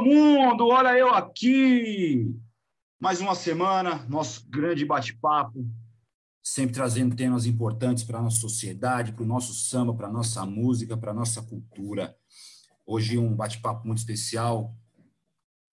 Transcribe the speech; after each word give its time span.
Mundo! 0.00 0.68
Olha 0.68 0.96
eu 0.96 1.08
aqui! 1.08 2.34
Mais 3.00 3.20
uma 3.20 3.34
semana, 3.34 4.06
nosso 4.08 4.46
grande 4.48 4.84
bate-papo, 4.84 5.66
sempre 6.42 6.74
trazendo 6.74 7.16
temas 7.16 7.46
importantes 7.46 8.04
para 8.04 8.18
a 8.18 8.22
nossa 8.22 8.40
sociedade, 8.40 9.12
para 9.12 9.22
o 9.22 9.26
nosso 9.26 9.54
samba, 9.54 9.94
para 9.94 10.08
a 10.08 10.12
nossa 10.12 10.44
música, 10.44 10.96
para 10.96 11.12
a 11.12 11.14
nossa 11.14 11.42
cultura. 11.42 12.16
Hoje 12.84 13.18
um 13.18 13.34
bate-papo 13.34 13.86
muito 13.86 13.98
especial, 13.98 14.76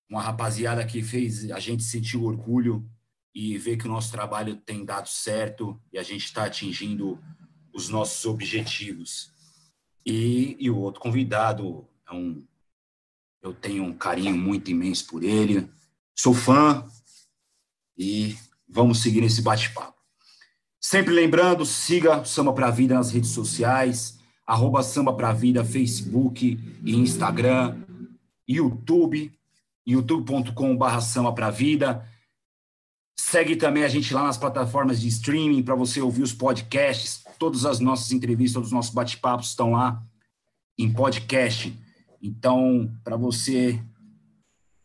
uma 0.09 0.21
rapaziada 0.21 0.85
que 0.85 1.01
fez 1.01 1.49
a 1.51 1.59
gente 1.59 1.83
sentir 1.83 2.17
orgulho 2.17 2.89
e 3.35 3.57
ver 3.57 3.77
que 3.77 3.87
o 3.87 3.91
nosso 3.91 4.11
trabalho 4.11 4.55
tem 4.55 4.85
dado 4.85 5.09
certo 5.09 5.81
e 5.91 5.97
a 5.97 6.03
gente 6.03 6.25
está 6.25 6.45
atingindo 6.45 7.19
os 7.73 7.89
nossos 7.89 8.25
objetivos. 8.25 9.31
E, 10.05 10.55
e 10.59 10.69
o 10.69 10.77
outro 10.77 11.01
convidado 11.01 11.87
é 12.09 12.13
um 12.13 12.45
eu 13.43 13.53
tenho 13.53 13.83
um 13.83 13.93
carinho 13.93 14.37
muito 14.37 14.71
imenso 14.71 15.05
por 15.07 15.21
ele, 15.21 15.69
sou 16.15 16.33
fã 16.33 16.85
e 17.97 18.37
vamos 18.67 19.01
seguir 19.01 19.19
nesse 19.19 19.41
bate-papo. 19.41 19.93
Sempre 20.79 21.13
lembrando, 21.13 21.65
siga 21.65 22.21
o 22.21 22.25
Samba 22.25 22.53
Pra 22.53 22.71
Vida 22.71 22.95
nas 22.95 23.11
redes 23.11 23.31
sociais, 23.31 24.17
arroba 24.47 24.81
Samba 24.81 25.33
Vida, 25.33 25.63
Facebook 25.63 26.57
e 26.83 26.95
Instagram, 26.95 27.81
YouTube, 28.47 29.31
youtube.com.br 29.85 30.99
Samba 31.01 31.33
Pra 31.33 31.49
Vida. 31.49 32.07
Segue 33.19 33.57
também 33.57 33.83
a 33.83 33.89
gente 33.89 34.13
lá 34.13 34.23
nas 34.23 34.37
plataformas 34.37 35.01
de 35.01 35.07
streaming 35.09 35.63
para 35.63 35.75
você 35.75 36.01
ouvir 36.01 36.23
os 36.23 36.33
podcasts. 36.33 37.23
Todas 37.37 37.65
as 37.65 37.79
nossas 37.79 38.11
entrevistas, 38.11 38.53
todos 38.53 38.69
os 38.69 38.73
nossos 38.73 38.93
bate-papos 38.93 39.49
estão 39.49 39.73
lá 39.73 40.01
em 40.77 40.91
podcast. 40.91 41.82
Então, 42.23 42.89
para 43.03 43.17
você 43.17 43.83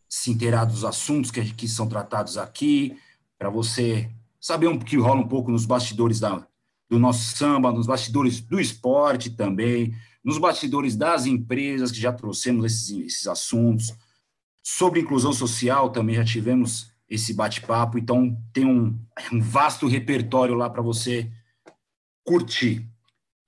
se 0.09 0.33
inteirar 0.33 0.65
dos 0.65 0.85
assuntos 0.85 1.31
que, 1.31 1.55
que 1.55 1.69
são 1.69 1.89
tratados 1.89 2.37
aqui, 2.37 2.99
para 3.39 3.49
você 3.49 4.11
saber 4.41 4.67
um 4.67 4.77
que 4.77 4.97
rola 4.97 5.21
um 5.21 5.29
pouco 5.29 5.49
nos 5.49 5.65
bastidores 5.65 6.19
da, 6.19 6.45
do 6.91 6.99
nosso 6.99 7.37
samba, 7.37 7.71
nos 7.71 7.87
bastidores 7.87 8.41
do 8.41 8.59
esporte 8.59 9.31
também, 9.31 9.95
nos 10.25 10.37
bastidores 10.37 10.97
das 10.97 11.27
empresas 11.27 11.93
que 11.93 12.01
já 12.01 12.13
trouxemos 12.13 12.65
esses, 12.65 12.91
esses 12.91 13.27
assuntos. 13.29 13.95
Sobre 14.61 15.01
inclusão 15.01 15.33
social 15.33 15.91
também 15.91 16.17
já 16.17 16.25
tivemos 16.25 16.91
esse 17.09 17.33
bate-papo, 17.33 17.99
então 17.99 18.37
tem 18.53 18.67
um, 18.67 18.99
um 19.33 19.41
vasto 19.41 19.87
repertório 19.87 20.57
lá 20.57 20.69
para 20.69 20.83
você 20.83 21.31
curtir. 22.25 22.85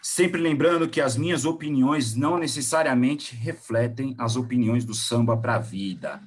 Sempre 0.03 0.41
lembrando 0.41 0.89
que 0.89 1.01
as 1.01 1.17
minhas 1.17 1.45
opiniões 1.45 2.15
não 2.15 2.39
necessariamente 2.39 3.35
refletem 3.35 4.15
as 4.19 4.35
opiniões 4.37 4.85
do 4.85 4.95
samba 4.95 5.37
para 5.37 5.57
a 5.57 5.59
vida. 5.59 6.23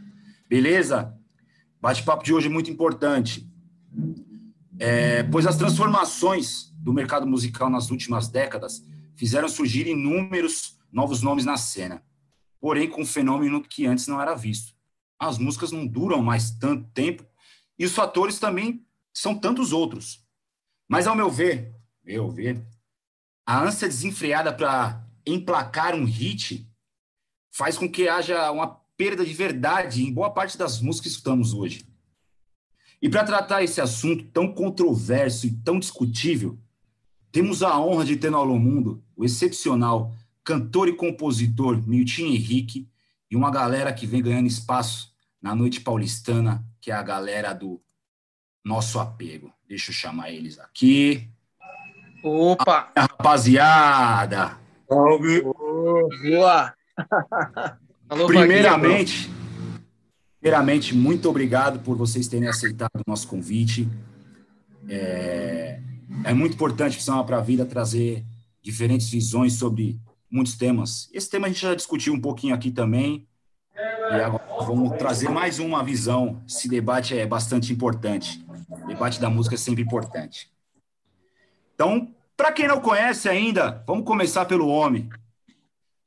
Beleza? 0.48 1.18
Bate-papo 1.82 2.24
de 2.24 2.34
hoje 2.34 2.48
é 2.48 2.50
muito 2.50 2.70
importante, 2.70 3.50
é, 4.80 5.24
pois 5.24 5.46
as 5.46 5.58
transformações 5.58 6.72
do 6.78 6.94
mercado 6.94 7.26
musical 7.26 7.70
nas 7.70 7.90
últimas 7.90 8.28
décadas 8.28 8.86
fizeram 9.16 9.50
surgir 9.50 9.88
inúmeros 9.88 10.78
novos 10.92 11.22
nomes 11.22 11.44
na 11.44 11.58
cena, 11.58 12.04
porém 12.60 12.90
com 12.90 13.02
um 13.02 13.06
fenômeno 13.06 13.62
que 13.62 13.86
antes 13.86 14.08
não 14.08 14.22
era 14.22 14.36
visto. 14.36 14.74
As 15.20 15.38
músicas 15.38 15.72
não 15.72 15.88
duram 15.88 16.22
mais 16.22 16.52
tanto 16.52 16.88
tempo 16.94 17.26
e 17.78 17.86
os 17.86 17.94
fatores 17.94 18.40
também 18.40 18.86
são 19.14 19.36
tantos 19.36 19.74
outros. 19.74 20.24
Mas, 20.88 21.08
ao 21.08 21.16
meu 21.16 21.30
ver, 21.30 21.74
meu 22.04 22.30
ver, 22.30 22.64
a 23.46 23.62
ânsia 23.62 23.88
desenfreada 23.88 24.54
para 24.54 25.04
emplacar 25.26 25.96
um 25.96 26.06
hit 26.06 26.68
faz 27.52 27.78
com 27.78 27.90
que 27.90 28.08
haja 28.08 28.52
uma 28.52 28.68
perda 28.98 29.26
de 29.26 29.34
verdade 29.34 30.04
em 30.04 30.14
boa 30.14 30.32
parte 30.32 30.58
das 30.58 30.80
músicas 30.80 31.12
que 31.12 31.18
escutamos 31.18 31.54
hoje. 31.54 31.86
E 33.02 33.10
para 33.10 33.24
tratar 33.24 33.64
esse 33.64 33.82
assunto 33.82 34.24
tão 34.32 34.54
controverso 34.54 35.46
e 35.46 35.52
tão 35.52 35.78
discutível, 35.78 36.58
temos 37.32 37.62
a 37.62 37.78
honra 37.80 38.06
de 38.06 38.16
ter 38.16 38.30
no 38.30 38.38
Alô 38.38 38.58
Mundo 38.58 39.04
o 39.16 39.26
excepcional 39.26 40.14
cantor 40.44 40.88
e 40.88 40.94
compositor 40.94 41.82
Milton 41.86 42.24
Henrique 42.24 42.90
e 43.30 43.36
uma 43.36 43.52
galera 43.52 43.94
que 43.94 44.06
vem 44.06 44.22
ganhando 44.22 44.48
espaço 44.48 45.14
na 45.42 45.54
noite 45.54 45.82
paulistana, 45.82 46.66
que 46.80 46.92
é 46.92 46.94
a 46.94 47.04
galera 47.04 47.54
do 47.54 47.82
Nosso 48.64 49.00
Apego. 49.00 49.52
Deixa 49.68 49.92
eu 49.92 49.96
chamar 49.96 50.32
eles 50.32 50.60
aqui. 50.60 51.33
Opa! 52.24 52.90
A 52.96 53.02
rapaziada! 53.02 54.58
Salve! 54.88 55.42
boa! 55.42 56.74
Alô, 58.08 58.28
primeiramente, 58.28 59.30
primeiramente, 60.40 60.96
muito 60.96 61.30
obrigado 61.30 61.80
por 61.80 61.98
vocês 61.98 62.30
terem 62.30 62.48
aceitado 62.48 62.92
o 62.96 63.04
nosso 63.06 63.28
convite. 63.28 63.90
É, 64.88 65.82
é 66.24 66.34
muito 66.34 66.54
importante 66.54 66.98
para 67.26 67.38
a 67.38 67.42
vida 67.42 67.66
trazer 67.66 68.24
diferentes 68.62 69.10
visões 69.10 69.56
sobre 69.56 70.00
muitos 70.32 70.56
temas. 70.56 71.10
Esse 71.12 71.30
tema 71.30 71.48
a 71.48 71.50
gente 71.50 71.62
já 71.62 71.76
discutiu 71.76 72.14
um 72.14 72.22
pouquinho 72.22 72.56
aqui 72.56 72.72
também. 72.72 73.28
E 73.76 74.16
agora 74.16 74.44
vamos 74.66 74.98
trazer 74.98 75.28
mais 75.28 75.60
uma 75.60 75.84
visão. 75.84 76.42
Esse 76.48 76.70
debate 76.70 77.18
é 77.18 77.26
bastante 77.26 77.74
importante. 77.74 78.46
O 78.70 78.88
debate 78.88 79.20
da 79.20 79.30
música 79.30 79.56
é 79.56 79.58
sempre 79.58 79.84
importante. 79.84 80.54
Então, 81.74 82.14
para 82.36 82.52
quem 82.52 82.68
não 82.68 82.80
conhece 82.80 83.28
ainda, 83.30 83.84
vamos 83.88 84.06
começar 84.06 84.46
pelo 84.46 84.68
homem. 84.68 85.10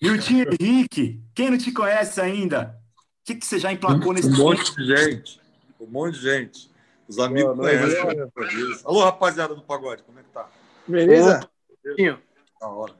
Milton 0.01 0.55
Henrique, 0.61 1.23
quem 1.35 1.51
não 1.51 1.59
te 1.59 1.73
conhece 1.73 2.21
ainda? 2.21 2.79
O 2.97 3.25
que, 3.25 3.35
que 3.35 3.47
você 3.47 3.59
já 3.59 3.73
emplacou 3.73 4.13
nesse 4.13 4.29
Um 4.29 4.37
monte 4.37 4.75
de 4.77 4.87
gente. 4.87 5.41
Um 5.81 5.87
monte 5.87 6.15
de 6.15 6.23
gente. 6.23 6.71
Os 7.09 7.19
amigos 7.19 7.57
Boa, 7.57 7.69
conhecem. 7.69 8.81
Alô, 8.85 9.05
rapaziada 9.05 9.55
do 9.55 9.63
pagode, 9.63 10.03
como 10.03 10.19
é 10.19 10.23
que 10.23 10.31
tá? 10.31 10.49
Beleza? 10.87 11.49
Beleza. 11.83 12.21
Da 12.61 12.69
hora. 12.69 12.95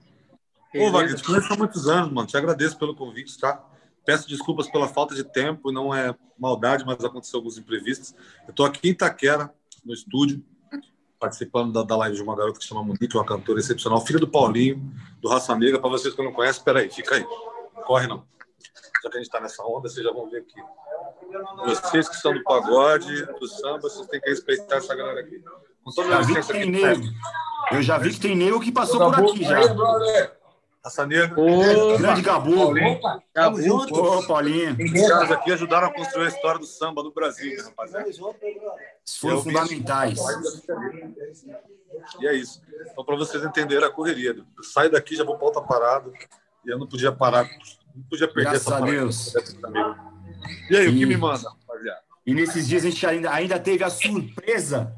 Ô, 0.75 0.91
Wagner, 0.91 1.17
te 1.17 1.25
conheço 1.25 1.53
há 1.53 1.57
muitos 1.57 1.89
anos, 1.89 2.13
mano. 2.13 2.27
Te 2.27 2.37
agradeço 2.37 2.79
pelo 2.79 2.95
convite, 2.95 3.39
tá? 3.39 3.65
Peço 4.05 4.29
desculpas 4.29 4.71
pela 4.71 4.87
falta 4.87 5.15
de 5.15 5.25
tempo, 5.25 5.73
não 5.73 5.95
é 5.95 6.15
maldade, 6.39 6.85
mas 6.85 7.03
aconteceu 7.05 7.39
alguns 7.39 7.59
imprevistos. 7.59 8.15
Eu 8.47 8.51
estou 8.51 8.65
aqui 8.65 8.89
em 8.89 8.93
Itaquera, 8.93 9.53
no 9.85 9.93
estúdio, 9.93 10.45
participando 11.19 11.73
da, 11.73 11.83
da 11.83 11.97
live 11.97 12.17
de 12.17 12.23
uma 12.23 12.37
garota 12.37 12.59
que 12.59 12.65
chama 12.65 12.83
Monique, 12.83 13.17
uma 13.17 13.25
cantora 13.25 13.59
excepcional, 13.59 14.01
filha 14.05 14.19
do 14.19 14.29
Paulinho, 14.29 14.93
do 15.21 15.29
Raça 15.29 15.55
Negra. 15.57 15.81
Para 15.81 15.91
vocês 15.91 16.15
que 16.15 16.23
não 16.23 16.33
conhecem, 16.33 16.61
espera 16.61 16.81
aí, 16.81 16.91
fica 16.91 17.15
aí. 17.15 17.27
Corre 17.87 18.07
não. 18.07 18.25
Já 19.03 19.11
que 19.11 19.17
a 19.17 19.21
gente 19.21 19.27
está 19.27 19.41
nessa 19.41 19.63
onda, 19.65 19.89
vocês 19.89 20.05
já 20.05 20.13
vão 20.13 20.29
ver 20.29 20.39
aqui. 20.39 20.61
Vocês 21.65 22.09
que 22.09 22.17
são 22.17 22.33
do 22.33 22.43
pagode, 22.43 23.27
do 23.39 23.49
samba, 23.49 23.81
vocês 23.81 24.07
têm 24.09 24.21
que 24.21 24.31
respeitar 24.31 24.77
essa 24.77 24.95
galera 24.95 25.21
aqui. 25.21 25.43
Com 25.85 25.91
toda 25.93 26.09
já 26.09 26.21
vi 26.21 26.35
que 26.35 26.47
tem 26.49 26.71
nego. 26.71 27.03
Eu 27.73 27.83
já 27.83 27.99
vi 27.99 28.13
que 28.13 28.21
tem 28.21 28.37
nego 28.37 28.61
que 28.61 28.73
passou 28.73 28.99
por 28.99 29.25
aqui 29.25 29.45
já. 29.45 29.61
Raça 30.87 31.05
Negra. 31.05 31.35
Ô, 31.41 31.99
grande 31.99 32.23
Gabu. 32.23 32.73
Tamo 33.35 33.61
junto. 33.61 33.93
Ô, 33.93 34.25
Paulinho. 34.25 34.77
Os 34.81 35.09
caras 35.09 35.33
aqui 35.33 35.51
ajudaram 35.51 35.89
a 35.89 35.93
construir 35.93 36.27
a 36.27 36.29
história 36.29 36.61
do 36.61 36.67
samba 36.67 37.03
do 37.03 37.13
Brasil, 37.13 37.57
né, 37.57 37.65
rapaziada. 37.65 38.09
Foram 39.19 39.43
fundamentais. 39.43 40.17
E 42.21 42.29
é 42.29 42.35
isso. 42.35 42.63
Então, 42.93 43.05
para 43.05 43.17
vocês 43.17 43.45
entenderem 43.45 43.85
a 43.85 43.91
correria. 43.91 44.37
Eu 44.57 44.63
saio 44.63 44.89
daqui, 44.89 45.17
já 45.17 45.25
vou 45.25 45.37
para 45.37 45.47
outra 45.47 45.63
parada. 45.63 46.09
E 46.65 46.71
eu 46.71 46.79
não 46.79 46.87
podia 46.87 47.11
parar. 47.11 47.49
Não 47.93 48.05
podia 48.05 48.29
perder 48.29 48.51
Graças 48.51 48.67
essa 48.69 48.77
a 48.77 48.81
Deus. 48.81 49.35
E 50.71 50.77
aí, 50.77 50.87
e... 50.87 50.89
o 50.89 50.99
que 50.99 51.07
me 51.07 51.17
manda, 51.17 51.51
rapaziada? 51.51 52.01
E 52.25 52.33
nesses 52.33 52.69
dias 52.69 52.85
a 52.85 52.91
gente 52.91 53.05
ainda, 53.05 53.33
ainda 53.33 53.59
teve 53.59 53.83
a 53.83 53.91
surpresa 53.91 54.97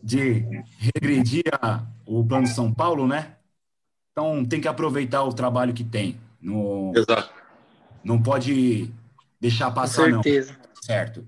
de 0.00 0.46
regredir 0.78 1.44
a, 1.60 1.84
o 2.06 2.24
Plano 2.24 2.46
São 2.46 2.72
Paulo, 2.72 3.08
né? 3.08 3.33
Então 4.14 4.44
tem 4.44 4.60
que 4.60 4.68
aproveitar 4.68 5.24
o 5.24 5.34
trabalho 5.34 5.74
que 5.74 5.82
tem. 5.82 6.20
No, 6.40 6.92
Exato. 6.94 7.34
Não 8.04 8.22
pode 8.22 8.88
deixar 9.40 9.72
passar, 9.72 10.04
Com 10.04 10.22
certeza. 10.22 10.52
não. 10.52 10.82
Certo. 10.82 11.26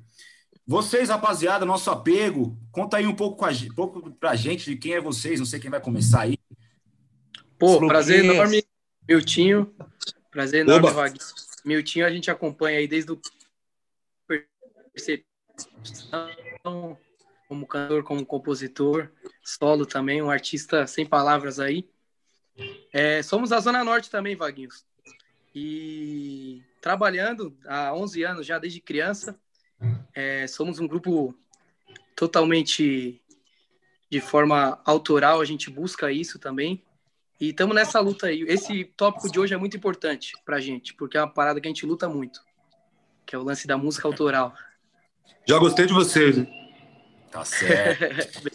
Vocês, 0.64 1.08
rapaziada, 1.08 1.64
nosso 1.64 1.90
apego, 1.90 2.56
conta 2.70 2.98
aí 2.98 3.06
um 3.06 3.14
pouco, 3.14 3.38
com 3.38 3.44
a, 3.44 3.50
um 3.50 3.74
pouco 3.74 4.10
pra 4.12 4.36
gente 4.36 4.70
de 4.70 4.76
quem 4.76 4.94
é 4.94 5.00
vocês, 5.00 5.40
não 5.40 5.46
sei 5.46 5.58
quem 5.58 5.70
vai 5.70 5.80
começar 5.80 6.22
aí. 6.22 6.38
Pô, 7.58 7.78
prazer 7.88 8.24
enorme, 8.24 8.64
Miltinho. 9.08 9.74
Prazer 10.30 10.60
enorme, 10.60 10.90
Wagner. 10.90 11.20
Miltinho 11.64 12.06
a 12.06 12.10
gente 12.10 12.30
acompanha 12.30 12.78
aí 12.78 12.86
desde 12.86 13.10
o 13.10 13.20
percepção, 14.92 15.26
como 17.48 17.66
cantor, 17.66 18.02
como 18.04 18.24
compositor, 18.24 19.10
solo 19.44 19.84
também, 19.84 20.22
um 20.22 20.30
artista 20.30 20.86
sem 20.86 21.04
palavras 21.04 21.58
aí. 21.58 21.88
É, 22.93 23.23
somos 23.23 23.50
da 23.50 23.61
Zona 23.61 23.85
Norte 23.85 24.11
também, 24.11 24.37
Vaguinhos. 24.37 24.85
E 25.55 26.62
trabalhando 26.81 27.56
há 27.67 27.94
11 27.94 28.23
anos 28.25 28.47
já, 28.47 28.58
desde 28.58 28.81
criança. 28.81 29.38
É, 30.14 30.47
somos 30.47 30.79
um 30.79 30.87
grupo 30.87 31.35
totalmente 32.14 33.20
de 34.11 34.20
forma 34.20 34.81
autoral, 34.85 35.41
a 35.41 35.44
gente 35.44 35.70
busca 35.70 36.11
isso 36.11 36.38
também. 36.38 36.82
E 37.41 37.50
estamos 37.50 37.75
nessa 37.75 38.00
luta 38.00 38.29
aí. 38.29 38.43
Esse 38.49 38.85
tópico 38.85 39.31
de 39.31 39.38
hoje 39.38 39.53
é 39.53 39.56
muito 39.58 39.76
importante 39.76 40.32
para 40.44 40.56
a 40.56 40.61
gente, 40.61 40.94
porque 40.94 41.19
é 41.19 41.20
uma 41.20 41.32
parada 41.32 41.61
que 41.61 41.67
a 41.67 41.70
gente 41.70 41.85
luta 41.85 42.08
muito. 42.08 42.41
que 43.26 43.35
é 43.35 43.38
o 43.38 43.43
lance 43.43 43.67
da 43.67 43.76
música 43.76 44.06
autoral. 44.06 44.55
Já 45.44 45.58
gostei 45.58 45.87
de 45.87 45.93
vocês? 45.93 46.37
Tá 47.36 47.44
certo. 47.44 48.02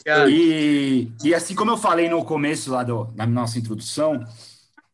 e, 0.28 1.12
e 1.24 1.36
assim 1.36 1.54
como 1.54 1.70
eu 1.70 1.78
falei 1.78 2.10
no 2.10 2.26
começo 2.26 2.72
lá 2.72 2.84
do, 2.84 3.04
da 3.06 3.28
nossa 3.28 3.60
introdução, 3.60 4.26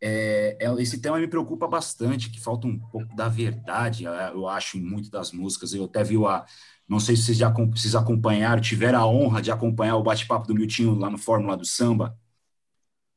é, 0.02 0.58
é, 0.60 0.82
esse 0.82 1.00
tema 1.00 1.18
me 1.18 1.28
preocupa 1.28 1.70
bastante, 1.70 2.30
que 2.30 2.42
falta 2.42 2.68
um 2.68 2.78
pouco 2.78 3.16
da 3.16 3.30
verdade, 3.30 4.06
é, 4.06 4.32
eu 4.32 4.46
acho, 4.46 4.78
em 4.78 4.82
muitas 4.82 5.10
das 5.10 5.32
músicas. 5.32 5.74
Eu 5.74 5.86
até 5.86 6.04
vi 6.04 6.18
a. 6.26 6.46
Não 6.86 7.00
sei 7.00 7.16
se 7.16 7.24
vocês 7.24 7.38
já 7.38 7.50
vocês 7.50 7.96
acompanharam, 7.96 8.62
tiveram 8.62 9.00
a 9.00 9.08
honra 9.08 9.42
de 9.42 9.52
acompanhar 9.52 9.96
o 9.96 10.04
bate-papo 10.04 10.48
do 10.48 10.54
Miltinho 10.56 10.94
lá 10.96 11.10
no 11.10 11.18
Fórmula 11.18 11.56
do 11.56 11.66
Samba. 11.66 12.18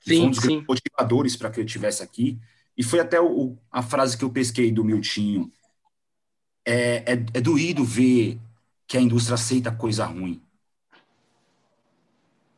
Sim, 0.01 0.19
foi 0.19 0.21
um 0.21 0.31
dos 0.31 0.41
sim. 0.41 0.65
motivadores 0.69 1.37
para 1.37 1.51
que 1.51 1.59
eu 1.59 1.65
estivesse 1.65 2.01
aqui. 2.01 2.39
E 2.77 2.85
foi 2.85 3.01
até 3.01 3.21
o, 3.21 3.57
a 3.73 3.83
frase 3.83 4.17
que 4.17 4.25
eu 4.25 4.31
pesquei 4.31 4.71
do 4.71 4.85
Miltinho. 4.85 5.51
É, 6.65 7.13
é, 7.13 7.27
é 7.35 7.41
doído 7.41 7.85
ver 7.85 8.41
que 8.87 8.97
a 8.97 9.01
indústria 9.01 9.35
aceita 9.35 9.73
coisa 9.73 10.05
ruim. 10.05 10.41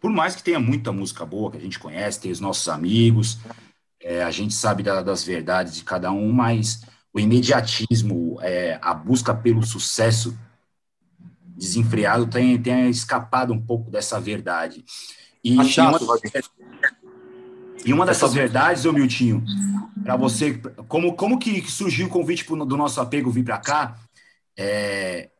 Por 0.03 0.11
mais 0.11 0.35
que 0.35 0.43
tenha 0.43 0.59
muita 0.59 0.93
música 0.93 1.25
boa 1.25 1.53
que 1.53 1.57
a 1.57 1.61
gente 1.61 1.79
conhece, 1.79 2.21
tem 2.21 2.33
os 2.33 2.41
nossos 2.41 2.69
amigos, 2.69 3.39
é, 4.01 4.25
a 4.25 4.33
gente 4.33 4.53
sabe 4.53 4.83
da, 4.83 5.01
das 5.01 5.23
verdades 5.23 5.77
de 5.77 5.85
cada 5.85 6.11
um, 6.11 6.33
mas 6.33 6.83
o 7.15 7.21
imediatismo, 7.21 8.37
é, 8.43 8.81
a 8.83 8.93
busca 8.93 9.33
pelo 9.33 9.63
sucesso 9.63 10.37
desenfreado 11.57 12.27
tem, 12.27 12.61
tem 12.61 12.91
escapado 12.91 13.53
um 13.53 13.61
pouco 13.61 13.93
dessa 13.93 14.21
verdade. 14.21 14.85
E, 15.45 15.57
tá 15.57 15.65
chato, 15.65 16.05
uma, 16.05 16.19
e 17.85 17.93
uma 17.93 18.05
dessas 18.05 18.35
verdades, 18.35 18.85
ô 18.85 18.93
Miltinho, 18.93 19.45
para 20.03 20.17
você, 20.17 20.55
como, 20.89 21.15
como 21.15 21.39
que 21.39 21.71
surgiu 21.71 22.07
o 22.07 22.11
convite 22.11 22.45
pro, 22.45 22.65
do 22.65 22.77
nosso 22.77 23.01
apego 23.01 23.31
vir 23.31 23.45
para 23.45 23.59
cá? 23.59 23.97
É, 24.57 25.31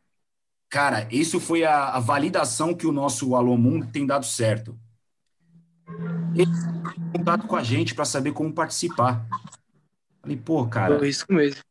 cara, 0.73 1.07
isso 1.11 1.39
foi 1.39 1.63
a, 1.63 1.89
a, 1.89 1.99
validação 1.99 2.73
que 2.73 2.87
o 2.87 2.91
nosso 2.91 3.35
Alô 3.35 3.55
Mundo 3.55 3.85
tem 3.93 4.07
dado 4.07 4.25
certo. 4.25 4.75
Ele 6.35 6.51
contato 7.15 7.45
com 7.45 7.55
a 7.55 7.61
gente 7.61 7.93
para 7.93 8.05
saber 8.05 8.33
como 8.33 8.51
participar. 8.51 9.23
Falei, 10.19 10.35
pô, 10.35 10.65
cara. 10.65 11.07
Isso 11.07 11.27
mesmo. 11.29 11.61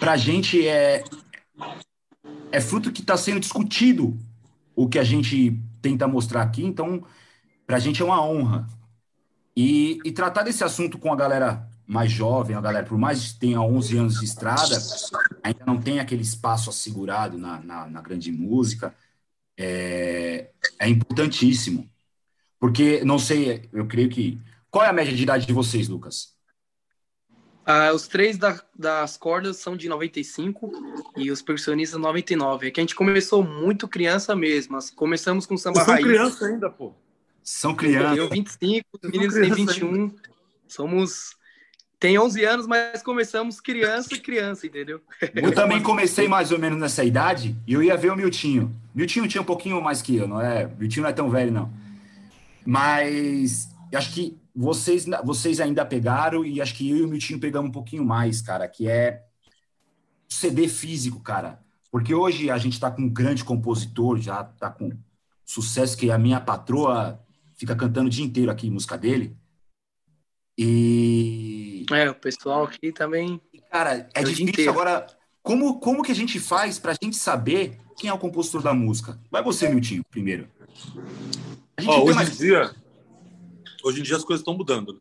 Pra 0.00 0.16
gente 0.16 0.66
é, 0.66 1.04
é 2.50 2.58
fruto 2.58 2.90
que 2.90 3.02
está 3.02 3.18
sendo 3.18 3.38
discutido 3.38 4.16
o 4.74 4.88
que 4.88 4.98
a 4.98 5.04
gente 5.04 5.60
tenta 5.82 6.08
mostrar 6.08 6.40
aqui, 6.40 6.64
então, 6.64 7.04
pra 7.66 7.78
gente 7.78 8.00
é 8.00 8.04
uma 8.04 8.24
honra. 8.24 8.66
E, 9.54 9.98
e 10.06 10.10
tratar 10.10 10.42
desse 10.42 10.64
assunto 10.64 10.96
com 10.96 11.12
a 11.12 11.16
galera 11.16 11.68
mais 11.86 12.10
jovem, 12.10 12.56
a 12.56 12.60
galera, 12.60 12.86
por 12.86 12.98
mais 12.98 13.32
que 13.32 13.38
tenha 13.38 13.60
11 13.60 13.98
anos 13.98 14.18
de 14.18 14.24
estrada, 14.24 14.76
ainda 15.42 15.64
não 15.64 15.80
tem 15.80 16.00
aquele 16.00 16.22
espaço 16.22 16.68
assegurado 16.68 17.38
na, 17.38 17.60
na, 17.60 17.86
na 17.86 18.00
grande 18.00 18.32
música, 18.32 18.94
é, 19.56 20.50
é 20.78 20.88
importantíssimo. 20.88 21.88
Porque, 22.58 23.04
não 23.04 23.18
sei, 23.18 23.68
eu 23.72 23.86
creio 23.86 24.08
que. 24.08 24.40
Qual 24.70 24.84
é 24.84 24.88
a 24.88 24.92
média 24.92 25.14
de 25.14 25.22
idade 25.22 25.46
de 25.46 25.52
vocês, 25.52 25.88
Lucas? 25.88 26.34
Ah, 27.64 27.92
os 27.92 28.06
três 28.06 28.38
da, 28.38 28.60
das 28.78 29.16
cordas 29.16 29.56
são 29.56 29.76
de 29.76 29.88
95 29.88 30.70
e 31.16 31.30
os 31.30 31.42
percussionistas 31.42 32.00
99. 32.00 32.68
É 32.68 32.70
que 32.70 32.80
a 32.80 32.82
gente 32.82 32.94
começou 32.94 33.42
muito 33.42 33.88
criança 33.88 34.34
mesmo. 34.36 34.78
Começamos 34.94 35.46
com 35.46 35.56
samba 35.56 35.82
raiz. 35.82 36.00
São 36.00 36.10
criança 36.10 36.46
ainda, 36.46 36.70
pô. 36.70 36.94
São 37.42 37.74
crianças. 37.74 38.18
Eu 38.18 38.28
25, 38.28 38.86
os 39.02 39.10
meninos 39.10 39.34
têm 39.34 39.52
21. 39.52 39.94
Ainda. 39.94 40.14
Somos 40.66 41.35
tem 41.98 42.18
11 42.18 42.44
anos, 42.44 42.66
mas 42.66 43.02
começamos 43.02 43.60
criança 43.60 44.14
e 44.14 44.20
criança, 44.20 44.66
entendeu? 44.66 45.00
Eu 45.34 45.52
também 45.54 45.82
comecei 45.82 46.28
mais 46.28 46.52
ou 46.52 46.58
menos 46.58 46.78
nessa 46.78 47.02
idade 47.02 47.56
e 47.66 47.72
eu 47.72 47.82
ia 47.82 47.96
ver 47.96 48.12
o 48.12 48.16
Miltinho. 48.16 48.74
Miltinho 48.94 49.26
tinha 49.26 49.40
um 49.40 49.46
pouquinho 49.46 49.80
mais 49.80 50.02
que 50.02 50.16
eu, 50.16 50.28
não 50.28 50.40
é? 50.40 50.66
Miltinho 50.78 51.02
não 51.04 51.10
é 51.10 51.12
tão 51.12 51.30
velho, 51.30 51.52
não. 51.52 51.72
Mas 52.66 53.68
acho 53.94 54.12
que 54.12 54.36
vocês, 54.54 55.06
vocês 55.24 55.60
ainda 55.60 55.86
pegaram 55.86 56.44
e 56.44 56.60
acho 56.60 56.74
que 56.74 56.90
eu 56.90 56.98
e 56.98 57.02
o 57.02 57.08
Miltinho 57.08 57.40
pegamos 57.40 57.70
um 57.70 57.72
pouquinho 57.72 58.04
mais, 58.04 58.42
cara, 58.42 58.68
que 58.68 58.88
é 58.88 59.22
CD 60.28 60.68
físico, 60.68 61.20
cara. 61.20 61.60
Porque 61.90 62.14
hoje 62.14 62.50
a 62.50 62.58
gente 62.58 62.74
está 62.74 62.90
com 62.90 63.02
um 63.02 63.08
grande 63.08 63.42
compositor, 63.42 64.18
já 64.18 64.42
está 64.42 64.70
com 64.70 64.90
sucesso 65.46 65.96
que 65.96 66.10
a 66.10 66.18
minha 66.18 66.40
patroa 66.40 67.18
fica 67.56 67.74
cantando 67.74 68.08
o 68.08 68.10
dia 68.10 68.24
inteiro 68.24 68.50
aqui 68.50 68.70
música 68.70 68.98
dele. 68.98 69.34
E. 70.56 71.84
É, 71.92 72.10
o 72.10 72.14
pessoal 72.14 72.64
aqui 72.64 72.92
também. 72.92 73.40
Cara, 73.70 74.08
é, 74.14 74.20
é 74.20 74.22
difícil 74.22 74.70
agora. 74.70 75.06
Como, 75.42 75.78
como 75.78 76.02
que 76.02 76.10
a 76.10 76.14
gente 76.14 76.40
faz 76.40 76.78
para 76.78 76.92
a 76.92 76.96
gente 77.00 77.16
saber 77.16 77.78
quem 77.96 78.10
é 78.10 78.12
o 78.12 78.18
compositor 78.18 78.62
da 78.62 78.74
música? 78.74 79.20
Vai 79.30 79.42
você, 79.42 79.68
Miltinho, 79.68 80.04
primeiro. 80.10 80.48
Oh, 81.86 82.04
hoje, 82.04 82.14
mais... 82.14 82.34
em 82.34 82.36
dia, 82.36 82.74
hoje 83.84 84.00
em 84.00 84.02
dia 84.02 84.16
as 84.16 84.24
coisas 84.24 84.40
estão 84.40 84.56
mudando. 84.56 85.00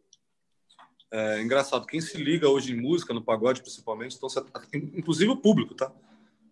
É 1.11 1.41
engraçado, 1.41 1.87
quem 1.87 2.01
se 2.01 2.17
liga 2.17 2.49
hoje 2.49 2.73
em 2.73 2.79
música, 2.79 3.13
no 3.13 3.23
pagode 3.23 3.61
principalmente, 3.61 4.11
estão 4.11 4.29
se... 4.29 4.39
inclusive 4.73 5.31
o 5.31 5.37
público, 5.37 5.73
tá? 5.73 5.91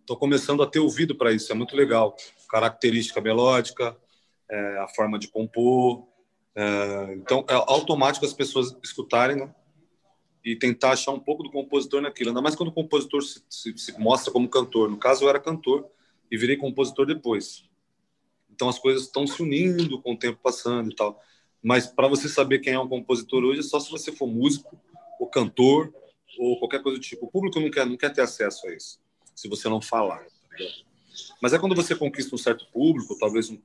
Estou 0.00 0.16
começando 0.16 0.62
a 0.62 0.66
ter 0.66 0.80
ouvido 0.80 1.14
para 1.14 1.32
isso, 1.32 1.52
é 1.52 1.54
muito 1.54 1.76
legal. 1.76 2.16
Característica 2.48 3.20
melódica, 3.20 3.96
é, 4.50 4.78
a 4.78 4.88
forma 4.88 5.18
de 5.18 5.28
compor. 5.28 6.06
É, 6.56 7.14
então, 7.14 7.44
é 7.48 7.54
automático 7.54 8.24
as 8.24 8.32
pessoas 8.32 8.76
escutarem 8.82 9.36
né? 9.36 9.54
e 10.44 10.56
tentar 10.56 10.92
achar 10.92 11.12
um 11.12 11.18
pouco 11.18 11.42
do 11.42 11.50
compositor 11.50 12.00
naquilo. 12.00 12.30
Ainda 12.30 12.42
mais 12.42 12.54
quando 12.54 12.68
o 12.68 12.72
compositor 12.72 13.22
se, 13.22 13.42
se, 13.48 13.76
se 13.76 13.98
mostra 13.98 14.32
como 14.32 14.48
cantor. 14.48 14.90
No 14.90 14.98
caso, 14.98 15.24
eu 15.24 15.28
era 15.28 15.40
cantor 15.40 15.88
e 16.30 16.36
virei 16.36 16.56
compositor 16.56 17.06
depois. 17.06 17.64
Então 18.54 18.68
as 18.68 18.78
coisas 18.78 19.04
estão 19.04 19.26
se 19.26 19.42
unindo 19.42 20.00
com 20.00 20.12
o 20.12 20.18
tempo 20.18 20.38
passando 20.42 20.90
e 20.90 20.94
tal. 20.94 21.20
Mas 21.62 21.86
para 21.86 22.06
você 22.06 22.28
saber 22.28 22.60
quem 22.60 22.74
é 22.74 22.78
um 22.78 22.88
compositor 22.88 23.42
hoje, 23.42 23.60
é 23.60 23.62
só 23.62 23.80
se 23.80 23.90
você 23.90 24.12
for 24.12 24.26
músico, 24.26 24.78
ou 25.18 25.26
cantor, 25.26 25.92
ou 26.38 26.58
qualquer 26.58 26.82
coisa 26.82 26.98
do 26.98 27.02
tipo. 27.02 27.26
O 27.26 27.30
público 27.30 27.58
não 27.58 27.70
quer, 27.70 27.86
não 27.86 27.96
quer 27.96 28.12
ter 28.12 28.20
acesso 28.20 28.66
a 28.68 28.74
isso, 28.74 29.00
se 29.34 29.48
você 29.48 29.68
não 29.68 29.80
falar. 29.80 30.24
Tá 30.24 30.64
Mas 31.40 31.52
é 31.52 31.58
quando 31.58 31.74
você 31.74 31.96
conquista 31.96 32.34
um 32.34 32.38
certo 32.38 32.66
público, 32.72 33.16
talvez 33.18 33.50
um, 33.50 33.58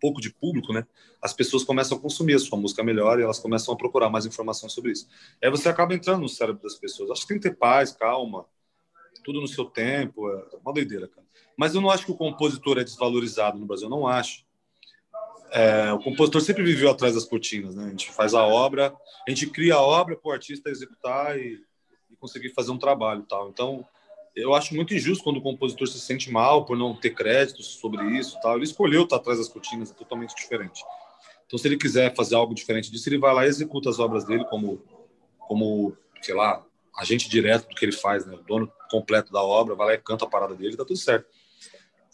pouco 0.00 0.20
de 0.20 0.30
público, 0.30 0.72
né? 0.72 0.86
As 1.20 1.32
pessoas 1.32 1.64
começam 1.64 1.98
a 1.98 2.00
consumir 2.00 2.34
a 2.34 2.38
sua 2.38 2.58
música 2.58 2.82
melhor 2.82 3.18
e 3.18 3.22
elas 3.22 3.38
começam 3.38 3.74
a 3.74 3.76
procurar 3.76 4.08
mais 4.08 4.26
informação 4.26 4.68
sobre 4.68 4.92
isso. 4.92 5.08
Aí 5.42 5.50
você 5.50 5.68
acaba 5.68 5.94
entrando 5.94 6.20
no 6.20 6.28
cérebro 6.28 6.62
das 6.62 6.76
pessoas. 6.76 7.10
Acho 7.10 7.22
que 7.22 7.28
tem 7.28 7.38
que 7.38 7.48
ter 7.48 7.56
paz, 7.56 7.92
calma, 7.92 8.46
tudo 9.24 9.40
no 9.40 9.48
seu 9.48 9.64
tempo. 9.64 10.30
É 10.30 10.56
uma 10.62 10.72
doideira, 10.72 11.08
cara. 11.08 11.26
Mas 11.56 11.74
eu 11.74 11.80
não 11.80 11.90
acho 11.90 12.04
que 12.04 12.12
o 12.12 12.16
compositor 12.16 12.78
é 12.78 12.84
desvalorizado 12.84 13.58
no 13.58 13.66
Brasil, 13.66 13.88
não 13.88 14.06
acho. 14.06 14.46
É, 15.50 15.92
o 15.92 15.98
compositor 15.98 16.40
sempre 16.40 16.62
viveu 16.62 16.90
atrás 16.90 17.14
das 17.14 17.24
cortinas, 17.24 17.74
né? 17.74 17.86
A 17.86 17.88
gente 17.88 18.10
faz 18.12 18.34
a 18.34 18.46
obra, 18.46 18.94
a 19.26 19.30
gente 19.30 19.46
cria 19.48 19.74
a 19.74 19.82
obra 19.82 20.16
para 20.16 20.28
o 20.28 20.32
artista 20.32 20.68
executar 20.70 21.38
e, 21.38 21.60
e, 22.10 22.16
conseguir 22.16 22.50
fazer 22.50 22.70
um 22.70 22.78
trabalho, 22.78 23.24
tal. 23.28 23.48
Então, 23.48 23.84
eu 24.38 24.54
acho 24.54 24.74
muito 24.74 24.94
injusto 24.94 25.24
quando 25.24 25.38
o 25.38 25.42
compositor 25.42 25.86
se 25.88 26.00
sente 26.00 26.30
mal 26.30 26.64
por 26.64 26.76
não 26.76 26.94
ter 26.94 27.10
créditos 27.10 27.66
sobre 27.66 28.04
isso, 28.18 28.38
tal. 28.40 28.56
Ele 28.56 28.64
escolheu 28.64 29.04
estar 29.04 29.16
atrás 29.16 29.38
das 29.38 29.48
cortinas, 29.48 29.90
é 29.90 29.94
totalmente 29.94 30.34
diferente. 30.34 30.82
Então, 31.46 31.58
se 31.58 31.66
ele 31.66 31.76
quiser 31.76 32.14
fazer 32.14 32.34
algo 32.34 32.54
diferente 32.54 32.90
disso, 32.90 33.08
ele 33.08 33.18
vai 33.18 33.34
lá 33.34 33.44
e 33.44 33.48
executa 33.48 33.88
as 33.88 33.98
obras 33.98 34.24
dele 34.24 34.44
como, 34.44 34.82
como, 35.40 35.96
sei 36.20 36.34
lá, 36.34 36.64
agente 36.96 37.28
direto 37.28 37.68
do 37.68 37.74
que 37.74 37.84
ele 37.84 37.92
faz, 37.92 38.26
né? 38.26 38.34
O 38.34 38.42
dono 38.42 38.70
completo 38.90 39.32
da 39.32 39.42
obra, 39.42 39.74
vai 39.74 39.86
lá 39.86 39.94
e 39.94 39.98
canta 39.98 40.24
a 40.24 40.28
parada 40.28 40.54
dele, 40.54 40.76
tá 40.76 40.84
tudo 40.84 40.98
certo. 40.98 41.26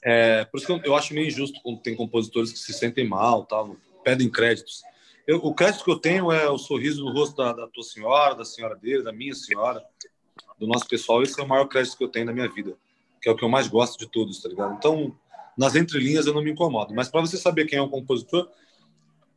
É, 0.02 0.45
por 0.45 0.59
isso 0.59 0.66
que 0.66 0.73
eu, 0.73 0.81
eu, 0.85 0.95
acho 0.95 1.14
meio 1.14 1.26
injusto 1.26 1.59
quando 1.62 1.81
tem 1.81 1.97
compositores 1.97 2.52
que 2.52 2.59
se 2.59 2.73
sentem 2.75 3.09
mal, 3.09 3.45
tal, 3.47 3.76
pedem 4.04 4.31
créditos. 4.31 4.83
Eu, 5.26 5.38
o 5.38 5.54
crédito 5.54 5.83
que 5.83 5.90
eu 5.90 5.99
tenho 5.99 6.31
é 6.31 6.49
o 6.50 6.59
sorriso 6.59 7.02
no 7.02 7.12
rosto 7.12 7.37
da, 7.37 7.52
da, 7.54 7.66
tua 7.66 7.83
senhora, 7.83 8.35
da 8.35 8.45
senhora 8.45 8.76
dele, 8.76 9.02
da 9.02 9.12
minha 9.12 9.35
senhora, 9.35 9.83
do 10.59 10.67
nosso 10.67 10.87
pessoal. 10.87 11.23
Esse 11.23 11.41
é 11.41 11.45
o 11.45 11.49
maior 11.49 11.67
crédito 11.67 11.97
que 11.97 12.05
eu 12.05 12.09
tenho 12.09 12.27
na 12.27 12.33
minha 12.33 12.49
vida, 12.49 12.77
que 13.21 13.29
é 13.29 13.33
o 13.33 13.37
que 13.37 13.45
eu 13.45 13.49
mais 13.49 13.69
gosto 13.69 13.99
de 13.99 14.07
todos, 14.07 14.41
tá 14.41 14.49
ligado? 14.49 14.75
Então, 14.75 15.15
nas 15.57 15.75
entrelinhas 15.75 16.27
eu 16.27 16.35
não 16.35 16.43
me 16.43 16.51
incomodo. 16.51 16.95
Mas 16.95 17.09
para 17.09 17.21
você 17.21 17.37
saber 17.37 17.67
quem 17.67 17.79
é 17.79 17.83
um 17.83 17.89
compositor, 17.89 18.49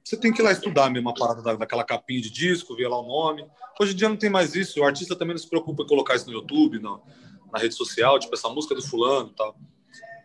você 0.04 0.16
tem 0.16 0.32
que 0.32 0.42
ir 0.42 0.44
lá 0.46 0.52
estudar 0.52 0.90
mesmo 0.90 1.10
a 1.10 1.14
parada 1.14 1.42
da, 1.42 1.56
daquela 1.56 1.84
capinha 1.84 2.22
de 2.22 2.30
disco, 2.30 2.76
ver 2.76 2.88
lá 2.88 3.00
o 3.00 3.08
nome. 3.08 3.46
Hoje 3.80 3.94
em 3.94 3.96
dia 3.96 4.10
não 4.10 4.16
tem 4.16 4.30
mais 4.30 4.56
isso. 4.56 4.80
O 4.80 4.84
artista 4.84 5.16
também 5.16 5.34
não 5.34 5.42
se 5.42 5.50
preocupa 5.50 5.84
em 5.84 5.88
colocar 5.88 6.16
isso 6.16 6.28
no 6.28 6.34
YouTube, 6.34 6.80
no, 6.80 7.02
na 7.52 7.60
rede 7.60 7.76
social, 7.76 8.18
tipo 8.18 8.34
essa 8.34 8.50
música 8.50 8.74
do 8.74 8.82
fulano 8.82 9.30
tal. 9.36 9.58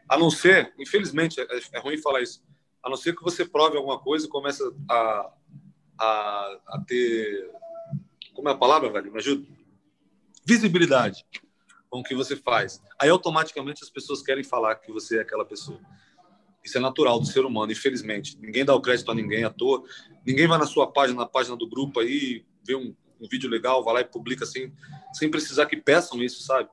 A 0.09 0.17
não 0.17 0.31
ser, 0.31 0.73
infelizmente, 0.79 1.41
é, 1.41 1.47
é, 1.73 1.81
ruim 1.81 1.97
falar 1.99 2.21
isso, 2.21 2.43
a 2.83 2.89
não 2.89 2.97
ser 2.97 3.17
que 3.17 3.23
você 3.23 3.45
prove 3.45 3.77
alguma 3.77 3.99
coisa 3.99 4.27
e 4.27 4.29
comece 4.29 4.63
a, 4.89 5.33
a, 5.99 6.59
a 6.69 6.85
ter. 6.87 7.51
Como 8.35 8.49
é 8.49 8.53
a 8.53 8.57
palavra, 8.57 8.91
velho? 8.91 9.11
Me 9.11 9.19
ajuda? 9.19 9.47
Visibilidade 10.45 11.25
com 11.91 12.01
o 12.01 12.03
que 12.03 12.15
você 12.15 12.37
faz. 12.37 12.81
Aí 12.99 13.11
automaticamente 13.11 13.83
as 13.83 13.91
pessoas 13.91 14.23
querem 14.23 14.43
falar 14.43 14.77
que 14.77 14.91
você 14.91 15.19
é 15.19 15.21
aquela 15.21 15.45
pessoa. 15.45 15.79
Isso 16.65 16.79
é 16.79 16.81
natural 16.81 17.19
do 17.19 17.27
ser 17.27 17.45
humano, 17.45 17.73
infelizmente. 17.73 18.39
Ninguém 18.41 18.65
dá 18.65 18.75
o 18.75 18.81
crédito 18.81 19.11
a 19.11 19.15
ninguém 19.15 19.45
à 19.45 19.51
toa. 19.51 19.83
Ninguém 20.25 20.47
vai 20.47 20.59
na 20.59 20.67
sua 20.67 20.91
página, 20.91 21.21
na 21.21 21.27
página 21.27 21.57
do 21.57 21.69
grupo 21.69 22.01
aí, 22.01 22.45
vê 22.65 22.75
um, 22.75 22.95
um 23.21 23.29
vídeo 23.29 23.51
legal, 23.51 23.85
vai 23.85 23.95
lá 23.95 24.01
e 24.01 24.05
publica 24.05 24.45
assim, 24.45 24.73
sem 25.13 25.31
precisar 25.31 25.67
que 25.67 25.77
peçam 25.77 26.23
isso, 26.23 26.43
sabe? 26.43 26.69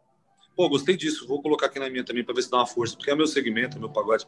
pô, 0.59 0.67
gostei 0.67 0.97
disso, 0.97 1.25
vou 1.25 1.41
colocar 1.41 1.67
aqui 1.67 1.79
na 1.79 1.89
minha 1.89 2.03
também 2.03 2.21
para 2.21 2.35
ver 2.35 2.41
se 2.41 2.51
dá 2.51 2.57
uma 2.57 2.67
força, 2.67 2.93
porque 2.93 3.09
é 3.09 3.15
meu 3.15 3.25
segmento, 3.25 3.77
é 3.77 3.79
meu 3.79 3.89
pagode. 3.89 4.27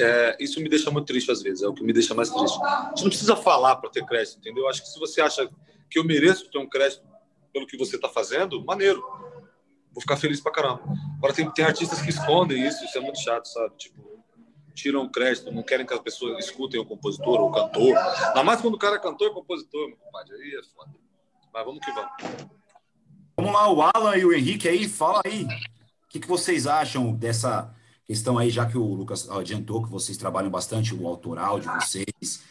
É, 0.00 0.36
isso 0.38 0.60
me 0.60 0.68
deixa 0.68 0.88
muito 0.88 1.06
triste 1.06 1.32
às 1.32 1.42
vezes, 1.42 1.64
é 1.64 1.66
o 1.66 1.74
que 1.74 1.82
me 1.82 1.92
deixa 1.92 2.14
mais 2.14 2.30
triste. 2.30 2.56
A 2.62 2.90
gente 2.90 3.02
não 3.02 3.08
precisa 3.08 3.34
falar 3.34 3.74
para 3.74 3.90
ter 3.90 4.06
crédito, 4.06 4.38
entendeu? 4.38 4.62
Eu 4.62 4.68
acho 4.68 4.82
que 4.82 4.88
se 4.88 4.96
você 5.00 5.20
acha 5.20 5.50
que 5.90 5.98
eu 5.98 6.04
mereço 6.04 6.48
ter 6.48 6.58
um 6.58 6.68
crédito 6.68 7.02
pelo 7.52 7.66
que 7.66 7.76
você 7.76 7.96
está 7.96 8.08
fazendo, 8.08 8.64
maneiro. 8.64 9.02
Vou 9.92 10.00
ficar 10.00 10.16
feliz 10.16 10.40
pra 10.40 10.52
caramba. 10.52 10.82
Agora 11.16 11.34
tem, 11.34 11.50
tem 11.50 11.64
artistas 11.64 12.00
que 12.00 12.10
escondem 12.10 12.66
isso, 12.66 12.84
isso 12.84 12.96
é 12.96 13.00
muito 13.00 13.18
chato, 13.20 13.46
sabe? 13.46 13.76
Tipo, 13.76 14.08
tiram 14.74 15.08
crédito, 15.08 15.50
não 15.50 15.62
querem 15.62 15.84
que 15.84 15.92
as 15.92 16.00
pessoas 16.00 16.44
escutem 16.44 16.80
o 16.80 16.84
compositor 16.84 17.40
ou 17.40 17.48
o 17.48 17.52
cantor. 17.52 17.96
Ainda 17.96 18.44
mais 18.44 18.60
quando 18.60 18.74
o 18.74 18.78
cara 18.78 18.96
é 18.96 19.00
cantor 19.00 19.28
e 19.28 19.34
compositor, 19.34 19.88
meu 19.88 19.96
compadre. 19.96 20.34
Aí 20.36 20.54
é 20.54 20.62
foda. 20.74 20.90
Mas 21.52 21.64
vamos 21.64 21.84
que 21.84 21.92
vamos. 21.92 22.12
Vamos 23.36 23.52
lá, 23.52 23.72
o 23.72 23.82
Alan 23.82 24.16
e 24.16 24.24
o 24.24 24.32
Henrique 24.32 24.68
aí, 24.68 24.88
fala 24.88 25.20
aí. 25.24 25.44
O 25.44 26.08
que, 26.08 26.20
que 26.20 26.28
vocês 26.28 26.66
acham 26.66 27.12
dessa 27.12 27.74
questão 28.04 28.38
aí, 28.38 28.50
já 28.50 28.66
que 28.66 28.78
o 28.78 28.94
Lucas 28.94 29.28
adiantou 29.30 29.84
que 29.84 29.90
vocês 29.90 30.16
trabalham 30.16 30.50
bastante 30.50 30.94
o 30.94 31.06
autoral 31.06 31.60
de 31.60 31.68
vocês? 31.68 32.42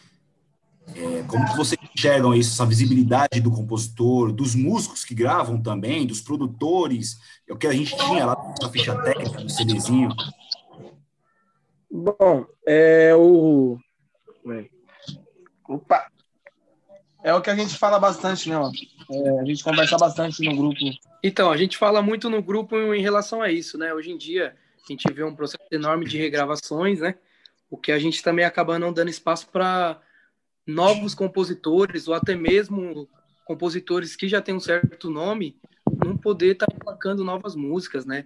É, 0.96 1.24
como 1.24 1.46
que 1.46 1.58
vocês 1.58 1.80
enxergam 1.96 2.34
isso, 2.34 2.54
essa 2.54 2.66
visibilidade 2.66 3.42
do 3.42 3.52
compositor, 3.52 4.32
dos 4.32 4.56
músicos 4.56 5.04
que 5.04 5.14
gravam 5.14 5.62
também, 5.62 6.08
dos 6.08 6.22
produtores? 6.22 7.18
É 7.48 7.54
o 7.54 7.58
que 7.58 7.68
a 7.68 7.74
gente 7.74 7.96
tinha 7.96 8.26
lá 8.26 8.56
na 8.62 8.70
ficha 8.70 8.96
técnica, 9.02 9.42
no 9.42 9.50
CDzinho. 9.50 10.10
Bom, 11.92 12.46
é 12.66 13.14
o. 13.16 13.78
Opa! 15.68 16.08
É 17.24 17.34
o 17.34 17.42
que 17.42 17.50
a 17.50 17.56
gente 17.56 17.78
fala 17.78 18.00
bastante, 18.00 18.50
né? 18.50 18.56
É, 19.12 19.40
a 19.42 19.46
gente 19.46 19.64
conversa 19.64 19.98
bastante 19.98 20.42
no 20.44 20.56
grupo. 20.56 20.78
Então, 21.22 21.52
a 21.52 21.58
gente 21.58 21.78
fala 21.78 22.02
muito 22.02 22.30
no 22.30 22.42
grupo 22.42 22.76
em 22.94 23.02
relação 23.02 23.42
a 23.42 23.52
isso, 23.52 23.78
né? 23.78 23.94
Hoje 23.94 24.12
em 24.12 24.18
dia, 24.18 24.56
a 24.88 24.92
gente 24.92 25.12
vê 25.12 25.24
um 25.24 25.36
processo 25.36 25.64
enorme 25.72 26.06
de 26.06 26.18
regravações, 26.18 27.02
né? 27.02 27.16
O 27.70 27.78
que 27.78 27.92
a 27.92 28.00
gente 28.00 28.24
também 28.24 28.46
acaba 28.46 28.80
não 28.80 28.94
dando 28.94 29.10
espaço 29.10 29.50
para 29.50 30.00
novos 30.68 31.16
compositores 31.16 32.08
ou 32.08 32.14
até 32.14 32.36
mesmo 32.36 33.10
compositores 33.46 34.16
que 34.16 34.28
já 34.28 34.42
têm 34.42 34.54
um 34.54 34.60
certo 34.60 35.10
nome 35.10 35.58
não 36.06 36.18
poder 36.18 36.52
estar 36.54 36.68
tá 36.68 37.16
novas 37.16 37.56
músicas, 37.56 38.06
né? 38.06 38.26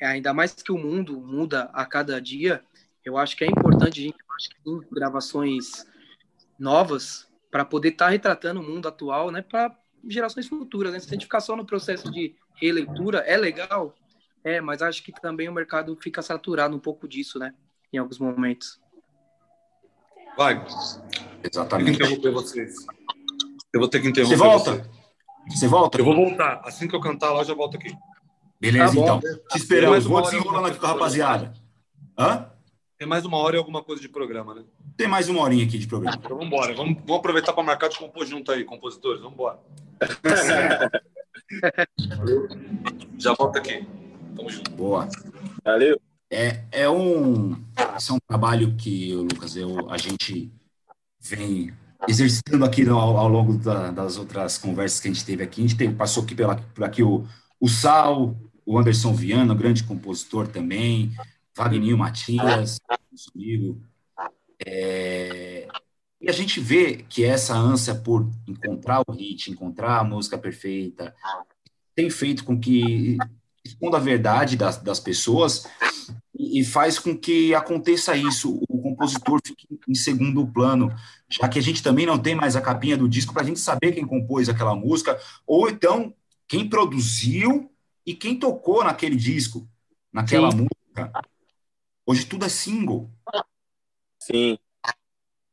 É, 0.00 0.06
ainda 0.06 0.34
mais 0.34 0.52
que 0.52 0.72
o 0.72 0.78
mundo 0.78 1.20
muda 1.20 1.70
a 1.72 1.86
cada 1.86 2.20
dia, 2.20 2.62
eu 3.04 3.16
acho 3.16 3.36
que 3.36 3.44
é 3.44 3.46
importante 3.46 4.00
a 4.00 4.02
gente 4.02 4.18
ter 4.64 4.88
gravações 4.92 5.86
novas 6.58 7.28
para 7.50 7.64
poder 7.64 7.90
estar 7.90 8.06
tá 8.06 8.10
retratando 8.10 8.60
o 8.60 8.62
mundo 8.62 8.88
atual, 8.88 9.30
né? 9.30 9.42
Para 9.42 9.76
gerações 10.08 10.48
futuras, 10.48 10.92
né? 10.92 10.98
Se 10.98 11.08
a 11.08 11.12
gente 11.12 11.24
ficar 11.24 11.40
só 11.40 11.56
no 11.56 11.64
processo 11.64 12.10
de 12.10 12.34
releitura, 12.56 13.18
é 13.20 13.36
legal, 13.36 13.94
é, 14.42 14.60
mas 14.60 14.82
acho 14.82 15.02
que 15.02 15.12
também 15.12 15.48
o 15.48 15.52
mercado 15.52 15.96
fica 16.00 16.22
saturado 16.22 16.74
um 16.76 16.80
pouco 16.80 17.06
disso, 17.08 17.38
né? 17.38 17.54
Em 17.92 17.98
alguns 17.98 18.18
momentos. 18.18 18.80
Vai. 20.36 20.64
Exatamente. 21.52 22.00
Eu 22.00 22.06
interromper 22.06 22.32
vocês. 22.32 22.74
Eu 23.72 23.80
vou 23.80 23.88
ter 23.88 24.00
que 24.00 24.08
interromper 24.08 24.36
Você 24.36 24.42
volta? 24.42 24.90
Você. 25.48 25.56
você 25.56 25.68
volta? 25.68 25.98
Eu 25.98 26.04
vou 26.04 26.14
voltar. 26.14 26.60
Assim 26.64 26.88
que 26.88 26.94
eu 26.94 27.00
cantar 27.00 27.32
lá, 27.32 27.40
eu 27.40 27.44
já 27.44 27.54
volto 27.54 27.76
aqui. 27.76 27.94
Beleza, 28.60 28.94
tá 28.94 29.00
então. 29.00 29.20
Te 29.20 29.58
esperamos. 29.58 30.04
Vou 30.04 30.22
desenrolando 30.22 30.68
aqui 30.68 30.78
com 30.78 30.86
a 30.86 30.90
rapaziada. 30.90 31.52
Hã? 32.18 32.50
Tem 32.98 33.06
mais 33.06 33.24
uma 33.24 33.36
hora 33.36 33.54
e 33.54 33.58
alguma 33.58 33.82
coisa 33.82 34.02
de 34.02 34.08
programa, 34.08 34.54
né? 34.54 34.64
Tem 34.96 35.06
mais 35.06 35.28
uma 35.28 35.42
horinha 35.42 35.64
aqui 35.64 35.78
de 35.78 35.86
programa. 35.86 36.16
Então 36.16 36.36
vamos 36.36 36.46
embora. 36.46 36.74
Vamos, 36.74 36.96
vamos 36.98 37.18
aproveitar 37.18 37.52
para 37.52 37.62
marcar 37.62 37.88
de 37.88 37.96
compor 37.96 38.26
junto 38.26 38.50
aí, 38.50 38.64
compositores. 38.64 39.20
Vamos 39.20 39.34
embora. 39.34 39.58
já 43.16 43.32
volto 43.34 43.56
aqui. 43.56 43.86
Tamo 44.34 44.50
junto. 44.50 44.70
Boa. 44.72 45.08
Valeu. 45.64 46.00
É, 46.30 46.64
é 46.72 46.90
um, 46.90 47.56
esse 47.96 48.10
é 48.10 48.14
um 48.14 48.18
trabalho 48.26 48.74
que, 48.76 49.14
Lucas, 49.14 49.56
eu, 49.56 49.90
a 49.90 49.96
gente 49.96 50.52
vem 51.20 51.72
exercitando 52.06 52.64
aqui 52.64 52.88
ao, 52.88 53.16
ao 53.16 53.28
longo 53.28 53.58
da, 53.58 53.90
das 53.90 54.16
outras 54.16 54.58
conversas 54.58 55.00
que 55.00 55.08
a 55.08 55.12
gente 55.12 55.24
teve 55.24 55.42
aqui. 55.42 55.60
A 55.60 55.66
gente 55.66 55.76
teve, 55.76 55.94
passou 55.94 56.22
aqui 56.22 56.34
pela, 56.34 56.56
por 56.56 56.84
aqui 56.84 57.02
o, 57.02 57.26
o 57.60 57.68
Sal, 57.68 58.36
o 58.64 58.78
Anderson 58.78 59.14
Viana, 59.14 59.54
grande 59.54 59.82
compositor 59.84 60.46
também, 60.46 61.12
Wagninho 61.56 61.98
Matias, 61.98 62.78
amigo. 63.34 63.80
É, 64.64 65.68
e 66.20 66.28
a 66.28 66.32
gente 66.32 66.60
vê 66.60 67.04
que 67.08 67.24
essa 67.24 67.54
ânsia 67.54 67.94
por 67.94 68.28
encontrar 68.46 69.02
o 69.06 69.12
hit, 69.12 69.50
encontrar 69.50 69.98
a 69.98 70.04
música 70.04 70.36
perfeita, 70.36 71.14
tem 71.94 72.10
feito 72.10 72.44
com 72.44 72.58
que 72.58 73.16
esconda 73.64 73.96
a 73.96 74.00
verdade 74.00 74.56
das, 74.56 74.76
das 74.78 75.00
pessoas 75.00 75.66
e 76.38 76.64
faz 76.64 76.98
com 76.98 77.16
que 77.16 77.52
aconteça 77.54 78.16
isso, 78.16 78.62
o 78.68 78.80
compositor 78.80 79.40
fique 79.44 79.66
em 79.88 79.94
segundo 79.94 80.46
plano, 80.46 80.94
já 81.28 81.48
que 81.48 81.58
a 81.58 81.62
gente 81.62 81.82
também 81.82 82.06
não 82.06 82.18
tem 82.18 82.34
mais 82.34 82.54
a 82.54 82.60
capinha 82.60 82.96
do 82.96 83.08
disco 83.08 83.32
para 83.32 83.42
a 83.42 83.44
gente 83.44 83.58
saber 83.58 83.92
quem 83.92 84.06
compôs 84.06 84.48
aquela 84.48 84.74
música, 84.74 85.20
ou 85.46 85.68
então 85.68 86.14
quem 86.46 86.68
produziu 86.68 87.70
e 88.06 88.14
quem 88.14 88.38
tocou 88.38 88.84
naquele 88.84 89.16
disco, 89.16 89.68
naquela 90.12 90.50
Sim. 90.52 90.58
música. 90.58 91.12
Hoje 92.06 92.24
tudo 92.24 92.44
é 92.44 92.48
single. 92.48 93.10
Sim. 94.20 94.58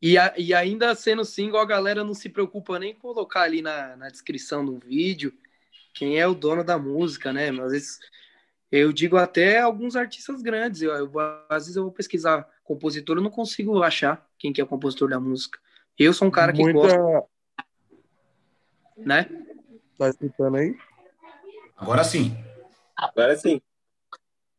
E, 0.01 0.17
a, 0.17 0.33
e 0.37 0.53
ainda 0.53 0.93
sendo 0.93 1.25
single, 1.25 1.59
a 1.59 1.65
galera 1.65 2.03
não 2.03 2.13
se 2.13 2.29
preocupa 2.29 2.77
nem 2.77 2.91
em 2.91 2.95
colocar 2.95 3.41
ali 3.41 3.61
na, 3.61 3.95
na 3.95 4.07
descrição 4.09 4.63
do 4.63 4.77
vídeo 4.77 5.33
quem 5.95 6.19
é 6.19 6.27
o 6.27 6.35
dono 6.35 6.63
da 6.63 6.77
música, 6.77 7.31
né? 7.33 7.49
Às 7.49 7.71
vezes 7.71 7.99
eu 8.72 8.91
digo 8.91 9.17
até 9.17 9.60
alguns 9.60 9.95
artistas 9.95 10.41
grandes. 10.41 10.81
Eu, 10.81 10.91
eu, 10.91 11.12
às 11.50 11.63
vezes 11.63 11.75
eu 11.75 11.84
vou 11.84 11.91
pesquisar 11.91 12.48
compositor, 12.63 13.17
eu 13.17 13.24
não 13.24 13.29
consigo 13.29 13.81
achar 13.84 14.27
quem 14.38 14.51
que 14.51 14.60
é 14.60 14.63
o 14.63 14.67
compositor 14.67 15.10
da 15.10 15.19
música. 15.19 15.60
Eu 15.98 16.13
sou 16.13 16.27
um 16.27 16.31
cara 16.31 16.51
que 16.51 16.62
Muita... 16.62 16.98
gosta. 16.98 17.24
Né? 18.98 19.29
Tá 19.98 20.10
escutando 20.10 20.57
aí? 20.57 20.75
Agora 21.77 22.03
sim. 22.03 22.36
Agora 22.98 23.36
sim. 23.36 23.62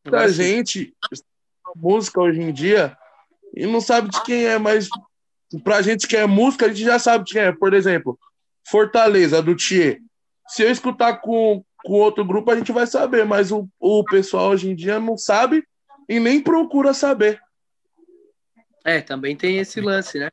Muita 0.05 0.29
gente, 0.29 0.95
música 1.75 2.21
hoje 2.21 2.41
em 2.41 2.53
dia, 2.53 2.97
e 3.53 3.65
não 3.65 3.81
sabe 3.81 4.09
de 4.09 4.23
quem 4.23 4.45
é, 4.45 4.57
mas 4.57 4.87
pra 5.63 5.81
gente 5.81 6.07
que 6.07 6.15
é 6.15 6.25
música, 6.25 6.65
a 6.65 6.69
gente 6.69 6.83
já 6.83 6.97
sabe 6.97 7.25
de 7.25 7.33
quem 7.33 7.41
é. 7.41 7.51
Por 7.51 7.73
exemplo, 7.73 8.17
Fortaleza, 8.67 9.41
do 9.41 9.55
Thier. 9.55 9.99
Se 10.47 10.63
eu 10.63 10.71
escutar 10.71 11.17
com, 11.17 11.63
com 11.87 11.93
outro 11.93 12.25
grupo, 12.25 12.51
a 12.51 12.55
gente 12.57 12.73
vai 12.73 12.85
saber, 12.85 13.25
mas 13.25 13.49
o, 13.49 13.65
o 13.79 14.03
pessoal 14.03 14.49
hoje 14.49 14.69
em 14.69 14.75
dia 14.75 14.99
não 14.99 15.17
sabe 15.17 15.63
e 16.09 16.19
nem 16.19 16.41
procura 16.41 16.93
saber. 16.93 17.39
É, 18.83 18.99
também 18.99 19.37
tem 19.37 19.57
esse 19.59 19.79
lance, 19.79 20.19
né? 20.19 20.29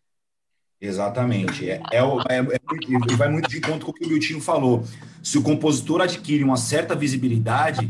Exatamente. 0.80 1.70
É, 1.70 1.80
é, 1.92 1.99
é, 1.99 2.38
é, 2.38 3.16
vai 3.16 3.28
muito 3.28 3.49
de 3.49 3.58
encontro 3.58 3.87
com 3.87 3.92
o 3.92 3.94
que 3.94 4.04
o 4.04 4.08
Miltinho 4.08 4.40
falou. 4.40 4.84
Se 5.23 5.38
o 5.38 5.44
compositor 5.44 6.00
adquire 6.00 6.42
uma 6.42 6.56
certa 6.56 6.96
visibilidade, 6.96 7.88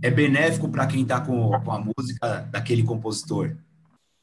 é 0.00 0.08
benéfico 0.08 0.68
para 0.68 0.86
quem 0.86 1.02
está 1.02 1.20
com, 1.20 1.50
com, 1.60 1.72
a 1.72 1.80
música 1.80 2.48
daquele 2.52 2.84
compositor. 2.84 3.56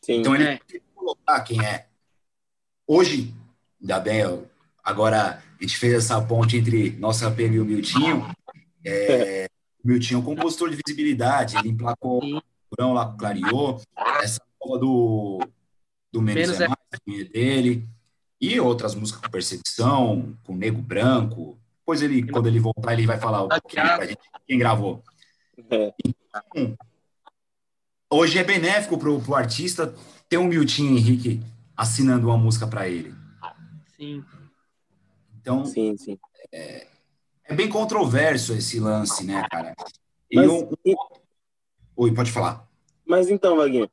Sim, 0.01 0.21
então 0.21 0.33
ele 0.33 0.45
é. 0.45 0.57
tem 0.65 0.79
que 0.79 0.81
colocar 0.95 1.41
quem 1.41 1.61
é. 1.65 1.85
Hoje, 2.87 3.35
ainda 3.81 3.99
bem, 3.99 4.23
agora 4.81 5.43
a 5.59 5.61
gente 5.61 5.77
fez 5.77 5.95
essa 5.95 6.21
ponte 6.21 6.55
entre 6.55 6.91
nosso 6.91 7.25
rapego 7.25 7.55
e 7.55 7.59
o 7.59 7.65
Miltinho. 7.65 8.25
É, 8.85 9.49
o 9.83 9.87
Miltinho 9.87 10.17
é 10.17 10.21
um 10.21 10.25
compositor 10.25 10.69
de 10.69 10.77
visibilidade, 10.85 11.57
ele 11.57 11.69
emplacou 11.69 12.23
o 12.23 12.41
Curão 12.69 12.93
lá, 12.93 13.13
clareou, 13.17 13.81
essa 14.21 14.41
nova 14.63 14.79
do, 14.79 15.39
do 16.11 16.21
Menos, 16.21 16.57
Menos 16.57 16.61
é, 16.61 16.67
Mais, 16.67 16.79
é 16.93 17.23
dele, 17.25 17.87
e 18.39 18.59
outras 18.59 18.95
músicas 18.95 19.21
com 19.21 19.29
percepção, 19.29 20.37
com 20.43 20.55
Nego 20.55 20.81
Branco. 20.81 21.57
Depois, 21.79 22.01
ele, 22.01 22.25
quando 22.31 22.47
ele 22.47 22.59
voltar, 22.59 22.93
ele 22.93 23.07
vai 23.07 23.19
falar 23.19 23.43
o 23.43 23.49
que 23.49 23.75
pra 23.75 24.05
gente, 24.05 24.19
quem 24.47 24.57
gravou. 24.59 25.03
É. 25.69 25.93
Então, 26.05 26.77
hoje 28.09 28.37
é 28.37 28.43
benéfico 28.43 28.97
para 28.97 29.09
o 29.09 29.35
artista 29.35 29.93
ter 30.29 30.37
um 30.37 30.47
Miltinho 30.47 30.95
Henrique 30.95 31.41
assinando 31.75 32.27
uma 32.27 32.37
música 32.37 32.67
para 32.67 32.87
ele. 32.87 33.13
Sim. 33.97 34.23
Então, 35.41 35.65
sim, 35.65 35.97
sim. 35.97 36.17
É, 36.51 36.87
é 37.49 37.55
bem 37.55 37.67
controverso 37.67 38.53
esse 38.53 38.79
lance, 38.79 39.25
né, 39.25 39.43
cara? 39.49 39.75
Mas, 40.31 40.45
eu... 40.45 40.69
Oi, 41.95 42.13
pode 42.13 42.31
falar. 42.31 42.65
Mas 43.05 43.27
então, 43.29 43.57
Vaguinho, 43.57 43.89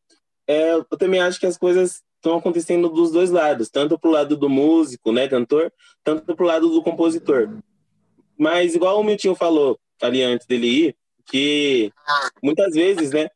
é, 0.47 0.75
eu 0.75 0.85
também 0.85 1.21
acho 1.21 1.41
que 1.41 1.47
as 1.47 1.57
coisas 1.57 2.03
estão 2.17 2.37
acontecendo 2.37 2.91
dos 2.91 3.11
dois 3.11 3.31
lados, 3.31 3.71
tanto 3.71 3.99
pro 3.99 4.11
lado 4.11 4.37
do 4.37 4.51
músico, 4.51 5.11
né, 5.11 5.27
cantor, 5.27 5.73
tanto 6.05 6.37
pro 6.37 6.45
lado 6.45 6.69
do 6.69 6.83
compositor. 6.83 7.59
Mas 8.39 8.75
igual 8.75 9.01
o 9.01 9.05
Miltinho 9.05 9.35
falou 9.35 9.79
ali 10.03 10.23
antes 10.23 10.47
dele 10.47 10.67
ir, 10.67 10.97
que 11.25 11.91
muitas 12.43 12.75
vezes, 12.75 13.13
né, 13.13 13.31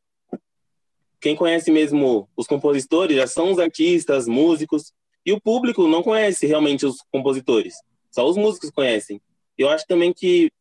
quem 1.19 1.35
conhece 1.35 1.71
mesmo 1.71 2.29
os 2.37 2.45
compositores 2.45 3.17
já 3.17 3.25
são 3.25 3.51
os 3.51 3.57
artistas, 3.57 4.27
músicos, 4.27 4.93
e 5.25 5.33
o 5.33 5.41
público 5.41 5.87
não 5.87 6.03
conhece 6.03 6.45
realmente 6.45 6.85
os 6.85 6.97
compositores. 7.11 7.73
Só 8.11 8.27
os 8.29 8.37
músicos 8.37 8.69
conhecem. 8.69 9.19
Eu 9.57 9.69
acho 9.69 9.85
também 9.87 10.13
que 10.13 10.51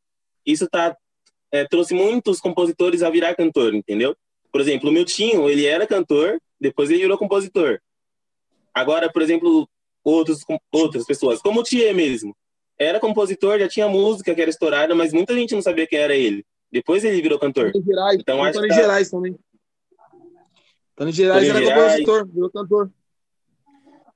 isso 0.44 0.64
está 0.64 0.96
é, 1.52 1.64
trouxe 1.64 1.94
muitos 1.94 2.40
compositores 2.40 3.02
a 3.02 3.10
virar 3.10 3.34
cantor, 3.34 3.74
entendeu? 3.74 4.16
Por 4.52 4.60
exemplo, 4.60 4.88
o 4.88 4.92
Miltinho, 4.92 5.48
ele 5.48 5.66
era 5.66 5.86
cantor, 5.86 6.40
depois 6.60 6.90
ele 6.90 7.00
virou 7.00 7.18
compositor. 7.18 7.80
Agora, 8.72 9.10
por 9.12 9.22
exemplo, 9.22 9.68
outros, 10.04 10.44
outras 10.72 11.04
pessoas, 11.04 11.40
como 11.40 11.60
o 11.60 11.62
Thier 11.62 11.94
mesmo, 11.94 12.36
era 12.78 13.00
compositor, 13.00 13.58
já 13.58 13.68
tinha 13.68 13.88
música 13.88 14.34
que 14.34 14.40
era 14.40 14.50
estourada, 14.50 14.94
mas 14.94 15.12
muita 15.12 15.34
gente 15.34 15.54
não 15.54 15.62
sabia 15.62 15.86
quem 15.86 15.98
era 15.98 16.14
ele. 16.14 16.44
Depois 16.72 17.04
ele 17.04 17.20
virou 17.20 17.38
cantor. 17.38 17.72
Gerais, 17.84 18.18
então, 18.20 18.42
acho 18.42 18.58
Tony 18.58 18.68
que... 18.68 18.74
Gerais 18.74 19.10
também. 19.10 19.36
Tony 20.96 21.12
Gerais 21.12 21.46
Tony 21.46 21.50
era 21.50 21.66
Gerais... 21.66 21.82
compositor, 21.82 22.28
virou 22.32 22.50
cantor. 22.50 22.90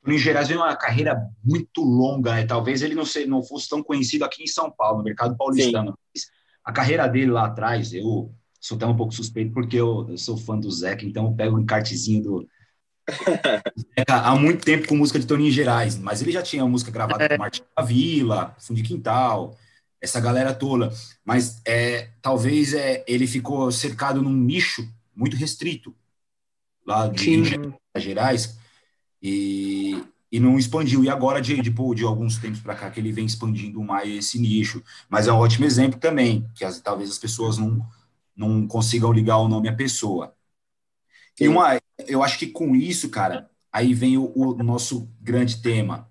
Tony 0.04 0.18
Gerais 0.18 0.48
tem 0.48 0.56
uma 0.56 0.76
carreira 0.76 1.30
muito 1.42 1.82
longa, 1.82 2.34
né? 2.34 2.44
talvez 2.44 2.82
ele 2.82 2.94
não, 2.94 3.04
não 3.26 3.42
fosse 3.42 3.68
tão 3.68 3.82
conhecido 3.82 4.24
aqui 4.24 4.42
em 4.42 4.46
São 4.46 4.70
Paulo, 4.70 4.98
no 4.98 5.04
mercado 5.04 5.34
paulistano. 5.36 5.98
A 6.62 6.72
carreira 6.72 7.06
dele 7.06 7.30
lá 7.30 7.46
atrás, 7.46 7.92
eu 7.94 8.30
sou 8.60 8.76
até 8.76 8.86
um 8.86 8.96
pouco 8.96 9.14
suspeito 9.14 9.52
porque 9.52 9.76
eu, 9.76 10.06
eu 10.08 10.18
sou 10.18 10.36
fã 10.36 10.58
do 10.58 10.70
Zeca, 10.70 11.04
então 11.04 11.26
eu 11.26 11.32
pego 11.32 11.56
um 11.56 11.60
encartezinho 11.60 12.22
do, 12.22 12.48
há 14.08 14.34
muito 14.34 14.64
tempo 14.64 14.88
com 14.88 14.96
música 14.96 15.18
de 15.18 15.26
Toninho 15.26 15.50
Gerais, 15.50 15.98
mas 15.98 16.20
ele 16.20 16.32
já 16.32 16.42
tinha 16.42 16.66
música 16.66 16.90
gravada 16.90 17.28
com 17.28 17.38
Martin 17.38 17.62
da 17.76 17.82
Vila, 17.82 18.56
Fundo 18.58 18.76
de 18.76 18.82
Quintal, 18.82 19.56
essa 20.00 20.20
galera 20.20 20.54
tola. 20.54 20.92
Mas 21.24 21.60
é, 21.66 22.10
talvez 22.20 22.74
é, 22.74 23.04
ele 23.06 23.26
ficou 23.26 23.70
cercado 23.72 24.22
num 24.22 24.32
nicho 24.32 24.86
muito 25.14 25.36
restrito 25.36 25.94
lá 26.86 27.08
de 27.08 27.30
Minas 27.30 27.78
Gerais 27.96 28.58
e, 29.24 30.04
e 30.30 30.38
não 30.38 30.58
expandiu. 30.58 31.02
E 31.02 31.08
agora, 31.08 31.40
de, 31.40 31.58
de, 31.62 31.70
de 31.70 32.04
alguns 32.04 32.36
tempos 32.36 32.60
para 32.60 32.74
cá, 32.74 32.90
que 32.90 33.00
ele 33.00 33.10
vem 33.10 33.24
expandindo 33.24 33.82
mais 33.82 34.10
esse 34.10 34.38
nicho. 34.38 34.82
Mas 35.08 35.26
é 35.26 35.32
um 35.32 35.38
ótimo 35.38 35.64
exemplo 35.64 35.98
também, 35.98 36.46
que 36.54 36.62
as, 36.62 36.78
talvez 36.78 37.10
as 37.10 37.18
pessoas 37.18 37.56
não, 37.56 37.84
não 38.36 38.66
consigam 38.68 39.10
ligar 39.10 39.38
o 39.38 39.48
nome 39.48 39.66
à 39.66 39.72
pessoa. 39.72 40.34
E 41.40 41.48
uma, 41.48 41.80
eu 42.06 42.22
acho 42.22 42.38
que 42.38 42.48
com 42.48 42.76
isso, 42.76 43.08
cara, 43.08 43.50
aí 43.72 43.94
vem 43.94 44.18
o, 44.18 44.30
o 44.36 44.62
nosso 44.62 45.10
grande 45.20 45.62
tema, 45.62 46.08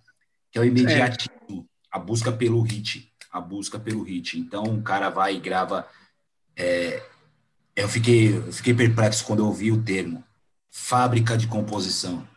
que 0.52 0.58
é 0.58 0.62
o 0.62 0.66
imediatismo, 0.66 1.36
é. 1.52 1.64
a 1.92 2.00
busca 2.00 2.32
pelo 2.32 2.62
hit, 2.62 3.14
a 3.32 3.40
busca 3.40 3.80
pelo 3.80 4.02
hit. 4.02 4.40
Então, 4.40 4.64
o 4.64 4.82
cara 4.82 5.10
vai 5.10 5.36
e 5.36 5.40
grava. 5.40 5.88
É, 6.56 7.02
eu 7.76 7.88
fiquei, 7.88 8.36
eu 8.36 8.52
fiquei 8.52 8.74
perplexo 8.74 9.24
quando 9.24 9.40
eu 9.40 9.46
ouvi 9.46 9.72
o 9.72 9.84
termo 9.84 10.24
fábrica 10.72 11.38
de 11.38 11.46
composição. 11.46 12.28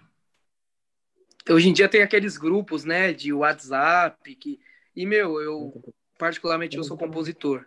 Hoje 1.49 1.69
em 1.69 1.73
dia 1.73 1.89
tem 1.89 2.03
aqueles 2.03 2.37
grupos, 2.37 2.85
né, 2.85 3.13
de 3.13 3.33
WhatsApp 3.33 4.35
que 4.35 4.59
e 4.97 5.05
meu, 5.05 5.41
eu 5.41 5.95
particularmente 6.19 6.77
eu 6.77 6.83
sou 6.83 6.97
compositor. 6.97 7.67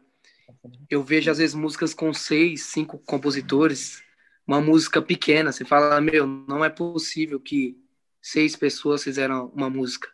Eu 0.90 1.04
vejo 1.04 1.30
às 1.30 1.38
vezes 1.38 1.56
músicas 1.56 1.94
com 1.94 2.12
seis, 2.12 2.64
cinco 2.64 2.98
compositores 2.98 4.04
uma 4.48 4.60
música 4.60 5.00
pequena. 5.00 5.52
Você 5.52 5.64
fala, 5.64 6.02
meu, 6.02 6.26
não 6.26 6.66
é 6.66 6.70
possível 6.70 7.40
que 7.40 7.78
seis 8.20 8.56
pessoas 8.56 9.04
fizeram 9.04 9.48
uma 9.50 9.70
música. 9.70 10.10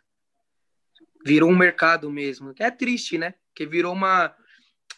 Virou 1.24 1.50
um 1.50 1.56
mercado 1.56 2.10
mesmo. 2.10 2.54
É 2.58 2.70
triste, 2.70 3.16
né? 3.16 3.34
Que 3.54 3.64
virou 3.64 3.94
uma. 3.94 4.36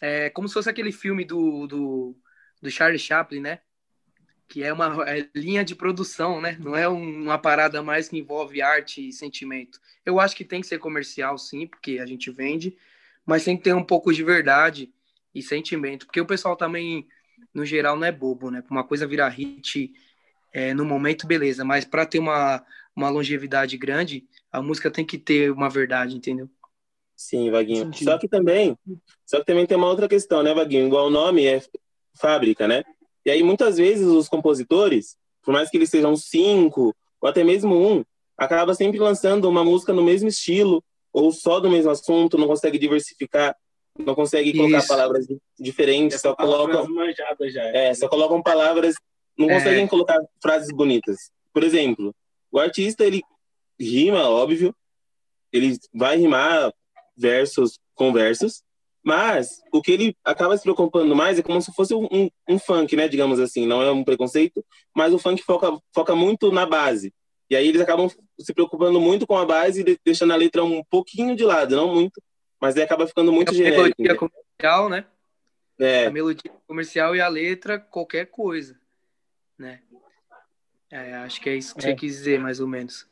É, 0.01 0.29
como 0.29 0.47
se 0.47 0.53
fosse 0.53 0.69
aquele 0.69 0.91
filme 0.91 1.23
do, 1.23 1.65
do, 1.67 2.17
do 2.61 2.69
Charlie 2.69 2.99
Chaplin, 2.99 3.39
né? 3.39 3.61
Que 4.49 4.63
é 4.63 4.73
uma 4.73 5.09
é 5.09 5.29
linha 5.33 5.63
de 5.63 5.75
produção, 5.75 6.41
né? 6.41 6.57
Não 6.59 6.75
é 6.75 6.89
um, 6.89 7.23
uma 7.23 7.37
parada 7.37 7.81
mais 7.81 8.09
que 8.09 8.17
envolve 8.17 8.61
arte 8.61 9.07
e 9.07 9.13
sentimento. 9.13 9.79
Eu 10.05 10.19
acho 10.19 10.35
que 10.35 10.43
tem 10.43 10.59
que 10.59 10.67
ser 10.67 10.79
comercial, 10.79 11.37
sim, 11.37 11.67
porque 11.67 11.99
a 11.99 12.05
gente 12.05 12.29
vende, 12.29 12.75
mas 13.25 13.45
tem 13.45 13.55
que 13.55 13.63
ter 13.63 13.73
um 13.73 13.83
pouco 13.83 14.11
de 14.11 14.23
verdade 14.23 14.91
e 15.33 15.41
sentimento, 15.41 16.07
porque 16.07 16.19
o 16.19 16.25
pessoal 16.25 16.55
também 16.55 17.07
no 17.53 17.65
geral, 17.65 17.95
não 17.95 18.05
é 18.05 18.11
bobo, 18.11 18.51
né? 18.51 18.63
Uma 18.69 18.83
coisa 18.83 19.07
virar 19.07 19.29
hit 19.29 19.91
é, 20.53 20.73
no 20.73 20.85
momento, 20.85 21.27
beleza, 21.27 21.63
mas 21.63 21.85
para 21.85 22.05
ter 22.05 22.19
uma, 22.19 22.63
uma 22.95 23.09
longevidade 23.09 23.77
grande, 23.77 24.27
a 24.51 24.61
música 24.61 24.89
tem 24.91 25.05
que 25.05 25.17
ter 25.17 25.51
uma 25.51 25.69
verdade, 25.69 26.15
entendeu? 26.15 26.49
Sim, 27.15 27.51
Vaguinho. 27.51 27.91
Só 27.93 28.17
que 28.17 28.27
também, 28.27 28.77
só 29.25 29.39
que 29.39 29.45
também 29.45 29.65
tem 29.65 29.77
uma 29.77 29.87
outra 29.87 30.07
questão, 30.07 30.41
né, 30.41 30.53
Vaguinho? 30.53 30.87
Igual 30.87 31.07
o 31.07 31.11
nome 31.11 31.45
é 31.45 31.61
fábrica, 32.15 32.67
né? 32.67 32.83
E 33.29 33.31
aí 33.31 33.43
muitas 33.43 33.77
vezes 33.77 34.07
os 34.07 34.27
compositores, 34.27 35.15
por 35.43 35.53
mais 35.53 35.69
que 35.69 35.77
eles 35.77 35.91
sejam 35.91 36.15
cinco 36.15 36.95
ou 37.21 37.29
até 37.29 37.43
mesmo 37.43 37.75
um, 37.75 38.03
acaba 38.35 38.73
sempre 38.73 38.97
lançando 38.97 39.47
uma 39.47 39.63
música 39.63 39.93
no 39.93 40.03
mesmo 40.03 40.29
estilo 40.29 40.83
ou 41.13 41.31
só 41.31 41.59
do 41.59 41.69
mesmo 41.69 41.91
assunto, 41.91 42.39
não 42.39 42.47
consegue 42.47 42.79
diversificar 42.79 43.55
não 43.95 44.15
consegue 44.15 44.53
colocar 44.53 44.79
Isso. 44.79 44.87
palavras 44.87 45.27
diferentes, 45.59 46.21
só 46.21 46.35
colocam 46.35 46.87
já. 47.49 47.63
É, 47.65 47.93
só 47.93 48.07
colocam 48.07 48.41
palavras, 48.41 48.95
não 49.37 49.49
é. 49.49 49.53
conseguem 49.53 49.85
colocar 49.85 50.17
frases 50.41 50.71
bonitas. 50.73 51.29
Por 51.53 51.63
exemplo, 51.63 52.15
o 52.51 52.57
artista 52.57 53.05
ele 53.05 53.21
rima, 53.79 54.27
óbvio, 54.27 54.73
ele 55.51 55.77
vai 55.93 56.17
rimar 56.17 56.73
versos 57.15 57.77
com 57.93 58.11
versos, 58.11 58.63
mas 59.09 59.59
o 59.73 59.81
que 59.81 59.91
ele 59.91 60.15
acaba 60.23 60.55
se 60.55 60.61
preocupando 60.61 61.15
mais 61.15 61.39
é 61.39 61.41
como 61.41 61.59
se 61.59 61.73
fosse 61.73 61.95
um, 61.95 62.07
um, 62.11 62.29
um, 62.47 62.59
funk, 62.59 62.95
né? 62.95 63.07
Digamos 63.07 63.39
assim, 63.39 63.65
não 63.65 63.81
é 63.81 63.91
um 63.91 64.03
preconceito, 64.03 64.63
mas 64.95 65.11
o 65.11 65.17
funk 65.17 65.41
foca, 65.41 65.81
foca 65.91 66.15
muito 66.15 66.51
na 66.51 66.63
base. 66.63 67.11
E 67.49 67.55
aí 67.55 67.67
eles 67.67 67.81
acabam 67.81 68.07
se 68.39 68.53
preocupando 68.53 69.01
muito 69.01 69.25
com 69.25 69.35
a 69.35 69.47
base 69.47 69.81
e 69.81 69.99
deixando 70.05 70.31
a 70.31 70.35
letra 70.35 70.63
um 70.63 70.83
pouquinho 70.83 71.35
de 71.35 71.43
lado, 71.43 71.75
não 71.75 71.91
muito, 71.91 72.21
mas 72.61 72.77
aí 72.77 72.83
acaba 72.83 73.07
ficando 73.07 73.31
muito 73.31 73.51
é 73.51 73.55
genérico. 73.55 73.81
A 73.81 73.83
melodia 73.97 74.15
comercial, 74.15 74.89
né? 74.89 75.05
É. 75.79 76.05
A 76.05 76.11
melodia 76.11 76.51
comercial 76.67 77.15
e 77.15 77.21
a 77.21 77.27
letra, 77.27 77.79
qualquer 77.79 78.27
coisa, 78.27 78.79
né? 79.57 79.79
É, 80.91 81.15
acho 81.15 81.41
que 81.41 81.49
é 81.49 81.55
isso 81.55 81.73
que 81.73 81.81
é. 81.81 81.89
você 81.89 81.95
quis 81.95 82.13
dizer, 82.13 82.39
mais 82.39 82.59
ou 82.59 82.67
menos. 82.67 83.07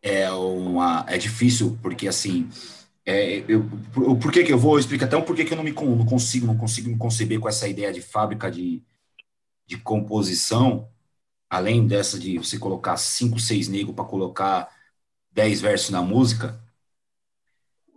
É, 0.00 0.30
uma, 0.30 1.04
é 1.08 1.18
difícil, 1.18 1.76
porque 1.82 2.06
assim, 2.06 2.48
é, 3.06 3.44
eu, 3.48 3.68
por, 3.92 4.18
por 4.18 4.32
que 4.32 4.44
que 4.44 4.52
eu 4.52 4.58
vou 4.58 4.78
explicar 4.78 5.06
até 5.06 5.16
um 5.16 5.22
porquê 5.22 5.44
que 5.44 5.52
eu 5.52 5.56
não 5.56 5.64
me 5.64 5.72
não 5.72 6.06
consigo, 6.06 6.46
não 6.46 6.56
consigo 6.56 6.88
me 6.90 6.96
conceber 6.96 7.40
com 7.40 7.48
essa 7.48 7.68
ideia 7.68 7.92
de 7.92 8.00
fábrica 8.00 8.50
de, 8.50 8.82
de 9.66 9.78
composição, 9.78 10.88
além 11.48 11.86
dessa 11.86 12.18
de 12.18 12.38
você 12.38 12.58
colocar 12.58 12.96
cinco, 12.96 13.38
seis 13.38 13.68
negros 13.68 13.94
para 13.94 14.04
colocar 14.04 14.68
dez 15.32 15.60
versos 15.60 15.90
na 15.90 16.02
música, 16.02 16.60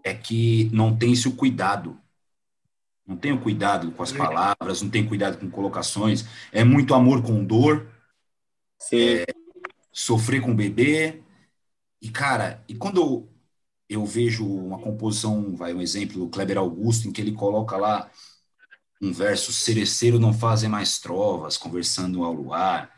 é 0.04 0.14
que 0.14 0.70
não 0.74 0.96
tem-se 0.96 1.28
o 1.28 1.36
cuidado. 1.36 2.00
Não 3.06 3.18
tem 3.18 3.34
o 3.34 3.42
cuidado 3.42 3.92
com 3.92 4.04
as 4.04 4.14
palavras, 4.14 4.82
não 4.82 4.90
tem 4.90 5.06
cuidado 5.06 5.38
com 5.38 5.50
colocações. 5.50 6.26
É 6.52 6.64
muito 6.64 6.94
amor 6.94 7.22
com 7.22 7.44
dor. 7.44 7.88
É, 8.94 9.26
sofrer 9.92 10.42
com 10.42 10.56
bebê. 10.56 11.22
E, 12.02 12.10
cara, 12.10 12.64
e 12.68 12.76
quando 12.76 13.00
eu, 13.02 13.33
eu 13.96 14.06
vejo 14.06 14.46
uma 14.46 14.80
composição, 14.80 15.56
vai 15.56 15.74
um 15.74 15.82
exemplo 15.82 16.20
do 16.20 16.30
Kleber 16.30 16.58
Augusto, 16.58 17.08
em 17.08 17.12
que 17.12 17.22
ele 17.22 17.34
coloca 17.34 17.78
lá 17.78 18.10
um 19.02 19.12
verso, 19.12 19.52
cereceiro 19.52 20.20
não 20.20 20.34
fazem 20.34 20.70
mais 20.70 21.00
trovas, 21.00 21.58
conversando 21.58 22.24
ao 22.24 22.32
luar. 22.32 22.90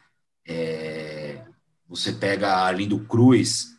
É, 0.47 1.43
você 1.87 2.13
pega 2.13 2.55
Arlindo 2.55 2.99
Cruz, 3.05 3.75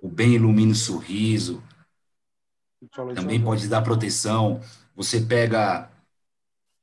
o 0.00 0.08
bem 0.08 0.34
ilumina 0.34 0.72
o 0.72 0.74
sorriso, 0.74 1.62
também 3.14 3.42
pode 3.42 3.68
dar 3.68 3.82
proteção. 3.82 4.60
Você 4.96 5.20
pega 5.20 5.90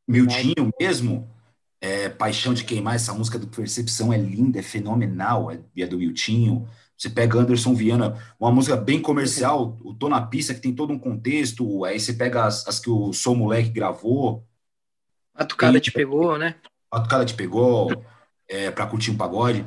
Miltinho 0.07 0.71
mesmo, 0.79 1.29
é, 1.81 2.09
Paixão 2.09 2.53
de 2.53 2.63
Queimar, 2.63 2.95
essa 2.95 3.13
música 3.13 3.37
do 3.37 3.47
Percepção 3.47 4.11
é 4.11 4.17
linda, 4.17 4.59
é 4.59 4.63
fenomenal, 4.63 5.51
é, 5.51 5.59
é 5.77 5.87
do 5.87 5.97
Miltinho. 5.97 6.67
Você 6.99 7.09
pega 7.09 7.39
Anderson 7.39 7.73
Viana, 7.73 8.21
uma 8.37 8.51
música 8.51 8.75
bem 8.75 9.01
comercial, 9.01 9.77
o 9.81 9.93
Tô 9.93 10.09
na 10.09 10.21
Pista, 10.21 10.53
que 10.53 10.59
tem 10.59 10.75
todo 10.75 10.91
um 10.91 10.99
contexto, 10.99 11.85
aí 11.85 11.97
você 11.97 12.11
pega 12.11 12.43
as, 12.43 12.67
as 12.67 12.77
que 12.77 12.89
o 12.89 13.13
Sou 13.13 13.33
Moleque 13.33 13.69
gravou. 13.69 14.45
A 15.33 15.45
Tucada 15.45 15.79
Te 15.79 15.91
Pegou, 15.91 16.37
né? 16.37 16.55
A 16.91 16.99
Tucada 16.99 17.23
Te 17.23 17.33
Pegou, 17.33 17.89
é, 18.49 18.69
para 18.69 18.85
curtir 18.85 19.11
um 19.11 19.17
pagode, 19.17 19.65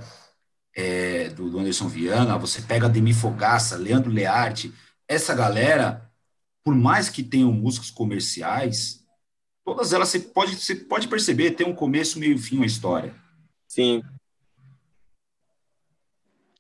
é, 0.77 1.31
do, 1.31 1.49
do 1.49 1.59
Anderson 1.59 1.89
Viana. 1.89 2.37
Você 2.37 2.61
pega 2.61 2.87
Demi 2.87 3.15
Fogaça, 3.15 3.77
Leandro 3.77 4.11
Learte, 4.11 4.71
essa 5.09 5.35
galera 5.35 6.13
por 6.63 6.75
mais 6.75 7.09
que 7.09 7.23
tenham 7.23 7.53
músicas 7.53 7.91
comerciais, 7.91 9.05
todas 9.65 9.93
elas 9.93 10.09
você 10.09 10.21
pode, 10.21 10.57
você 10.57 10.75
pode 10.75 11.09
perceber, 11.09 11.53
tem 11.53 11.67
um 11.67 11.75
começo, 11.75 12.19
meio 12.19 12.35
e 12.35 12.39
fim 12.39 12.57
uma 12.57 12.67
história. 12.67 13.15
Sim. 13.67 14.03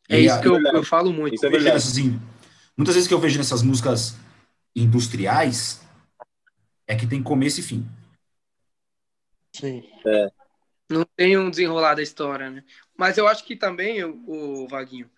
É 0.08 0.20
e 0.20 0.26
isso 0.26 0.34
a, 0.34 0.40
que 0.40 0.48
eu, 0.48 0.60
eu, 0.60 0.84
falo 0.84 1.12
muito. 1.12 1.34
Isso 1.34 1.46
é 1.46 1.50
verdade. 1.50 1.74
Nessas, 1.74 1.96
muitas 2.76 2.94
vezes 2.94 3.08
que 3.08 3.14
eu 3.14 3.20
vejo 3.20 3.38
nessas 3.38 3.62
músicas 3.62 4.16
industriais, 4.74 5.80
é 6.86 6.96
que 6.96 7.06
tem 7.06 7.22
começo 7.22 7.60
e 7.60 7.62
fim. 7.62 7.88
Sim. 9.54 9.84
É. 10.06 10.30
Não 10.90 11.06
tem 11.16 11.38
um 11.38 11.50
desenrolar 11.50 11.94
da 11.94 12.02
história, 12.02 12.50
né? 12.50 12.64
Mas 12.96 13.16
eu 13.16 13.26
acho 13.26 13.44
que 13.44 13.56
também, 13.56 14.04
o, 14.04 14.66
Vaguinho, 14.68 15.10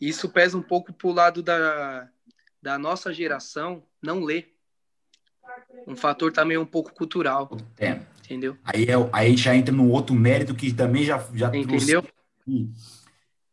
isso 0.00 0.28
pesa 0.28 0.56
um 0.56 0.62
pouco 0.62 0.92
pro 0.92 1.12
lado 1.12 1.42
da, 1.42 2.08
da 2.60 2.78
nossa 2.78 3.12
geração 3.12 3.82
não 4.02 4.22
lê. 4.22 4.46
um 5.86 5.96
fator 5.96 6.32
também 6.32 6.58
um 6.58 6.66
pouco 6.66 6.92
cultural. 6.92 7.50
É. 7.78 8.00
Entendeu? 8.24 8.56
Aí, 8.64 8.84
é, 8.84 8.94
aí 9.12 9.36
já 9.36 9.56
entra 9.56 9.74
num 9.74 9.90
outro 9.90 10.14
mérito 10.14 10.54
que 10.54 10.72
também 10.72 11.04
já, 11.04 11.18
já 11.34 11.48
Entendeu? 11.48 12.02
trouxe 12.02 12.99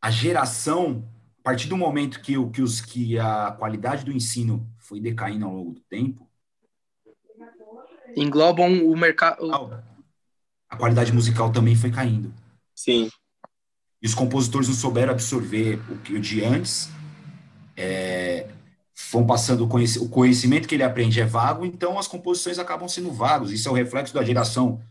a 0.08 0.10
geração, 0.10 1.04
a 1.42 1.44
partir 1.44 1.68
do 1.68 1.76
momento 1.76 2.22
que, 2.22 2.38
o, 2.38 2.50
que, 2.50 2.62
os, 2.62 2.80
que 2.80 3.20
a 3.20 3.52
qualidade 3.52 4.06
do 4.06 4.12
ensino 4.14 4.66
foi 4.78 5.02
decaindo 5.02 5.46
ao 5.46 5.54
longo 5.54 5.74
do 5.74 5.82
tempo, 5.82 6.26
Englobam 8.16 8.86
o 8.88 8.96
mercado. 8.96 9.52
a 10.70 10.78
qualidade 10.78 11.12
musical 11.12 11.52
também 11.52 11.76
foi 11.76 11.92
caindo. 11.92 12.34
Sim. 12.74 13.12
E 14.02 14.08
os 14.08 14.16
compositores 14.16 14.70
não 14.70 14.76
souberam 14.76 15.12
absorver 15.12 15.78
o 15.92 15.98
que 15.98 16.14
o 16.14 16.22
de 16.22 16.42
antes, 16.42 16.90
é, 17.76 18.50
vão 19.12 19.28
passando 19.28 19.66
o 19.66 20.10
conhecimento 20.10 20.70
que 20.70 20.76
ele 20.76 20.84
aprende 20.84 21.20
é 21.20 21.26
vago, 21.26 21.66
então 21.66 22.00
as 22.00 22.08
composições 22.08 22.58
acabam 22.58 22.88
sendo 22.88 23.12
vagos. 23.12 23.52
Isso 23.52 23.68
é 23.68 23.72
o 23.72 23.76
reflexo 23.76 24.14
da 24.14 24.24
geração 24.24 24.82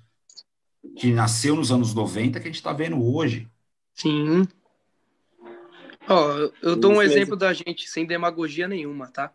que 0.99 1.11
nasceu 1.11 1.57
nos 1.57 1.73
anos 1.73 1.95
90 1.95 2.39
que 2.39 2.47
a 2.47 2.51
gente 2.51 2.57
está 2.57 2.75
vendo 2.75 3.03
hoje. 3.03 3.49
Sim. 3.95 4.47
Ó, 6.09 6.33
eu- 6.39 6.55
eu 6.63 6.77
dou 6.77 6.93
um 6.93 6.99
mesmo. 6.99 7.13
exemplo 7.13 7.37
da 7.37 7.53
gente 7.53 7.89
sem 7.89 8.07
demagogia 8.07 8.69
nenhuma, 8.69 9.09
tá? 9.09 9.33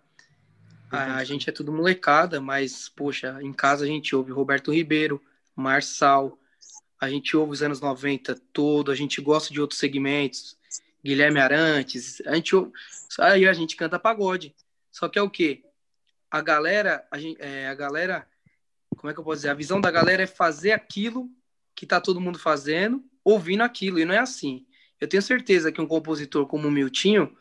A, 0.89 1.15
a 1.17 1.23
gente 1.23 1.49
é 1.49 1.53
tudo 1.53 1.71
molecada, 1.71 2.41
mas, 2.41 2.89
poxa, 2.89 3.37
em 3.41 3.53
casa 3.53 3.85
a 3.85 3.87
gente 3.87 4.15
ouve 4.15 4.31
Roberto 4.31 4.73
Ribeiro, 4.73 5.21
Marçal, 5.55 6.37
a 6.99 7.09
gente 7.09 7.35
ouve 7.35 7.53
os 7.53 7.63
anos 7.63 7.79
90 7.79 8.35
todo, 8.53 8.91
a 8.91 8.95
gente 8.95 9.21
gosta 9.21 9.53
de 9.53 9.59
outros 9.61 9.79
segmentos, 9.79 10.57
Guilherme 11.03 11.39
Arantes, 11.39 12.21
a 12.25 12.35
gente 12.35 12.55
ouve, 12.55 12.71
aí 13.19 13.47
a 13.47 13.53
gente 13.53 13.75
canta 13.75 13.97
pagode. 13.97 14.53
Só 14.91 15.07
que 15.07 15.17
é 15.17 15.21
o 15.21 15.29
quê? 15.29 15.63
A 16.29 16.41
galera, 16.41 17.05
a, 17.09 17.17
gente, 17.17 17.41
é, 17.41 17.67
a 17.67 17.73
galera, 17.73 18.27
como 18.97 19.09
é 19.09 19.13
que 19.13 19.19
eu 19.19 19.23
posso 19.23 19.37
dizer? 19.37 19.49
A 19.49 19.53
visão 19.53 19.79
da 19.81 19.89
galera 19.89 20.23
é 20.23 20.27
fazer 20.27 20.73
aquilo 20.73 21.29
que 21.73 21.85
tá 21.85 21.99
todo 22.01 22.21
mundo 22.21 22.37
fazendo, 22.37 23.03
ouvindo 23.23 23.61
aquilo, 23.63 23.97
e 23.97 24.05
não 24.05 24.13
é 24.13 24.19
assim. 24.19 24.65
Eu 25.01 25.07
tenho 25.07 25.21
certeza 25.21 25.71
que 25.71 25.81
um 25.81 25.87
compositor 25.87 26.45
como 26.45 26.67
o 26.67 26.71
Miltinho 26.71 27.35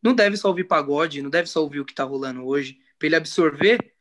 não 0.00 0.14
deve 0.14 0.36
só 0.36 0.48
ouvir 0.48 0.64
pagode, 0.64 1.20
não 1.20 1.28
deve 1.28 1.48
só 1.48 1.60
ouvir 1.60 1.80
o 1.80 1.84
que 1.84 1.94
tá 1.94 2.04
rolando 2.04 2.46
hoje. 2.46 2.78
Para 2.98 3.06
ele 3.06 3.16
absorver 3.16 3.92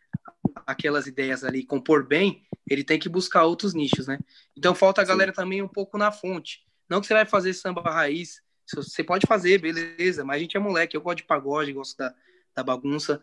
aquelas 0.65 1.07
ideias 1.07 1.43
ali, 1.43 1.65
compor 1.65 2.05
bem, 2.05 2.43
ele 2.69 2.83
tem 2.83 2.99
que 2.99 3.09
buscar 3.09 3.43
outros 3.45 3.73
nichos, 3.73 4.07
né? 4.07 4.19
Então 4.55 4.75
falta 4.75 5.01
a 5.01 5.05
Sim. 5.05 5.09
galera 5.09 5.33
também 5.33 5.61
um 5.61 5.67
pouco 5.67 5.97
na 5.97 6.11
fonte. 6.11 6.63
Não 6.87 7.01
que 7.01 7.07
você 7.07 7.13
vai 7.13 7.25
fazer 7.25 7.53
samba 7.53 7.81
raiz, 7.81 8.41
você 8.71 9.03
pode 9.03 9.25
fazer, 9.25 9.57
beleza, 9.57 10.23
mas 10.23 10.37
a 10.37 10.39
gente 10.39 10.55
é 10.55 10.59
moleque, 10.59 10.95
eu 10.95 11.01
gosto 11.01 11.17
de 11.17 11.23
pagode, 11.23 11.73
gosto 11.73 11.97
da, 11.97 12.13
da 12.55 12.63
bagunça, 12.63 13.19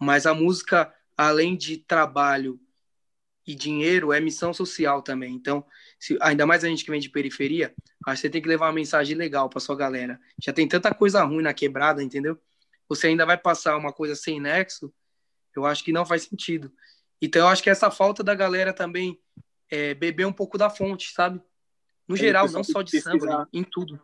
mas 0.00 0.26
a 0.26 0.32
música, 0.32 0.92
além 1.16 1.54
de 1.56 1.76
trabalho 1.76 2.58
e 3.46 3.54
dinheiro, 3.54 4.12
é 4.12 4.20
missão 4.20 4.52
social 4.54 5.02
também. 5.02 5.34
Então, 5.34 5.64
se- 5.98 6.18
ainda 6.20 6.46
mais 6.46 6.62
a 6.64 6.68
gente 6.68 6.84
que 6.84 6.90
vem 6.90 7.00
de 7.00 7.08
periferia, 7.08 7.74
acho 8.06 8.20
que 8.22 8.26
você 8.26 8.30
tem 8.30 8.42
que 8.42 8.48
levar 8.48 8.66
uma 8.66 8.72
mensagem 8.72 9.16
legal 9.16 9.48
para 9.48 9.60
sua 9.60 9.76
galera. 9.76 10.18
Já 10.42 10.52
tem 10.52 10.66
tanta 10.68 10.94
coisa 10.94 11.22
ruim 11.24 11.42
na 11.42 11.54
quebrada, 11.54 12.02
entendeu? 12.02 12.38
Você 12.88 13.08
ainda 13.08 13.24
vai 13.26 13.36
passar 13.36 13.76
uma 13.76 13.92
coisa 13.92 14.14
sem 14.14 14.40
nexo, 14.40 14.92
eu 15.54 15.64
acho 15.66 15.82
que 15.82 15.92
não 15.92 16.04
faz 16.06 16.22
sentido. 16.24 16.72
Então, 17.20 17.42
eu 17.42 17.48
acho 17.48 17.62
que 17.62 17.70
essa 17.70 17.90
falta 17.90 18.22
da 18.22 18.34
galera 18.34 18.72
também 18.72 19.18
é 19.70 19.94
beber 19.94 20.26
um 20.26 20.32
pouco 20.32 20.56
da 20.58 20.68
fonte, 20.70 21.12
sabe? 21.12 21.40
No 22.06 22.14
É, 22.14 22.18
geral, 22.18 22.48
não 22.50 22.62
só 22.62 22.82
de 22.82 23.00
samba, 23.00 23.18
pesquisar. 23.18 23.48
em 23.52 23.64
tudo. 23.64 24.00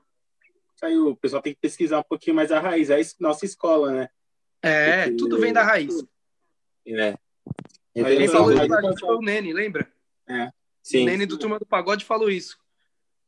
Aí, 0.83 0.97
o 0.97 1.15
pessoal 1.15 1.41
tem 1.41 1.55
que 1.55 1.61
pesquisar 1.61 2.01
um 2.01 2.03
pouquinho 2.03 2.35
mais 2.35 2.51
a 2.51 2.59
raiz. 2.59 2.91
É 2.91 3.01
a 3.01 3.05
nossa 3.21 3.45
escola, 3.45 3.93
né? 3.93 4.09
É, 4.61 5.03
Porque- 5.05 5.17
tudo 5.19 5.39
vem 5.39 5.53
da 5.53 5.63
raiz. 5.63 5.95
Né? 6.85 7.15
Quem 7.95 8.03
eu 8.25 8.29
falou 8.33 8.99
foi 8.99 9.17
o 9.17 9.21
Nene, 9.21 9.53
lembra? 9.53 9.89
O 10.29 10.33
Sim. 10.83 11.05
Nene 11.05 11.27
do 11.27 11.39
Turma 11.39 11.59
do 11.59 11.67
Pagode 11.67 12.05
falou 12.05 12.31
isso. 12.31 12.59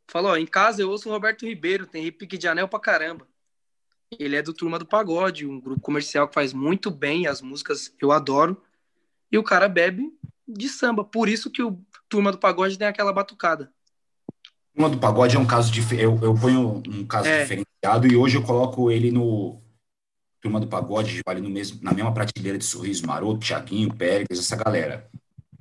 Falou, 0.08 0.32
ó, 0.32 0.36
em 0.36 0.46
casa 0.46 0.82
eu 0.82 0.90
ouço 0.90 1.08
o 1.08 1.12
Roberto 1.12 1.46
Ribeiro, 1.46 1.86
tem 1.86 2.04
repique 2.04 2.36
de 2.36 2.46
anel 2.48 2.68
pra 2.68 2.78
caramba. 2.80 3.26
Ele 4.18 4.36
é 4.36 4.42
do 4.42 4.52
Turma 4.52 4.78
do 4.78 4.86
Pagode, 4.86 5.46
um 5.46 5.60
grupo 5.60 5.80
comercial 5.80 6.28
que 6.28 6.34
faz 6.34 6.52
muito 6.52 6.90
bem 6.90 7.26
as 7.26 7.40
músicas, 7.40 7.92
eu 8.00 8.12
adoro. 8.12 8.60
E 9.32 9.38
o 9.38 9.42
cara 9.42 9.68
bebe 9.68 10.12
de 10.46 10.68
samba. 10.68 11.02
Por 11.04 11.28
isso 11.28 11.50
que 11.50 11.62
o 11.62 11.80
Turma 12.08 12.30
do 12.30 12.38
Pagode 12.38 12.78
tem 12.78 12.86
aquela 12.86 13.12
batucada. 13.12 13.72
Uma 14.76 14.90
do 14.90 14.98
pagode 14.98 15.36
é 15.36 15.38
um 15.38 15.46
caso 15.46 15.70
dif- 15.70 15.94
eu, 15.94 16.18
eu 16.20 16.34
ponho 16.34 16.82
um 16.88 17.06
caso 17.06 17.28
É. 17.28 17.42
diferenciado 17.42 18.08
e 18.08 18.16
hoje 18.16 18.36
eu 18.36 18.42
coloco 18.42 18.90
ele 18.90 19.12
no 19.12 19.62
turma 20.40 20.58
do 20.58 20.66
pagode, 20.66 21.22
vale 21.24 21.40
no 21.40 21.48
mesmo, 21.48 21.78
na 21.80 21.92
mesma 21.92 22.12
prateleira 22.12 22.58
de 22.58 22.64
Sorriso 22.64 23.06
Maroto, 23.06 23.46
Thiaguinho, 23.46 23.94
Pérez, 23.94 24.26
essa 24.32 24.56
galera. 24.56 25.08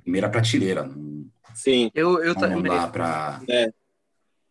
Primeira 0.02 0.28
prateleira, 0.28 0.82
não, 0.82 0.96
Sim. 1.54 1.90
Eu, 1.94 2.22
eu 2.22 2.34
não 2.34 2.40
também. 2.40 2.62
dá 2.62 2.88
pra 2.88 3.40
E 3.46 3.52
assim, 3.52 3.72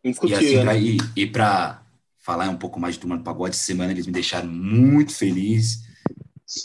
Indiscutível. 0.04 0.62
pra, 0.64 0.74
né? 0.74 0.80
e, 0.82 0.98
e 1.16 1.28
pra 1.28 1.84
falar 2.20 2.50
um 2.50 2.58
pouco 2.58 2.80
mais 2.80 2.96
de 2.96 3.02
Turma 3.02 3.18
do 3.18 3.24
Pagode, 3.24 3.56
essa 3.56 3.66
semana 3.66 3.92
eles 3.92 4.06
me 4.06 4.14
deixaram 4.14 4.48
muito 4.48 5.14
feliz 5.14 5.84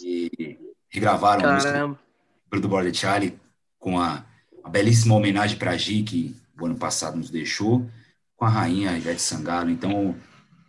e 0.02 0.58
regravaram 0.88 1.48
a 1.48 1.54
música 1.54 1.98
do 2.50 2.68
Border 2.68 2.94
Charlie 2.94 3.38
com 3.78 3.98
a, 4.00 4.24
a 4.62 4.68
belíssima 4.68 5.14
homenagem 5.14 5.56
para 5.58 5.72
a 5.72 5.76
Gi, 5.76 6.02
que 6.02 6.36
o 6.60 6.66
ano 6.66 6.76
passado 6.76 7.16
nos 7.16 7.30
deixou, 7.30 7.88
com 8.36 8.44
a 8.44 8.48
rainha 8.48 8.96
Ivete 8.96 9.20
Sangalo. 9.22 9.70
Então, 9.70 10.14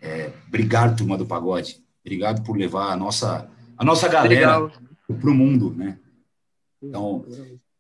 é, 0.02 0.32
obrigado, 0.48 0.98
turma 0.98 1.18
do 1.18 1.26
Pagode. 1.26 1.84
Obrigado 2.04 2.44
por 2.44 2.58
levar 2.58 2.92
a 2.92 2.96
nossa, 2.96 3.50
a 3.78 3.84
nossa 3.84 4.08
galera 4.08 4.58
Legal. 4.58 4.72
para 5.20 5.30
o 5.30 5.34
mundo, 5.34 5.74
né? 5.76 5.98
Então, 6.82 7.26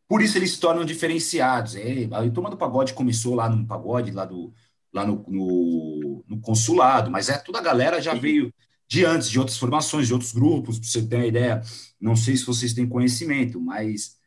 por 0.10 0.24
isso 0.24 0.38
eles 0.40 0.54
se 0.54 0.62
tornam 0.62 0.86
diferenciados. 0.86 1.78
É, 1.78 2.06
a 2.12 2.32
turma 2.32 2.52
do 2.52 2.58
pagode 2.58 2.96
começou 2.96 3.36
lá 3.36 3.50
no 3.50 3.68
pagode, 3.68 4.12
lá, 4.12 4.26
do, 4.26 4.54
lá 4.94 5.06
no, 5.08 5.26
no, 5.30 6.26
no 6.28 6.42
consulado, 6.42 7.12
mas 7.12 7.30
é 7.30 7.38
toda 7.40 7.60
a 7.60 7.64
galera 7.64 8.02
já 8.02 8.16
veio 8.16 8.54
de 8.90 9.06
antes, 9.06 9.30
de 9.30 9.40
outras 9.40 9.58
formações, 9.60 10.08
de 10.08 10.14
outros 10.14 10.34
grupos, 10.34 10.80
para 10.80 10.90
você 10.90 11.08
ter 11.08 11.18
uma 11.18 11.28
ideia. 11.28 11.62
Não 12.02 12.16
sei 12.18 12.38
se 12.38 12.46
vocês 12.46 12.74
têm 12.74 12.90
conhecimento, 12.90 13.62
mas 13.62 14.18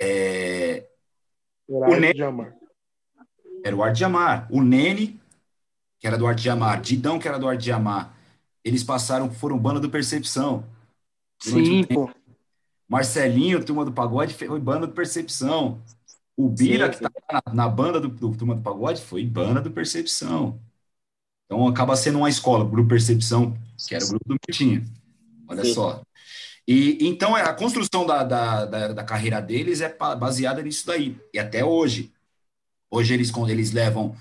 é, 0.00 0.88
Horário 1.68 2.00
Ne- 2.00 2.12
de 2.12 2.22
amar. 2.22 2.54
era 3.64 3.74
o 3.76 3.82
Arte 3.82 3.98
de 3.98 4.04
Amar. 4.04 4.46
O 4.50 4.62
Nene, 4.62 5.20
que 6.00 6.06
era 6.06 6.18
do 6.18 6.26
Arte 6.26 6.42
de 6.42 6.50
Amar, 6.50 6.80
Didão, 6.82 7.18
que 7.18 7.28
era 7.28 7.38
do 7.38 7.48
Arte 7.48 7.64
de 7.64 7.72
Amar, 7.72 8.16
eles 8.64 8.84
passaram, 8.84 9.30
foram 9.32 9.58
banda 9.58 9.80
do 9.80 9.90
Percepção. 9.90 10.64
Sim, 11.40 11.80
um 11.80 11.84
tempo. 11.86 12.06
pô. 12.06 12.23
Marcelinho, 12.94 13.64
Turma 13.64 13.84
do 13.84 13.92
Pagode, 13.92 14.34
foi 14.34 14.60
banda 14.60 14.86
do 14.86 14.92
Percepção. 14.92 15.82
O 16.36 16.48
Bira, 16.48 16.92
Sim, 16.92 16.98
que 16.98 17.02
tá 17.02 17.42
na, 17.46 17.54
na 17.54 17.68
banda 17.68 18.00
do, 18.00 18.06
do 18.06 18.36
Turma 18.36 18.54
do 18.54 18.62
Pagode, 18.62 19.02
foi 19.02 19.26
banda 19.26 19.60
do 19.60 19.68
Percepção. 19.68 20.60
Então 21.44 21.66
acaba 21.66 21.96
sendo 21.96 22.18
uma 22.18 22.28
escola, 22.28 22.62
o 22.62 22.68
Grupo 22.68 22.90
Percepção, 22.90 23.58
que 23.88 23.96
era 23.96 24.04
o 24.04 24.08
grupo 24.10 24.28
do 24.28 24.36
Mirtinho. 24.46 24.84
Olha 25.48 25.64
Sim. 25.64 25.74
só. 25.74 26.02
E 26.68 26.98
então 27.00 27.34
a 27.34 27.52
construção 27.52 28.06
da, 28.06 28.22
da, 28.22 28.64
da, 28.64 28.92
da 28.92 29.02
carreira 29.02 29.42
deles 29.42 29.80
é 29.80 29.92
baseada 29.92 30.62
nisso 30.62 30.86
daí. 30.86 31.18
E 31.32 31.38
até 31.40 31.64
hoje. 31.64 32.12
Hoje 32.88 33.12
eles, 33.12 33.28
quando 33.28 33.50
eles 33.50 33.72
levam 33.72 34.16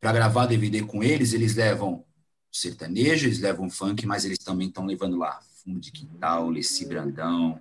para 0.00 0.12
gravar 0.12 0.46
DVD 0.46 0.82
com 0.82 1.02
eles, 1.02 1.34
eles 1.34 1.54
levam 1.54 2.02
sertanejo, 2.50 3.26
eles 3.26 3.38
levam 3.38 3.68
funk, 3.68 4.06
mas 4.06 4.24
eles 4.24 4.38
também 4.38 4.68
estão 4.68 4.86
levando 4.86 5.18
lá 5.18 5.40
fundo 5.62 5.78
de 5.78 5.92
quintal, 5.92 6.48
Leci 6.48 6.86
Brandão, 6.86 7.60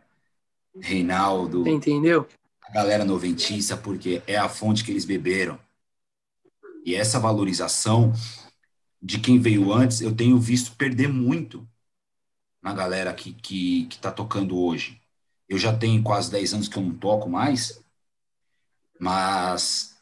Reinaldo, 0.79 1.67
Entendeu? 1.67 2.27
a 2.61 2.71
galera 2.71 3.05
noventista, 3.05 3.77
porque 3.77 4.21
é 4.25 4.37
a 4.37 4.49
fonte 4.49 4.83
que 4.83 4.91
eles 4.91 5.05
beberam. 5.05 5.59
E 6.85 6.95
essa 6.95 7.19
valorização 7.19 8.11
de 9.01 9.19
quem 9.19 9.39
veio 9.39 9.71
antes, 9.71 10.01
eu 10.01 10.15
tenho 10.15 10.39
visto 10.39 10.75
perder 10.75 11.07
muito 11.07 11.67
na 12.61 12.73
galera 12.73 13.13
que, 13.13 13.33
que, 13.33 13.85
que 13.87 13.97
tá 13.99 14.11
tocando 14.11 14.57
hoje. 14.57 15.01
Eu 15.47 15.57
já 15.57 15.75
tenho 15.75 16.01
quase 16.01 16.31
10 16.31 16.53
anos 16.53 16.67
que 16.69 16.77
eu 16.77 16.81
não 16.81 16.95
toco 16.95 17.29
mais, 17.29 17.83
mas 18.99 19.97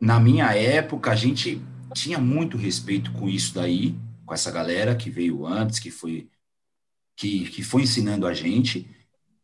na 0.00 0.20
minha 0.20 0.54
época 0.54 1.10
a 1.10 1.16
gente 1.16 1.60
tinha 1.92 2.18
muito 2.18 2.56
respeito 2.56 3.12
com 3.12 3.28
isso 3.28 3.54
daí, 3.54 3.96
com 4.24 4.32
essa 4.32 4.50
galera 4.50 4.94
que 4.94 5.10
veio 5.10 5.44
antes, 5.44 5.78
que 5.78 5.90
foi 5.90 6.28
que, 7.16 7.48
que 7.50 7.62
foi 7.62 7.82
ensinando 7.82 8.26
a 8.26 8.34
gente, 8.34 8.88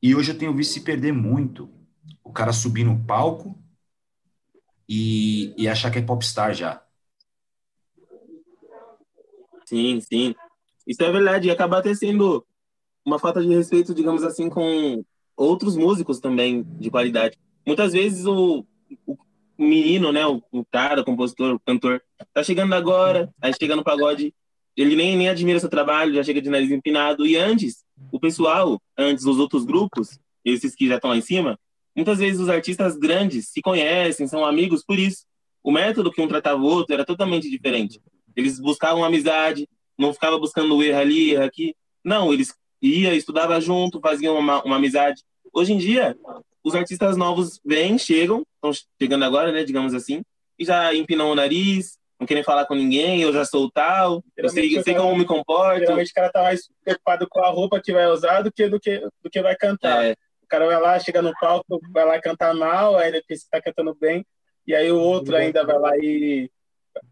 e 0.03 0.15
hoje 0.15 0.33
eu 0.33 0.39
tenho 0.39 0.55
visto 0.55 0.73
se 0.73 0.81
perder 0.81 1.13
muito 1.13 1.71
o 2.25 2.33
cara 2.33 2.53
subir 2.53 2.85
no 2.85 3.05
palco 3.05 3.59
e, 4.89 5.55
e 5.57 5.69
achar 5.69 5.91
que 5.91 5.99
é 5.99 6.03
popstar 6.03 6.55
já. 6.55 6.83
Sim, 9.65 10.01
sim. 10.01 10.35
Isso 10.87 11.03
é 11.03 11.13
verdade. 11.13 11.49
E 11.49 11.51
acaba 11.51 11.79
até 11.79 11.95
sendo 11.95 12.45
uma 13.05 13.19
falta 13.19 13.41
de 13.41 13.55
respeito, 13.55 13.95
digamos 13.95 14.23
assim, 14.25 14.49
com 14.49 15.05
outros 15.37 15.77
músicos 15.77 16.19
também 16.19 16.63
de 16.63 16.91
qualidade. 16.91 17.39
Muitas 17.67 17.93
vezes 17.93 18.27
o, 18.27 18.67
o 19.07 19.17
menino, 19.57 20.11
né, 20.11 20.27
o, 20.27 20.43
o 20.51 20.65
cara, 20.65 21.03
o 21.03 21.05
compositor, 21.05 21.55
o 21.55 21.61
cantor, 21.61 22.03
tá 22.35 22.43
chegando 22.43 22.75
agora, 22.75 23.33
aí 23.41 23.53
chega 23.55 23.77
no 23.77 23.85
pagode, 23.85 24.35
ele 24.77 24.97
nem, 24.97 25.17
nem 25.17 25.29
admira 25.29 25.61
seu 25.61 25.69
trabalho, 25.69 26.15
já 26.15 26.23
chega 26.23 26.41
de 26.41 26.51
nariz 26.51 26.71
empinado. 26.71 27.27
E 27.27 27.37
antes, 27.37 27.85
o 28.13 28.21
pessoal, 28.21 28.81
antes 28.97 29.25
os 29.25 29.39
outros 29.39 29.65
grupos, 29.65 30.19
esses 30.45 30.75
que 30.75 30.89
já 30.89 30.97
estão 30.97 31.11
lá 31.11 31.17
em 31.17 31.21
cima, 31.23 31.59
muitas 31.95 32.19
vezes 32.19 32.41
os 32.41 32.49
artistas 32.49 32.97
grandes 32.97 33.49
se 33.49 33.61
conhecem, 33.61 34.27
são 34.27 34.45
amigos, 34.45 34.85
por 34.85 34.99
isso 34.99 35.25
o 35.63 35.71
método 35.71 36.11
que 36.11 36.21
um 36.21 36.29
tratava 36.29 36.61
o 36.61 36.65
outro 36.65 36.95
era 36.95 37.05
totalmente 37.05 37.49
diferente. 37.51 38.01
Eles 38.35 38.59
buscavam 38.59 39.05
amizade, 39.05 39.69
não 39.99 40.13
ficava 40.13 40.39
buscando 40.39 40.83
erro 40.83 40.99
ali, 40.99 41.33
erro 41.33 41.45
aqui. 41.45 41.75
Não, 42.03 42.33
eles 42.33 42.55
ia, 42.81 43.15
estudava 43.15 43.61
junto, 43.61 44.01
faziam 44.01 44.39
uma, 44.39 44.63
uma 44.63 44.77
amizade. 44.77 45.23
Hoje 45.53 45.73
em 45.73 45.79
dia, 45.79 46.17
os 46.65 46.75
artistas 46.75 47.17
novos 47.17 47.61
vêm, 47.65 47.99
chegam, 47.99 48.43
estão 48.55 48.73
chegando 49.01 49.25
agora, 49.25 49.53
né, 49.53 49.65
digamos 49.65 49.93
assim, 49.93 50.23
e 50.59 50.65
já 50.65 50.95
empinam 50.95 51.31
o 51.31 51.35
nariz, 51.35 51.99
não 52.21 52.27
querem 52.27 52.45
falar 52.45 52.67
com 52.67 52.75
ninguém, 52.75 53.23
eu 53.23 53.33
já 53.33 53.47
sou 53.47 53.71
tal, 53.71 54.23
eu 54.37 54.49
sei, 54.51 54.77
eu 54.77 54.83
sei 54.83 54.95
como 54.95 55.17
me 55.17 55.25
comporto. 55.25 55.79
Geralmente 55.79 56.11
o 56.11 56.15
cara 56.15 56.31
tá 56.31 56.43
mais 56.43 56.69
preocupado 56.85 57.27
com 57.27 57.43
a 57.43 57.49
roupa 57.49 57.81
que 57.81 57.95
vai 57.95 58.07
usar 58.09 58.43
do 58.43 58.53
que 58.53 58.69
do 58.69 58.79
que, 58.79 59.01
do 59.25 59.31
que 59.31 59.41
vai 59.41 59.57
cantar. 59.57 60.05
É. 60.05 60.13
O 60.43 60.47
cara 60.47 60.67
vai 60.67 60.79
lá, 60.79 60.99
chega 60.99 61.23
no 61.23 61.33
palco, 61.41 61.81
vai 61.91 62.05
lá 62.05 62.21
cantar 62.21 62.55
mal, 62.55 62.97
aí 62.97 63.09
ele 63.09 63.23
pensa 63.27 63.45
que 63.45 63.51
tá 63.51 63.63
cantando 63.63 63.97
bem, 63.99 64.27
e 64.67 64.75
aí 64.75 64.93
o 64.93 65.01
outro 65.01 65.35
ainda 65.35 65.65
vai 65.65 65.79
lá 65.79 65.97
e 65.97 66.51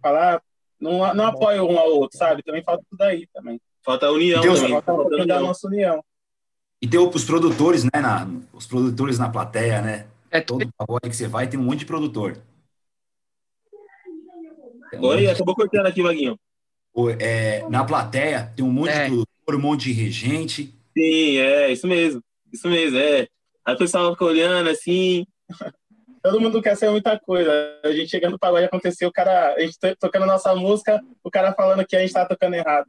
falar, 0.03 0.43
não, 0.79 1.15
não 1.15 1.27
apoia 1.27 1.65
um 1.65 1.79
ao 1.79 1.89
outro, 1.89 2.19
sabe? 2.19 2.43
Também 2.43 2.63
falta 2.63 2.85
tudo 2.91 3.01
aí 3.01 3.27
também. 3.33 3.59
Falta 3.83 4.07
a 4.07 4.13
união 4.13 4.43
Deus, 4.43 4.59
também. 4.59 4.73
Falta, 4.73 4.93
falta 4.93 5.15
união. 5.15 5.41
nossa 5.41 5.67
união. 5.67 6.05
E 6.83 6.87
tem 6.87 7.01
os 7.01 7.25
produtores, 7.25 7.85
né? 7.85 7.91
Na, 7.95 8.29
os 8.53 8.67
produtores 8.67 9.19
na 9.19 9.31
plateia, 9.31 9.81
né? 9.81 10.07
É 10.31 10.41
todo 10.43 10.69
pagode 10.77 11.09
que 11.09 11.17
você 11.17 11.27
vai 11.27 11.49
tem 11.49 11.59
um 11.59 11.63
monte 11.63 11.81
de 11.81 11.87
produtor. 11.87 12.37
Oi, 15.01 15.27
acabou 15.29 15.55
cortando 15.55 15.87
aqui, 15.87 16.03
Vaguinho. 16.03 16.39
É, 17.21 17.69
na 17.69 17.85
plateia 17.85 18.53
tem 18.57 18.65
um 18.65 18.73
monte 18.73 18.91
é. 18.91 19.09
de 19.09 19.15
um 19.15 19.59
monte 19.59 19.85
de 19.85 19.93
regente. 19.93 20.75
Sim, 20.97 21.39
é, 21.39 21.71
isso 21.71 21.87
mesmo. 21.87 22.23
Isso 22.53 22.69
mesmo, 22.69 22.99
é. 22.99 23.29
Aí 23.65 23.75
o 23.75 23.79
pessoal 23.79 24.13
fica 24.13 24.25
olhando 24.25 24.69
assim. 24.69 25.27
Todo 26.23 26.41
mundo 26.41 26.61
quer 26.61 26.77
ser 26.77 26.91
muita 26.91 27.19
coisa. 27.19 27.51
A 27.85 27.93
gente 27.93 28.11
chegando 28.11 28.33
no 28.33 28.39
pagode 28.39 28.65
aconteceu, 28.65 29.09
o 29.09 29.13
cara, 29.13 29.55
a 29.55 29.61
gente 29.61 29.79
tocando 30.01 30.27
nossa 30.27 30.55
música, 30.55 31.01
o 31.23 31.31
cara 31.31 31.53
falando 31.55 31.87
que 31.87 31.95
a 31.95 32.01
gente 32.01 32.13
tá 32.13 32.27
tocando 32.27 32.55
errado. 32.55 32.89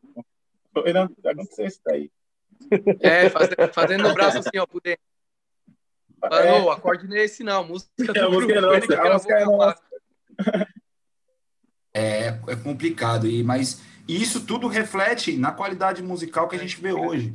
Foi, 0.73 0.91
não, 0.91 1.03
aconteceu 1.03 1.65
isso 1.65 1.79
daí. 1.85 2.09
É, 2.99 3.29
fazendo, 3.29 3.73
fazendo 3.73 4.07
o 4.07 4.13
braço 4.13 4.39
assim, 4.39 4.57
ó, 4.57 4.65
por 4.65 4.81
dentro. 4.81 5.01
é. 6.31 6.61
o 6.61 6.71
acorde 6.71 7.07
não 7.07 7.15
é 7.15 7.23
esse 7.23 7.43
não, 7.43 7.63
música 7.65 7.91
é, 8.15 8.19
a 8.19 8.29
música 8.29 8.61
não, 8.61 8.71
a 8.71 9.13
música 9.13 9.33
é 9.35 9.45
nossa. 9.45 9.81
É, 11.93 12.27
é 12.47 12.55
complicado, 12.55 13.27
e, 13.27 13.43
mas 13.43 13.81
isso 14.07 14.45
tudo 14.45 14.67
reflete 14.67 15.37
na 15.37 15.51
qualidade 15.51 16.01
musical 16.01 16.47
que 16.47 16.55
a 16.55 16.59
gente 16.59 16.79
vê 16.79 16.93
hoje. 16.93 17.33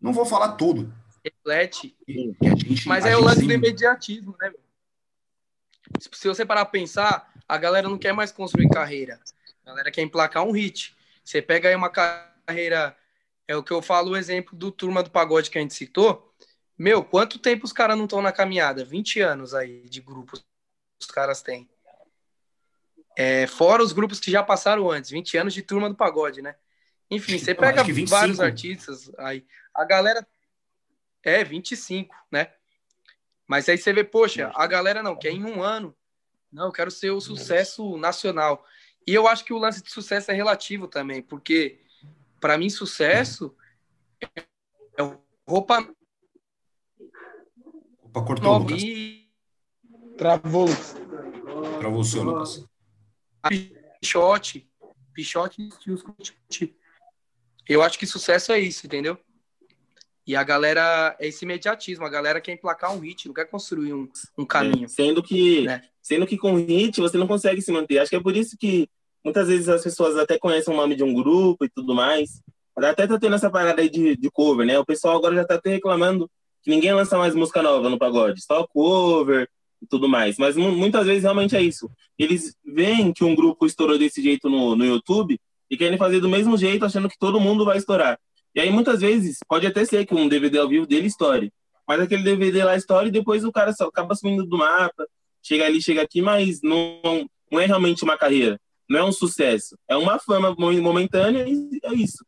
Não 0.00 0.12
vou 0.12 0.24
falar 0.24 0.52
tudo. 0.52 0.92
Reflete. 1.24 1.96
Gente, 2.06 2.86
mas 2.86 3.04
é 3.04 3.16
o 3.16 3.22
lance 3.22 3.40
tem... 3.40 3.48
do 3.48 3.54
imediatismo, 3.54 4.36
né? 4.40 4.52
Se 6.00 6.28
você 6.28 6.44
parar 6.44 6.64
para 6.64 6.72
pensar, 6.72 7.32
a 7.48 7.56
galera 7.56 7.88
não 7.88 7.98
quer 7.98 8.12
mais 8.12 8.32
construir 8.32 8.68
carreira. 8.68 9.20
A 9.64 9.70
galera 9.70 9.90
quer 9.90 10.02
emplacar 10.02 10.44
um 10.44 10.52
hit. 10.52 10.96
Você 11.24 11.40
pega 11.40 11.68
aí 11.68 11.74
uma 11.74 11.90
carreira 11.90 12.96
é 13.48 13.56
o 13.56 13.62
que 13.62 13.72
eu 13.72 13.80
falo 13.80 14.10
o 14.10 14.16
exemplo 14.16 14.56
do 14.56 14.72
Turma 14.72 15.02
do 15.02 15.10
Pagode 15.10 15.50
que 15.50 15.58
a 15.58 15.60
gente 15.60 15.74
citou. 15.74 16.32
Meu, 16.76 17.02
quanto 17.02 17.38
tempo 17.38 17.64
os 17.64 17.72
caras 17.72 17.96
não 17.96 18.04
estão 18.04 18.20
na 18.20 18.32
caminhada? 18.32 18.84
20 18.84 19.20
anos 19.20 19.54
aí 19.54 19.88
de 19.88 20.00
grupos 20.00 20.44
os 21.00 21.06
caras 21.06 21.42
têm. 21.42 21.68
É, 23.16 23.46
fora 23.46 23.82
os 23.82 23.92
grupos 23.92 24.20
que 24.20 24.30
já 24.30 24.42
passaram 24.42 24.90
antes, 24.90 25.10
20 25.10 25.38
anos 25.38 25.54
de 25.54 25.62
Turma 25.62 25.88
do 25.88 25.96
Pagode, 25.96 26.42
né? 26.42 26.54
Enfim, 27.10 27.38
você 27.38 27.54
pega 27.54 27.82
vários 28.06 28.40
artistas 28.40 29.10
aí. 29.18 29.44
A 29.74 29.84
galera. 29.84 30.26
É, 31.22 31.42
25, 31.42 32.14
né? 32.30 32.52
Mas 33.46 33.68
aí 33.68 33.78
você 33.78 33.92
vê, 33.92 34.04
poxa, 34.04 34.52
a 34.54 34.66
galera 34.66 35.02
não 35.02 35.16
quer 35.16 35.30
em 35.30 35.44
um 35.44 35.62
ano. 35.62 35.96
Não, 36.52 36.66
eu 36.66 36.72
quero 36.72 36.90
ser 36.90 37.10
o 37.10 37.20
sucesso 37.20 37.96
nacional. 37.96 38.64
E 39.06 39.14
eu 39.14 39.26
acho 39.26 39.44
que 39.44 39.52
o 39.52 39.58
lance 39.58 39.82
de 39.82 39.90
sucesso 39.90 40.30
é 40.30 40.34
relativo 40.34 40.86
também, 40.86 41.22
porque 41.22 41.80
para 42.40 42.58
mim, 42.58 42.68
sucesso 42.70 43.54
é 44.20 44.42
roupa. 45.46 45.88
Opa, 48.02 48.24
cortou, 48.24 48.58
Lucas. 48.58 48.82
Travou, 50.16 50.68
Travou 51.80 52.00
o 52.00 52.04
seu, 52.04 52.22
Lucas. 52.22 52.64
Pichote. 53.48 54.68
Pichote 55.14 55.68
Eu 57.68 57.82
acho 57.82 57.98
que 57.98 58.06
sucesso 58.06 58.52
é 58.52 58.58
isso, 58.58 58.86
entendeu? 58.86 59.18
E 60.26 60.34
a 60.34 60.42
galera, 60.42 61.16
é 61.20 61.28
esse 61.28 61.44
imediatismo, 61.44 62.04
a 62.04 62.10
galera 62.10 62.40
quer 62.40 62.52
emplacar 62.52 62.92
um 62.94 62.98
hit, 62.98 63.26
não 63.26 63.34
quer 63.34 63.48
construir 63.48 63.94
um, 63.94 64.08
um 64.36 64.44
caminho. 64.44 64.86
É, 64.86 64.88
sendo 64.88 65.22
que 65.22 65.62
né? 65.62 65.82
sendo 66.02 66.26
que 66.26 66.36
com 66.36 66.56
hit 66.56 67.00
você 67.00 67.16
não 67.16 67.28
consegue 67.28 67.62
se 67.62 67.70
manter. 67.70 67.98
Acho 67.98 68.10
que 68.10 68.16
é 68.16 68.22
por 68.22 68.36
isso 68.36 68.56
que 68.58 68.88
Muitas 69.26 69.48
vezes 69.48 69.68
as 69.68 69.82
pessoas 69.82 70.16
até 70.16 70.38
conhecem 70.38 70.72
o 70.72 70.76
nome 70.76 70.94
de 70.94 71.02
um 71.02 71.12
grupo 71.12 71.64
e 71.64 71.68
tudo 71.68 71.92
mais. 71.92 72.40
Até 72.76 73.08
tá 73.08 73.18
tendo 73.18 73.34
essa 73.34 73.50
parada 73.50 73.82
aí 73.82 73.90
de, 73.90 74.16
de 74.16 74.30
cover, 74.30 74.64
né? 74.64 74.78
O 74.78 74.86
pessoal 74.86 75.16
agora 75.16 75.34
já 75.34 75.44
tá 75.44 75.56
até 75.56 75.70
reclamando 75.70 76.30
que 76.62 76.70
ninguém 76.70 76.94
lança 76.94 77.18
mais 77.18 77.34
música 77.34 77.60
nova 77.60 77.90
no 77.90 77.98
pagode, 77.98 78.40
só 78.40 78.64
cover 78.68 79.48
e 79.80 79.86
tudo 79.86 80.08
mais. 80.08 80.36
Mas 80.38 80.56
muitas 80.56 81.06
vezes 81.06 81.22
realmente 81.22 81.56
é 81.56 81.62
isso. 81.62 81.90
Eles 82.18 82.56
veem 82.64 83.12
que 83.12 83.24
um 83.24 83.34
grupo 83.34 83.66
estourou 83.66 83.98
desse 83.98 84.22
jeito 84.22 84.48
no, 84.48 84.76
no 84.76 84.84
YouTube 84.84 85.38
e 85.70 85.76
querem 85.76 85.98
fazer 85.98 86.20
do 86.20 86.28
mesmo 86.28 86.56
jeito, 86.56 86.84
achando 86.84 87.08
que 87.08 87.18
todo 87.18 87.40
mundo 87.40 87.64
vai 87.64 87.76
estourar. 87.76 88.18
E 88.54 88.60
aí 88.60 88.70
muitas 88.70 89.00
vezes 89.00 89.38
pode 89.48 89.66
até 89.66 89.84
ser 89.84 90.06
que 90.06 90.14
um 90.14 90.28
DVD 90.28 90.58
ao 90.58 90.68
vivo 90.68 90.86
dele 90.86 91.06
estoure, 91.06 91.52
mas 91.86 92.00
aquele 92.00 92.22
DVD 92.22 92.64
lá 92.64 92.76
estoure 92.76 93.08
e 93.08 93.12
depois 93.12 93.44
o 93.44 93.52
cara 93.52 93.72
só 93.72 93.84
acaba 93.84 94.14
sumindo 94.14 94.46
do 94.46 94.56
mapa, 94.56 95.06
chega 95.42 95.66
ali, 95.66 95.82
chega 95.82 96.02
aqui, 96.02 96.22
mas 96.22 96.60
não, 96.62 97.28
não 97.52 97.60
é 97.60 97.66
realmente 97.66 98.02
uma 98.02 98.16
carreira 98.16 98.58
não 98.88 99.00
é 99.00 99.04
um 99.04 99.12
sucesso. 99.12 99.76
É 99.88 99.96
uma 99.96 100.18
fama 100.18 100.54
momentânea 100.54 101.44
e 101.46 101.80
é 101.82 101.94
isso. 101.94 102.24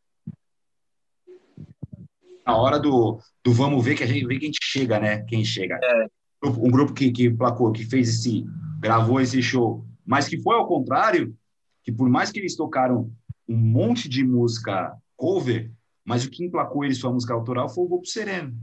Na 2.45 2.57
hora 2.57 2.79
do, 2.79 3.19
do 3.43 3.53
vamos 3.53 3.83
ver 3.83 3.95
que 3.95 4.03
a 4.03 4.07
gente 4.07 4.25
vê 4.25 4.39
quem 4.39 4.51
chega, 4.61 4.99
né? 4.99 5.23
Quem 5.23 5.45
chega. 5.45 5.79
É. 5.81 6.07
Um 6.43 6.71
grupo 6.71 6.93
que, 6.93 7.11
que 7.11 7.29
placou, 7.29 7.71
que 7.71 7.85
fez 7.85 8.09
esse, 8.09 8.45
gravou 8.79 9.19
esse 9.19 9.41
show, 9.41 9.85
mas 10.05 10.27
que 10.27 10.41
foi 10.41 10.55
ao 10.55 10.67
contrário, 10.67 11.37
que 11.83 11.91
por 11.91 12.09
mais 12.09 12.31
que 12.31 12.39
eles 12.39 12.55
tocaram 12.55 13.11
um 13.47 13.57
monte 13.57 14.07
de 14.07 14.23
música 14.23 14.95
cover, 15.17 15.71
mas 16.05 16.23
o 16.23 16.29
que 16.29 16.45
emplacou 16.45 16.85
eles 16.85 16.97
sua 16.97 17.11
música 17.11 17.33
autoral 17.33 17.67
foi 17.67 17.83
o 17.83 17.87
Grupo 17.87 18.05
Sereno. 18.05 18.55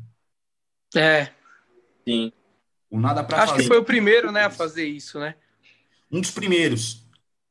É. 0.95 1.29
Sim. 2.09 2.33
O 2.91 2.99
Nada 2.99 3.23
pra 3.23 3.43
Acho 3.43 3.53
fazer. 3.53 3.63
que 3.63 3.69
foi 3.69 3.79
o 3.79 3.85
primeiro, 3.85 4.33
né, 4.33 4.45
a 4.45 4.51
fazer 4.51 4.87
isso, 4.87 5.19
né? 5.19 5.35
Um 6.11 6.21
dos 6.21 6.31
primeiros. 6.31 7.07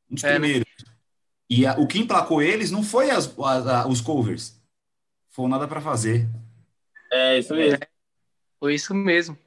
Um 0.09 0.15
dos 0.15 0.23
é, 0.23 0.27
né? 0.27 0.39
primeiros. 0.39 0.73
Né? 0.85 0.93
E 1.49 1.65
a, 1.65 1.73
o 1.77 1.87
que 1.87 1.99
emplacou 1.99 2.41
eles 2.41 2.71
não 2.71 2.81
foi 2.81 3.11
as, 3.11 3.33
as, 3.37 3.85
os 3.85 4.01
covers. 4.01 4.59
Foi 5.29 5.47
nada 5.47 5.67
para 5.67 5.81
fazer. 5.81 6.27
É, 7.11 7.37
isso 7.37 7.53
mesmo. 7.53 7.77
É, 7.81 7.87
foi 8.59 8.73
isso 8.73 8.93
mesmo. 8.93 9.37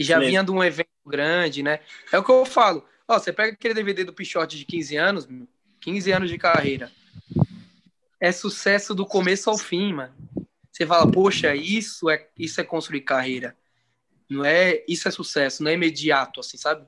E 0.00 0.02
já 0.02 0.18
vinha 0.18 0.42
de 0.42 0.50
um 0.50 0.64
evento 0.64 0.88
grande, 1.04 1.62
né? 1.62 1.80
É 2.10 2.18
o 2.18 2.24
que 2.24 2.30
eu 2.30 2.46
falo. 2.46 2.82
Ó, 3.06 3.18
você 3.18 3.34
pega 3.34 3.52
aquele 3.52 3.74
DVD 3.74 4.02
do 4.02 4.14
Pichote 4.14 4.56
de 4.56 4.64
15 4.64 4.96
anos, 4.96 5.28
15 5.78 6.10
anos 6.10 6.30
de 6.30 6.38
carreira. 6.38 6.90
É 8.18 8.32
sucesso 8.32 8.94
do 8.94 9.04
começo 9.04 9.50
ao 9.50 9.58
fim, 9.58 9.92
mano. 9.92 10.14
Você 10.72 10.86
fala, 10.86 11.10
poxa, 11.10 11.54
isso 11.54 12.08
é, 12.08 12.26
isso 12.38 12.58
é 12.62 12.64
construir 12.64 13.02
carreira. 13.02 13.54
Não 14.26 14.42
é, 14.42 14.82
isso 14.88 15.06
é 15.06 15.10
sucesso, 15.10 15.62
não 15.62 15.70
é 15.70 15.74
imediato, 15.74 16.40
assim, 16.40 16.56
sabe? 16.56 16.86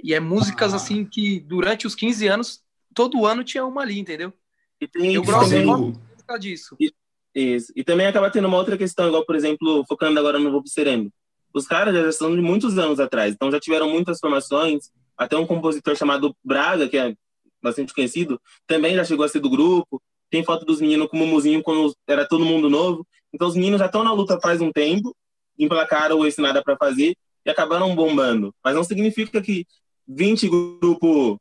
E 0.00 0.14
é 0.14 0.20
músicas 0.20 0.74
ah. 0.74 0.76
assim 0.76 1.04
que 1.04 1.40
durante 1.40 1.84
os 1.84 1.96
15 1.96 2.28
anos, 2.28 2.62
todo 2.94 3.26
ano 3.26 3.42
tinha 3.42 3.64
uma 3.66 3.82
ali, 3.82 3.98
entendeu? 3.98 4.32
E 4.80 4.86
tem 4.86 5.14
eu 5.14 5.24
gosto 5.24 5.50
também... 5.50 6.38
disso. 6.38 6.76
E, 6.78 6.92
isso. 7.34 7.72
E 7.74 7.82
também 7.82 8.06
acaba 8.06 8.30
tendo 8.30 8.46
uma 8.46 8.56
outra 8.56 8.78
questão, 8.78 9.08
igual, 9.08 9.26
por 9.26 9.34
exemplo, 9.34 9.84
focando 9.88 10.20
agora 10.20 10.38
no 10.38 10.52
Vou 10.52 10.62
Sereno. 10.64 11.12
Os 11.52 11.66
caras 11.66 11.94
já 11.94 12.12
são 12.12 12.34
de 12.34 12.40
muitos 12.40 12.78
anos 12.78 13.00
atrás, 13.00 13.32
então 13.34 13.50
já 13.50 13.58
tiveram 13.58 13.88
muitas 13.88 14.18
formações. 14.20 14.90
Até 15.16 15.36
um 15.36 15.46
compositor 15.46 15.96
chamado 15.96 16.34
Braga, 16.44 16.88
que 16.88 16.96
é 16.96 17.14
bastante 17.62 17.92
conhecido, 17.92 18.40
também 18.66 18.94
já 18.94 19.04
chegou 19.04 19.24
a 19.24 19.28
ser 19.28 19.40
do 19.40 19.50
grupo. 19.50 20.00
Tem 20.30 20.44
foto 20.44 20.64
dos 20.64 20.80
meninos 20.80 21.08
com 21.08 21.16
o 21.16 21.20
Mumuzinho 21.20 21.62
quando 21.62 21.94
era 22.06 22.26
todo 22.26 22.44
mundo 22.44 22.68
novo. 22.68 23.06
Então 23.32 23.48
os 23.48 23.54
meninos 23.54 23.80
já 23.80 23.86
estão 23.86 24.04
na 24.04 24.12
luta 24.12 24.38
faz 24.40 24.60
um 24.60 24.70
tempo, 24.70 25.14
emplacaram 25.58 26.24
esse 26.26 26.40
nada 26.40 26.62
para 26.62 26.76
fazer 26.76 27.16
e 27.44 27.50
acabaram 27.50 27.94
bombando. 27.94 28.54
Mas 28.62 28.74
não 28.74 28.84
significa 28.84 29.40
que 29.40 29.66
20 30.06 30.48
grupos 30.48 31.38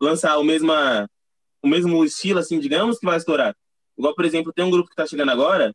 lançar 0.00 0.36
o, 0.38 0.44
mesma, 0.44 1.08
o 1.62 1.68
mesmo 1.68 2.04
estilo, 2.04 2.38
assim, 2.38 2.58
digamos, 2.58 2.98
que 2.98 3.06
vai 3.06 3.16
estourar. 3.16 3.54
Igual, 3.96 4.14
por 4.14 4.24
exemplo, 4.24 4.52
tem 4.52 4.64
um 4.64 4.70
grupo 4.70 4.88
que 4.88 4.94
está 4.94 5.06
chegando 5.06 5.30
agora, 5.30 5.72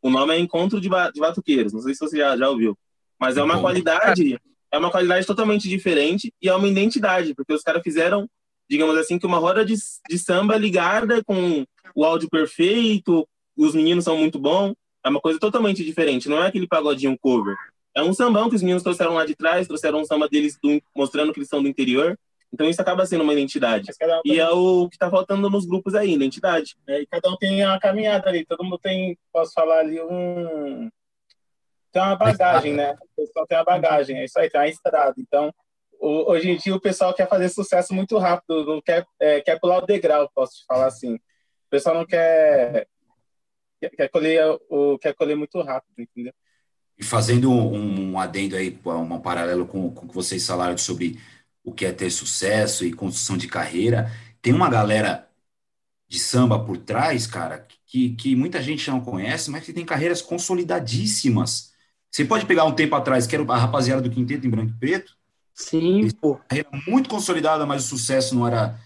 o 0.00 0.10
nome 0.10 0.34
é 0.34 0.38
Encontro 0.38 0.80
de, 0.80 0.88
ba 0.88 1.10
de 1.10 1.20
Batuqueiros. 1.20 1.72
Não 1.72 1.80
sei 1.80 1.94
se 1.94 2.00
você 2.00 2.16
já, 2.16 2.36
já 2.36 2.48
ouviu. 2.48 2.76
Mas 3.20 3.36
é 3.36 3.42
uma 3.42 3.60
qualidade, 3.60 4.38
é 4.70 4.78
uma 4.78 4.90
qualidade 4.90 5.26
totalmente 5.26 5.68
diferente 5.68 6.32
e 6.40 6.48
é 6.48 6.54
uma 6.54 6.68
identidade, 6.68 7.34
porque 7.34 7.52
os 7.52 7.62
caras 7.62 7.82
fizeram, 7.82 8.28
digamos 8.68 8.96
assim, 8.96 9.18
que 9.18 9.26
uma 9.26 9.38
roda 9.38 9.64
de, 9.64 9.74
de 10.08 10.18
samba 10.18 10.56
ligada 10.56 11.22
com 11.24 11.64
o 11.94 12.04
áudio 12.04 12.28
perfeito, 12.30 13.26
os 13.56 13.74
meninos 13.74 14.04
são 14.04 14.16
muito 14.16 14.38
bons. 14.38 14.74
É 15.04 15.08
uma 15.08 15.20
coisa 15.20 15.38
totalmente 15.38 15.84
diferente, 15.84 16.28
não 16.28 16.42
é 16.42 16.48
aquele 16.48 16.66
pagodinho 16.66 17.18
cover. 17.20 17.56
é 17.94 18.02
um 18.02 18.12
sambão 18.12 18.48
que 18.48 18.56
os 18.56 18.62
meninos 18.62 18.82
trouxeram 18.82 19.14
lá 19.14 19.24
de 19.24 19.34
trás, 19.34 19.66
trouxeram 19.66 20.00
um 20.00 20.04
samba 20.04 20.28
deles 20.28 20.58
do, 20.62 20.80
mostrando 20.94 21.32
que 21.32 21.38
eles 21.38 21.48
são 21.48 21.62
do 21.62 21.68
interior. 21.68 22.18
Então 22.52 22.68
isso 22.68 22.80
acaba 22.80 23.04
sendo 23.04 23.24
uma 23.24 23.32
identidade. 23.32 23.90
Um 23.90 24.20
e 24.24 24.38
é 24.38 24.48
o 24.48 24.88
que 24.88 24.96
está 24.96 25.10
faltando 25.10 25.50
nos 25.50 25.66
grupos 25.66 25.94
aí, 25.94 26.14
identidade. 26.14 26.76
É, 26.86 27.02
e 27.02 27.06
cada 27.06 27.28
um 27.30 27.36
tem 27.36 27.64
uma 27.64 27.78
caminhada 27.78 28.28
ali, 28.28 28.44
todo 28.44 28.64
mundo 28.64 28.78
tem, 28.78 29.16
posso 29.32 29.52
falar 29.52 29.80
ali, 29.80 30.00
um. 30.00 30.88
Tem 31.92 32.02
uma 32.02 32.16
bagagem, 32.16 32.74
né? 32.74 32.92
O 32.92 33.22
pessoal 33.22 33.46
tem 33.46 33.58
uma 33.58 33.64
bagagem, 33.64 34.18
é 34.18 34.24
isso 34.24 34.38
aí, 34.38 34.50
tem 34.50 34.60
uma 34.60 34.68
estrada. 34.68 35.14
Então, 35.18 35.52
hoje 36.00 36.50
em 36.50 36.56
dia 36.56 36.74
o 36.74 36.80
pessoal 36.80 37.14
quer 37.14 37.28
fazer 37.28 37.48
sucesso 37.48 37.94
muito 37.94 38.16
rápido, 38.18 38.64
não 38.64 38.80
quer, 38.80 39.06
é, 39.20 39.40
quer 39.40 39.58
pular 39.58 39.78
o 39.78 39.86
degrau, 39.86 40.30
posso 40.34 40.58
te 40.58 40.64
falar 40.66 40.86
assim. 40.86 41.14
O 41.14 41.70
pessoal 41.70 41.94
não 41.94 42.06
quer 42.06 42.86
quer 43.96 44.08
colher 44.08 44.44
o 44.68 44.98
quer 44.98 45.14
colher 45.14 45.36
muito 45.36 45.60
rápido, 45.62 46.00
entendeu? 46.00 46.32
E 46.98 47.04
fazendo 47.04 47.50
um, 47.50 48.12
um 48.12 48.18
adendo 48.18 48.56
aí, 48.56 48.76
um 48.84 49.20
paralelo 49.20 49.66
com, 49.66 49.90
com 49.92 50.06
o 50.06 50.08
que 50.08 50.14
vocês 50.14 50.44
falaram 50.44 50.76
sobre 50.76 51.20
o 51.62 51.72
que 51.72 51.84
é 51.84 51.92
ter 51.92 52.10
sucesso 52.10 52.84
e 52.84 52.92
construção 52.92 53.36
de 53.36 53.46
carreira, 53.46 54.10
tem 54.42 54.52
uma 54.52 54.68
galera 54.68 55.28
de 56.08 56.18
samba 56.18 56.64
por 56.64 56.78
trás, 56.78 57.26
cara, 57.26 57.66
que, 57.86 58.16
que 58.16 58.34
muita 58.34 58.62
gente 58.62 58.90
não 58.90 59.00
conhece, 59.00 59.50
mas 59.50 59.64
que 59.64 59.72
tem 59.72 59.84
carreiras 59.84 60.22
consolidadíssimas. 60.22 61.72
Você 62.10 62.24
pode 62.24 62.46
pegar 62.46 62.64
um 62.64 62.74
tempo 62.74 62.94
atrás, 62.94 63.26
que 63.26 63.34
era 63.34 63.44
a 63.52 63.56
rapaziada 63.56 64.02
do 64.02 64.10
Quinteto 64.10 64.46
em 64.46 64.50
Branco 64.50 64.72
e 64.72 64.78
Preto. 64.78 65.16
Sim, 65.54 66.08
pô. 66.12 66.36
Carreira 66.48 66.70
muito 66.86 67.08
consolidada, 67.08 67.66
mas 67.66 67.84
o 67.84 67.88
sucesso 67.88 68.34
não 68.34 68.46
era, 68.46 68.78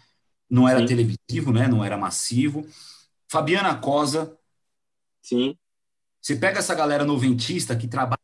não 0.49 0.69
era 0.69 0.87
televisivo, 0.87 1.53
né? 1.53 1.69
Não 1.69 1.85
era 1.85 1.97
massivo. 1.97 2.67
Fabiana 3.29 3.75
Cosa. 3.77 4.37
Sim. 5.21 5.57
Você 6.21 6.37
pega 6.37 6.59
essa 6.59 6.75
galera 6.75 7.05
noventista 7.05 7.77
que 7.77 7.87
trabalha. 7.87 8.19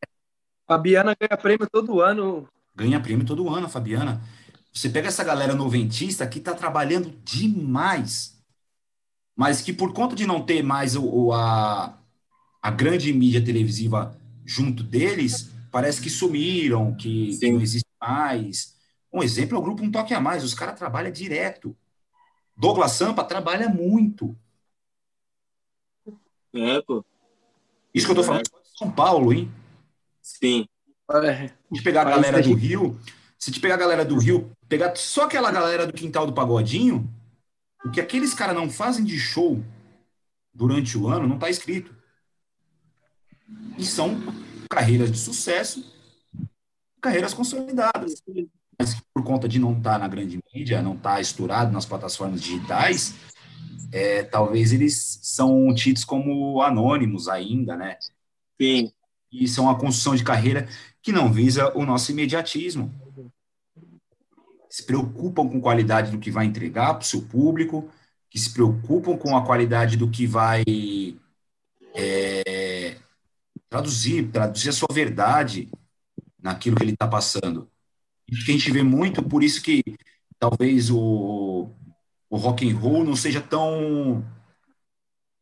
Fabiana 0.66 1.16
ganha 1.18 1.36
prêmio 1.36 1.68
todo 1.70 2.00
ano. 2.00 2.48
Ganha 2.74 3.00
prêmio 3.00 3.26
todo 3.26 3.48
ano, 3.48 3.68
Fabiana. 3.68 4.22
Você 4.72 4.88
pega 4.88 5.08
essa 5.08 5.24
galera 5.24 5.54
noventista 5.54 6.26
que 6.26 6.38
está 6.38 6.54
trabalhando 6.54 7.10
demais, 7.24 8.38
mas 9.34 9.60
que 9.60 9.72
por 9.72 9.92
conta 9.92 10.14
de 10.14 10.26
não 10.26 10.44
ter 10.44 10.62
mais 10.62 10.94
o, 10.94 11.32
a, 11.32 11.98
a 12.62 12.70
grande 12.70 13.12
mídia 13.12 13.44
televisiva 13.44 14.16
junto 14.48 14.82
deles, 14.82 15.50
parece 15.70 16.00
que 16.00 16.08
sumiram, 16.08 16.96
que, 16.96 17.38
que 17.38 17.52
não 17.52 17.60
existe 17.60 17.86
mais. 18.00 18.74
Um 19.12 19.22
exemplo 19.22 19.56
é 19.56 19.60
o 19.60 19.62
grupo 19.62 19.82
Um 19.82 19.90
Toque 19.90 20.14
a 20.14 20.20
Mais, 20.20 20.42
os 20.42 20.54
caras 20.54 20.78
trabalham 20.78 21.12
direto. 21.12 21.76
Douglas 22.56 22.92
Sampa 22.92 23.22
trabalha 23.22 23.68
muito. 23.68 24.34
É, 26.54 26.80
pô. 26.80 27.04
Isso 27.92 28.06
que 28.06 28.12
eu 28.12 28.16
tô 28.16 28.24
falando 28.24 28.44
de 28.44 28.78
São 28.78 28.90
Paulo, 28.90 29.34
hein? 29.34 29.52
Sim. 30.22 30.66
Se 31.10 31.54
te 31.74 31.82
pegar 31.82 32.02
a 32.02 32.10
galera 32.10 32.42
do 32.42 32.54
Rio, 32.54 32.98
se 33.38 33.52
te 33.52 33.60
pegar 33.60 33.74
a 33.74 33.78
galera 33.78 34.04
do 34.04 34.18
Rio, 34.18 34.50
pegar 34.66 34.96
só 34.96 35.24
aquela 35.24 35.50
galera 35.50 35.86
do 35.86 35.92
quintal 35.92 36.26
do 36.26 36.32
pagodinho, 36.32 37.08
o 37.84 37.90
que 37.90 38.00
aqueles 38.00 38.32
caras 38.32 38.56
não 38.56 38.70
fazem 38.70 39.04
de 39.04 39.18
show 39.18 39.62
durante 40.52 40.96
o 40.96 41.06
ano 41.06 41.28
não 41.28 41.36
está 41.36 41.50
escrito. 41.50 41.97
E 43.76 43.84
são 43.84 44.16
carreiras 44.68 45.10
de 45.10 45.18
sucesso, 45.18 45.84
carreiras 47.00 47.32
consolidadas. 47.32 48.22
Mas 48.78 49.00
por 49.12 49.24
conta 49.24 49.48
de 49.48 49.58
não 49.58 49.76
estar 49.76 49.92
tá 49.92 49.98
na 49.98 50.08
grande 50.08 50.38
mídia, 50.54 50.82
não 50.82 50.94
estar 50.94 51.14
tá 51.14 51.20
estourado 51.20 51.72
nas 51.72 51.86
plataformas 51.86 52.40
digitais, 52.40 53.14
é, 53.90 54.22
talvez 54.22 54.72
eles 54.72 55.18
são 55.22 55.74
tidos 55.74 56.04
como 56.04 56.62
anônimos 56.62 57.28
ainda, 57.28 57.76
né? 57.76 57.96
Sim. 58.60 58.92
E 59.32 59.48
são 59.48 59.64
uma 59.64 59.78
construção 59.78 60.14
de 60.14 60.24
carreira 60.24 60.68
que 61.02 61.12
não 61.12 61.32
visa 61.32 61.72
o 61.76 61.84
nosso 61.84 62.12
imediatismo. 62.12 62.92
Se 64.68 64.84
preocupam 64.84 65.48
com 65.48 65.58
a 65.58 65.62
qualidade 65.62 66.10
do 66.10 66.18
que 66.18 66.30
vai 66.30 66.44
entregar 66.44 66.94
para 66.94 67.02
o 67.02 67.06
seu 67.06 67.22
público, 67.22 67.90
que 68.30 68.38
se 68.38 68.52
preocupam 68.52 69.16
com 69.16 69.36
a 69.36 69.44
qualidade 69.44 69.96
do 69.96 70.10
que 70.10 70.26
vai 70.26 70.62
é, 71.94 72.42
traduzir, 73.68 74.30
traduzir 74.30 74.70
a 74.70 74.72
sua 74.72 74.88
verdade 74.92 75.70
naquilo 76.40 76.76
que 76.76 76.82
ele 76.82 76.92
está 76.92 77.06
passando. 77.06 77.70
Isso 78.26 78.44
que 78.44 78.52
a 78.52 78.54
gente 78.54 78.70
vê 78.70 78.82
muito, 78.82 79.22
por 79.22 79.42
isso 79.42 79.62
que 79.62 79.82
talvez 80.38 80.90
o, 80.90 81.70
o 82.30 82.36
rock 82.36 82.68
and 82.68 82.76
roll 82.76 83.04
não 83.04 83.16
seja 83.16 83.40
tão 83.40 84.24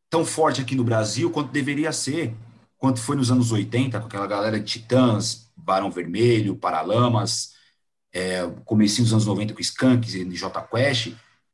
tão 0.09 0.25
forte 0.25 0.61
aqui 0.61 0.73
no 0.73 0.85
Brasil 0.85 1.29
quanto 1.29 1.51
deveria 1.51 1.91
ser, 1.91 2.33
quanto 2.77 3.01
foi 3.01 3.17
nos 3.17 3.29
anos 3.29 3.51
80, 3.51 3.99
com 3.99 4.07
aquela 4.07 4.25
galera 4.25 4.57
de 4.59 4.65
Titãs, 4.65 5.51
Barão 5.55 5.91
Vermelho, 5.91 6.55
Paralamas, 6.55 7.53
é, 8.13 8.47
comecinho 8.63 9.03
dos 9.03 9.13
anos 9.13 9.25
90 9.25 9.53
com 9.53 9.59
Skanks 9.59 10.15
e 10.15 10.23
J 10.23 10.61
Quest, 10.61 11.13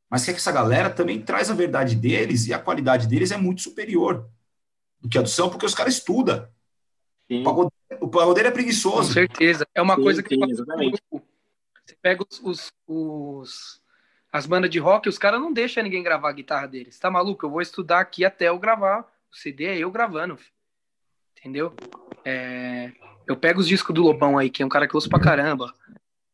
mas 0.10 0.24
que 0.24 0.32
essa 0.32 0.52
galera 0.52 0.90
também 0.90 1.20
traz 1.20 1.50
a 1.50 1.56
verdade 1.56 1.96
deles 1.96 2.46
e 2.46 2.54
a 2.54 2.60
qualidade 2.60 3.08
deles 3.08 3.32
é 3.32 3.38
muito 3.38 3.62
superior 3.62 4.30
do 5.02 5.10
que 5.10 5.18
a 5.18 5.22
do 5.22 5.30
samba, 5.30 5.52
porque 5.52 5.66
os 5.66 5.74
caras 5.74 5.96
estudam. 5.96 6.48
O 7.30 7.44
pagodeiro, 7.44 7.74
o 8.02 8.08
pagodeiro 8.10 8.50
é 8.50 8.52
preguiçoso. 8.52 9.08
Com 9.08 9.14
certeza. 9.14 9.68
É 9.74 9.82
uma 9.82 9.96
sim, 9.96 10.04
coisa 10.04 10.24
que 10.24 10.36
sim, 10.36 10.40
você 11.86 11.96
pega 12.02 12.24
os, 12.24 12.40
os, 12.44 12.74
os 12.88 13.82
as 14.32 14.48
bandas 14.48 14.70
de 14.70 14.80
rock, 14.80 15.08
os 15.08 15.20
caras 15.20 15.40
não 15.40 15.54
deixam 15.54 15.84
ninguém 15.84 16.02
gravar 16.02 16.30
a 16.30 16.34
guitarra 16.34 16.68
deles. 16.68 16.98
Tá 16.98 17.12
maluco? 17.12 17.46
Eu 17.46 17.52
vou 17.52 17.62
estudar 17.62 18.00
aqui 18.00 18.26
até 18.26 18.50
eu 18.50 18.58
gravar. 18.58 19.02
O 19.32 19.36
CD 19.36 19.66
é 19.66 19.78
eu 19.78 19.92
gravando. 19.92 20.40
Entendeu? 21.38 21.72
É... 22.26 22.92
Eu 23.28 23.38
pego 23.38 23.60
os 23.60 23.68
discos 23.68 23.94
do 23.94 24.02
Lobão 24.02 24.38
aí, 24.38 24.50
que 24.50 24.64
é 24.64 24.66
um 24.66 24.70
cara 24.70 24.88
que 24.88 24.96
ouço 24.96 25.08
pra 25.08 25.20
caramba. 25.20 25.72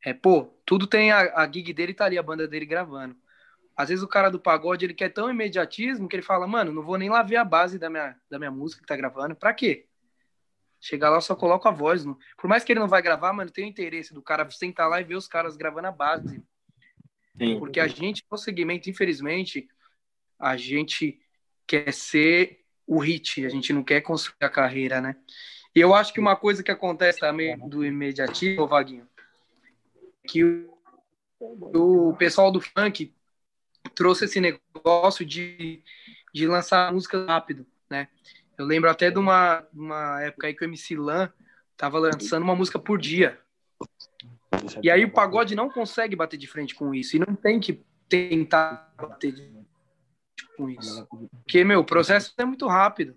É, 0.04 0.14
pô, 0.14 0.46
tudo 0.66 0.88
tem 0.88 1.12
a, 1.12 1.42
a 1.42 1.52
gig 1.52 1.74
dele 1.74 1.94
tá 1.94 2.06
ali, 2.06 2.18
a 2.18 2.24
banda 2.24 2.48
dele 2.48 2.66
gravando. 2.66 3.18
Às 3.76 3.90
vezes 3.90 4.04
o 4.04 4.08
cara 4.08 4.30
do 4.30 4.40
pagode, 4.40 4.86
ele 4.86 4.94
quer 4.94 5.10
tão 5.10 5.30
imediatismo 5.30 6.08
que 6.08 6.16
ele 6.16 6.24
fala, 6.24 6.48
mano, 6.48 6.72
não 6.72 6.84
vou 6.84 6.98
nem 6.98 7.10
lá 7.10 7.22
ver 7.22 7.36
a 7.36 7.44
base 7.44 7.78
da 7.78 7.90
minha, 7.90 8.16
da 8.30 8.40
minha 8.40 8.52
música 8.52 8.82
que 8.82 8.88
tá 8.88 8.96
gravando. 8.96 9.36
Pra 9.36 9.54
quê? 9.54 9.89
Chegar 10.80 11.10
lá, 11.10 11.20
só 11.20 11.36
coloco 11.36 11.68
a 11.68 11.72
voz. 11.72 12.06
No... 12.06 12.18
Por 12.38 12.48
mais 12.48 12.64
que 12.64 12.72
ele 12.72 12.80
não 12.80 12.88
vai 12.88 13.02
gravar, 13.02 13.34
mano, 13.34 13.52
tem 13.52 13.66
o 13.66 13.68
interesse 13.68 14.14
do 14.14 14.22
cara 14.22 14.50
sentar 14.50 14.90
lá 14.90 15.02
e 15.02 15.04
ver 15.04 15.16
os 15.16 15.28
caras 15.28 15.58
gravando 15.58 15.88
a 15.88 15.92
base. 15.92 16.42
Sim. 17.38 17.60
Porque 17.60 17.80
a 17.80 17.88
gente, 17.88 18.24
no 18.30 18.38
segmento, 18.38 18.90
infelizmente, 18.90 19.68
a 20.38 20.56
gente 20.56 21.20
quer 21.68 21.94
ser 21.94 22.64
o 22.88 23.00
hit, 23.00 23.46
a 23.46 23.50
gente 23.50 23.72
não 23.72 23.84
quer 23.84 24.02
construir 24.02 24.44
a 24.44 24.50
carreira, 24.50 25.00
né? 25.00 25.16
E 25.76 25.80
eu 25.80 25.94
acho 25.94 26.12
que 26.12 26.20
uma 26.20 26.36
coisa 26.36 26.64
que 26.64 26.72
acontece 26.72 27.20
também 27.20 27.58
do 27.70 27.86
imediatismo, 27.86 28.68
Vaguinho, 28.68 29.08
é 30.24 30.28
que 30.28 30.44
o, 30.44 32.10
o 32.10 32.16
pessoal 32.18 32.52
do 32.52 32.60
funk 32.60 33.14
trouxe 33.94 34.26
esse 34.26 34.42
negócio 34.42 35.26
de, 35.26 35.84
de 36.34 36.48
lançar 36.48 36.92
música 36.92 37.24
rápido, 37.26 37.66
né? 37.90 38.08
Eu 38.60 38.66
lembro 38.66 38.90
até 38.90 39.10
de 39.10 39.18
uma, 39.18 39.66
uma 39.74 40.22
época 40.22 40.48
aí 40.48 40.54
que 40.54 40.62
o 40.62 40.68
MC 40.68 40.98
Lan 40.98 41.32
tava 41.78 41.98
lançando 41.98 42.44
uma 42.44 42.54
música 42.54 42.78
por 42.78 43.00
dia. 43.00 43.40
E 44.84 44.92
aí 44.92 45.06
o 45.06 45.14
pagode 45.14 45.56
não 45.56 45.70
consegue 45.70 46.14
bater 46.14 46.36
de 46.36 46.46
frente 46.46 46.76
com 46.76 46.94
isso. 46.94 47.16
E 47.16 47.20
não 47.20 47.34
tem 47.34 47.58
que 47.58 47.82
tentar 48.10 48.94
bater 48.98 49.32
de 49.32 49.44
frente 49.44 50.58
com 50.58 50.70
isso. 50.70 51.08
Porque, 51.08 51.64
meu, 51.64 51.80
o 51.80 51.86
processo 51.86 52.34
é 52.38 52.44
muito 52.44 52.68
rápido. 52.68 53.16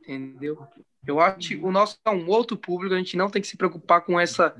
Entendeu? 0.00 0.64
Eu 1.04 1.18
acho 1.18 1.48
que 1.48 1.56
o 1.56 1.72
nosso 1.72 1.98
é 2.04 2.10
um 2.10 2.28
outro 2.28 2.56
público, 2.56 2.94
a 2.94 2.98
gente 2.98 3.16
não 3.16 3.28
tem 3.28 3.42
que 3.42 3.48
se 3.48 3.56
preocupar 3.56 4.02
com 4.02 4.20
essa, 4.20 4.54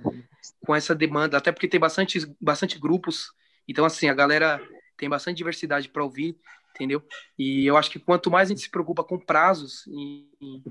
com 0.66 0.74
essa 0.74 0.96
demanda, 0.96 1.38
até 1.38 1.52
porque 1.52 1.68
tem 1.68 1.78
bastante, 1.78 2.26
bastante 2.40 2.76
grupos. 2.76 3.32
Então, 3.68 3.84
assim, 3.84 4.08
a 4.08 4.14
galera 4.14 4.60
tem 4.96 5.08
bastante 5.08 5.36
diversidade 5.36 5.88
para 5.88 6.02
ouvir, 6.02 6.36
entendeu? 6.74 7.02
E 7.38 7.66
eu 7.66 7.76
acho 7.76 7.90
que 7.90 7.98
quanto 7.98 8.30
mais 8.30 8.48
a 8.48 8.52
gente 8.52 8.62
se 8.62 8.70
preocupa 8.70 9.04
com 9.04 9.18
prazos, 9.18 9.86
e, 9.86 10.28
e 10.40 10.62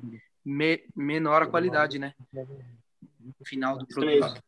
me, 0.43 0.83
menor 0.95 1.43
a 1.43 1.47
qualidade, 1.47 1.99
né? 1.99 2.13
Final 3.45 3.77
do 3.77 3.87
produto. 3.87 4.41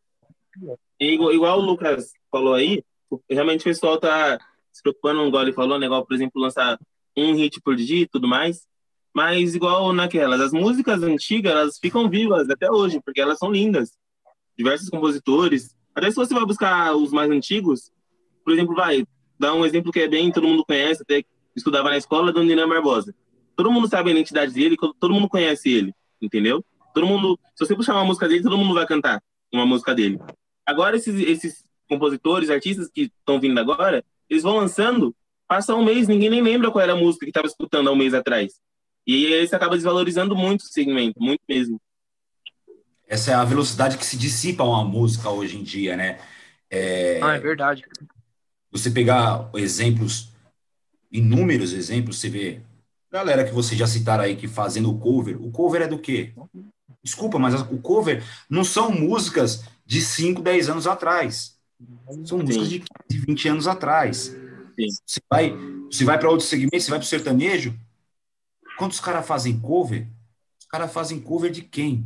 Igual, 0.99 1.33
igual 1.33 1.59
o 1.59 1.65
Lucas 1.65 2.13
falou 2.31 2.53
aí, 2.53 2.83
realmente 3.29 3.61
o 3.61 3.65
pessoal 3.65 3.99
tá 3.99 4.39
se 4.71 4.81
preocupando, 4.81 5.25
igual 5.27 5.43
ele 5.43 5.53
falou, 5.53 5.79
negócio, 5.79 6.05
por 6.05 6.15
exemplo, 6.15 6.41
lançar 6.41 6.79
um 7.15 7.35
hit 7.35 7.61
por 7.61 7.75
dia 7.75 8.01
e 8.01 8.07
tudo 8.07 8.27
mais. 8.27 8.67
Mas 9.13 9.53
igual 9.53 9.93
naquelas, 9.93 10.41
as 10.41 10.51
músicas 10.51 11.03
antigas, 11.03 11.51
elas 11.51 11.77
ficam 11.77 12.09
vivas 12.09 12.49
até 12.49 12.69
hoje, 12.71 12.99
porque 12.99 13.21
elas 13.21 13.37
são 13.37 13.51
lindas. 13.51 13.91
Diversos 14.57 14.89
compositores. 14.89 15.75
Até 15.93 16.09
se 16.09 16.15
você 16.15 16.33
vai 16.33 16.45
buscar 16.45 16.95
os 16.95 17.11
mais 17.11 17.29
antigos, 17.29 17.91
por 18.43 18.53
exemplo, 18.53 18.73
vai, 18.73 19.05
dar 19.37 19.53
um 19.53 19.65
exemplo 19.65 19.91
que 19.91 19.99
é 19.99 20.07
bem, 20.07 20.31
todo 20.31 20.47
mundo 20.47 20.65
conhece, 20.65 21.03
até 21.03 21.23
estudava 21.55 21.89
na 21.89 21.97
escola, 21.97 22.31
do 22.31 22.43
Nina 22.43 22.67
Barbosa. 22.67 23.13
Todo 23.55 23.71
mundo 23.71 23.87
sabe 23.87 24.09
a 24.09 24.13
identidade 24.13 24.53
dele, 24.53 24.75
todo 24.77 25.13
mundo 25.13 25.29
conhece 25.29 25.69
ele, 25.69 25.93
entendeu? 26.21 26.63
Todo 26.93 27.05
mundo, 27.07 27.39
se 27.55 27.65
você 27.65 27.75
puxar 27.75 27.93
uma 27.93 28.05
música 28.05 28.27
dele, 28.27 28.43
todo 28.43 28.57
mundo 28.57 28.73
vai 28.73 28.85
cantar 28.85 29.21
uma 29.51 29.65
música 29.65 29.93
dele. 29.93 30.19
Agora, 30.65 30.95
esses, 30.95 31.19
esses 31.19 31.63
compositores, 31.87 32.49
artistas 32.49 32.89
que 32.89 33.11
estão 33.19 33.39
vindo 33.39 33.59
agora, 33.59 34.03
eles 34.29 34.43
vão 34.43 34.57
lançando, 34.57 35.15
passa 35.47 35.75
um 35.75 35.83
mês, 35.83 36.07
ninguém 36.07 36.29
nem 36.29 36.41
lembra 36.41 36.71
qual 36.71 36.83
era 36.83 36.93
a 36.93 36.97
música 36.97 37.25
que 37.25 37.29
estava 37.29 37.47
escutando 37.47 37.89
há 37.89 37.91
um 37.91 37.95
mês 37.95 38.13
atrás. 38.13 38.53
E 39.05 39.33
aí 39.33 39.47
você 39.47 39.55
acaba 39.55 39.75
desvalorizando 39.75 40.35
muito 40.35 40.61
o 40.61 40.67
segmento, 40.67 41.21
muito 41.21 41.41
mesmo. 41.47 41.79
essa 43.07 43.31
é 43.31 43.33
a 43.33 43.43
velocidade 43.43 43.97
que 43.97 44.05
se 44.05 44.17
dissipa 44.17 44.63
uma 44.63 44.83
música 44.83 45.29
hoje 45.29 45.57
em 45.57 45.63
dia, 45.63 45.97
né? 45.97 46.19
É, 46.69 47.19
ah, 47.21 47.35
é 47.35 47.39
verdade. 47.39 47.83
Você 48.71 48.89
pegar 48.89 49.49
exemplos, 49.53 50.32
inúmeros 51.13 51.71
exemplos, 51.71 52.19
você 52.19 52.29
vê 52.29 52.61
galera 53.13 53.45
que 53.45 53.53
vocês 53.53 53.79
já 53.79 53.85
citaram 53.85 54.23
aí 54.23 54.35
que 54.35 54.47
fazendo 54.47 54.89
o 54.89 54.97
cover. 54.97 55.39
O 55.39 55.51
cover 55.51 55.83
é 55.83 55.87
do 55.87 55.99
quê? 55.99 56.33
Desculpa, 57.03 57.37
mas 57.37 57.53
o 57.61 57.77
cover 57.77 58.23
não 58.49 58.63
são 58.63 58.91
músicas 58.91 59.63
de 59.85 60.01
5, 60.01 60.41
10 60.41 60.69
anos 60.69 60.87
atrás. 60.87 61.55
São 62.25 62.39
Sim. 62.39 62.45
músicas 62.45 62.69
de 62.69 62.79
15, 62.79 63.25
20 63.27 63.47
anos 63.49 63.67
atrás. 63.67 64.17
Sim. 64.17 64.87
Você 65.05 65.21
vai, 65.29 65.55
você 65.91 66.03
vai 66.03 66.17
para 66.17 66.29
outro 66.29 66.45
segmento, 66.45 66.79
você 66.79 66.89
vai 66.89 66.99
para 66.99 67.05
o 67.05 67.09
sertanejo. 67.09 67.77
Quantos 68.79 68.99
caras 68.99 69.27
fazem 69.27 69.59
cover? 69.59 70.07
Os 70.59 70.65
caras 70.65 70.91
fazem 70.91 71.19
cover 71.19 71.51
de 71.51 71.61
quem? 71.61 72.03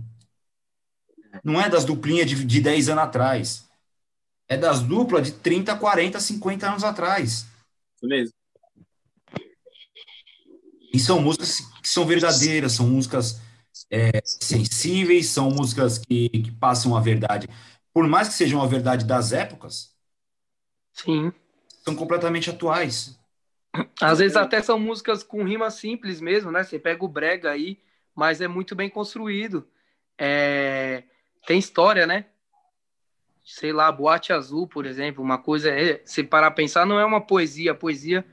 Não 1.41 1.61
é 1.61 1.69
das 1.69 1.85
duplinhas 1.85 2.29
de, 2.29 2.43
de 2.43 2.59
10 2.59 2.89
anos 2.89 3.03
atrás. 3.03 3.69
É 4.49 4.57
das 4.57 4.81
duplas 4.81 5.25
de 5.25 5.31
30, 5.33 5.77
40, 5.77 6.19
50 6.19 6.67
anos 6.67 6.83
atrás. 6.83 7.45
Isso 7.95 8.07
mesmo. 8.07 8.36
E 10.97 10.99
são 10.99 11.21
músicas 11.21 11.59
que 11.79 11.87
são 11.87 12.07
verdadeiras, 12.07 12.71
são 12.71 12.87
músicas 12.87 13.39
é, 13.91 14.19
sensíveis, 14.25 15.27
são 15.27 15.51
músicas 15.51 15.99
que, 15.99 16.27
que 16.27 16.51
passam 16.51 16.97
a 16.97 16.99
verdade. 16.99 17.47
Por 17.93 18.07
mais 18.07 18.29
que 18.29 18.33
sejam 18.33 18.59
a 18.63 18.65
verdade 18.65 19.05
das 19.05 19.31
épocas, 19.31 19.95
Sim. 20.91 21.31
são 21.85 21.95
completamente 21.95 22.49
atuais. 22.49 23.15
Às 24.01 24.17
vezes 24.17 24.35
até 24.35 24.59
são 24.59 24.79
músicas 24.79 25.21
com 25.21 25.43
rima 25.43 25.69
simples 25.69 26.19
mesmo, 26.19 26.51
né? 26.51 26.63
Você 26.63 26.79
pega 26.79 27.05
o 27.05 27.07
brega 27.07 27.51
aí, 27.51 27.77
mas 28.15 28.41
é 28.41 28.47
muito 28.47 28.75
bem 28.75 28.89
construído. 28.89 29.67
É... 30.17 31.03
Tem 31.45 31.59
história, 31.59 32.07
né? 32.07 32.25
Sei 33.45 33.71
lá, 33.71 33.91
Boate 33.91 34.33
Azul, 34.33 34.67
por 34.67 34.87
exemplo, 34.87 35.23
uma 35.23 35.37
coisa 35.37 35.69
é, 35.69 36.01
se 36.05 36.23
parar 36.23 36.47
a 36.47 36.51
pensar, 36.51 36.87
não 36.87 36.99
é 36.99 37.05
uma 37.05 37.21
poesia, 37.21 37.73
a 37.73 37.75
poesia 37.75 38.25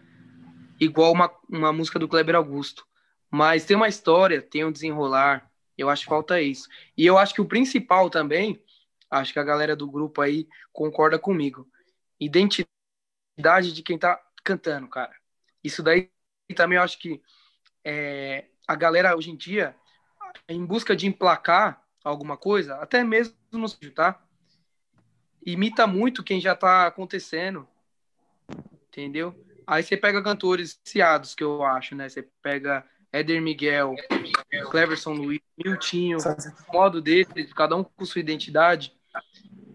igual 0.80 1.12
uma, 1.12 1.30
uma 1.48 1.72
música 1.72 1.98
do 1.98 2.08
Kleber 2.08 2.34
Augusto. 2.34 2.86
Mas 3.30 3.64
tem 3.64 3.76
uma 3.76 3.88
história, 3.88 4.40
tem 4.40 4.64
um 4.64 4.72
desenrolar. 4.72 5.50
Eu 5.76 5.90
acho 5.90 6.02
que 6.02 6.08
falta 6.08 6.40
isso. 6.40 6.68
E 6.96 7.04
eu 7.04 7.18
acho 7.18 7.34
que 7.34 7.40
o 7.40 7.46
principal 7.46 8.08
também, 8.08 8.62
acho 9.10 9.32
que 9.32 9.38
a 9.38 9.44
galera 9.44 9.74
do 9.74 9.90
grupo 9.90 10.20
aí 10.20 10.48
concorda 10.72 11.18
comigo. 11.18 11.68
Identidade 12.20 13.72
de 13.72 13.82
quem 13.82 13.98
tá 13.98 14.20
cantando, 14.44 14.88
cara. 14.88 15.14
Isso 15.62 15.82
daí 15.82 16.10
também 16.54 16.76
eu 16.76 16.82
acho 16.82 16.98
que 16.98 17.20
é, 17.84 18.46
a 18.68 18.74
galera 18.74 19.16
hoje 19.16 19.30
em 19.30 19.36
dia, 19.36 19.74
em 20.48 20.64
busca 20.64 20.94
de 20.94 21.06
emplacar 21.06 21.82
alguma 22.04 22.36
coisa, 22.36 22.76
até 22.76 23.02
mesmo 23.02 23.34
no 23.50 23.68
tá? 23.90 24.22
Imita 25.44 25.86
muito 25.86 26.22
quem 26.22 26.40
já 26.40 26.54
tá 26.54 26.86
acontecendo. 26.86 27.68
Entendeu? 28.88 29.34
Aí 29.66 29.82
você 29.82 29.96
pega 29.96 30.22
cantores 30.22 30.80
ciados, 30.84 31.34
que 31.34 31.42
eu 31.42 31.62
acho, 31.62 31.94
né? 31.94 32.08
Você 32.08 32.28
pega 32.42 32.84
Éder 33.12 33.40
Miguel, 33.40 33.94
Cleverson 34.70 35.12
Luiz, 35.12 35.40
Miltinho, 35.56 36.18
o 36.18 36.72
modo 36.72 37.00
dele, 37.00 37.26
cada 37.54 37.76
um 37.76 37.84
com 37.84 38.04
sua 38.04 38.20
identidade, 38.20 38.92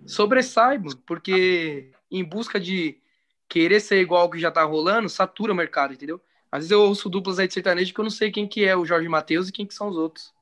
sobressai, 0.05 0.79
porque 1.05 1.91
em 2.11 2.23
busca 2.23 2.59
de 2.59 3.01
querer 3.47 3.79
ser 3.79 4.01
igual 4.01 4.23
ao 4.23 4.29
que 4.29 4.39
já 4.39 4.51
tá 4.51 4.63
rolando, 4.63 5.09
satura 5.09 5.53
o 5.53 5.55
mercado, 5.55 5.93
entendeu? 5.93 6.21
Às 6.51 6.59
vezes 6.59 6.71
eu 6.71 6.81
ouço 6.81 7.09
duplas 7.09 7.39
aí 7.39 7.47
de 7.47 7.53
sertanejo 7.53 7.93
que 7.93 7.99
eu 7.99 8.03
não 8.03 8.11
sei 8.11 8.31
quem 8.31 8.47
que 8.47 8.65
é 8.65 8.75
o 8.75 8.85
Jorge 8.85 9.07
Matheus 9.07 9.49
e 9.49 9.51
quem 9.51 9.65
que 9.65 9.73
são 9.73 9.87
os 9.89 9.97
outros. 9.97 10.33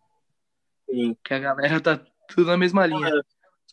Sim. 0.90 1.16
Que 1.24 1.34
a 1.34 1.40
galera 1.40 1.80
tá 1.82 2.02
tudo 2.28 2.48
na 2.48 2.58
mesma 2.58 2.86
linha. 2.86 3.12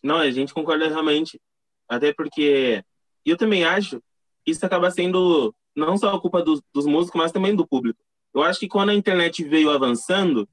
Não, 0.03 0.17
a 0.17 0.29
gente 0.29 0.53
concorda 0.53 0.87
realmente. 0.87 1.41
Até 1.87 2.13
porque 2.13 2.83
eu 3.25 3.37
também 3.37 3.63
acho 3.63 4.01
que 4.43 4.51
isso 4.51 4.65
acaba 4.65 4.91
sendo 4.91 5.55
não 5.75 5.97
só 5.97 6.15
a 6.15 6.21
culpa 6.21 6.41
dos, 6.41 6.61
dos 6.73 6.85
músicos, 6.85 7.19
mas 7.19 7.31
também 7.31 7.55
do 7.55 7.67
público. 7.67 7.99
Eu 8.33 8.43
acho 8.43 8.59
que 8.59 8.67
quando 8.67 8.89
a 8.89 8.93
internet 8.93 9.43
veio 9.43 9.69
avançando, 9.69 10.47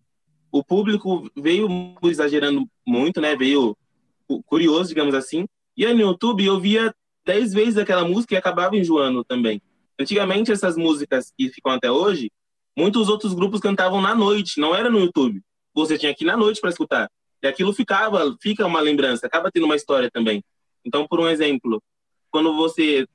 o 0.51 0.63
público 0.65 1.31
veio 1.37 1.69
exagerando 2.05 2.69
muito, 2.87 3.21
né? 3.21 3.35
Veio 3.35 3.77
curioso, 4.47 4.89
digamos 4.89 5.15
assim. 5.15 5.47
E 5.77 5.87
aí 5.87 5.95
no 5.95 6.01
YouTube 6.01 6.45
eu 6.45 6.61
via 6.61 6.95
dez 7.25 7.53
vezes 7.53 7.79
aquela 7.79 8.05
música 8.05 8.35
e 8.35 8.37
acabava 8.37 8.77
enjoando 8.77 9.25
também. 9.25 9.63
Antigamente 9.99 10.53
essas 10.53 10.77
músicas 10.77 11.33
que 11.37 11.49
ficam 11.49 11.73
até 11.73 11.91
hoje, 11.91 12.31
muitos 12.77 13.09
outros 13.09 13.33
grupos 13.33 13.61
cantavam 13.61 14.01
na 14.01 14.15
noite, 14.15 14.61
não 14.61 14.75
era 14.75 14.91
no 14.91 14.99
YouTube. 14.99 15.41
Você 15.75 15.99
tinha 15.99 16.15
que 16.15 16.25
ir 16.25 16.27
na 16.27 16.37
noite 16.37 16.61
para 16.61 16.71
escutar. 16.71 17.11
E 17.43 17.47
aquilo 17.47 17.73
ficava, 17.73 18.37
fica 18.41 18.67
uma 18.67 18.81
lembrança, 18.81 19.27
acaba 19.27 19.51
tendo 19.51 19.65
uma 19.65 19.77
história 19.77 20.11
também. 20.11 20.43
Então, 20.85 21.07
por 21.07 21.21
um 21.21 21.29
exemplo, 21.29 21.83
quando 22.31 22.55
você 22.55 23.07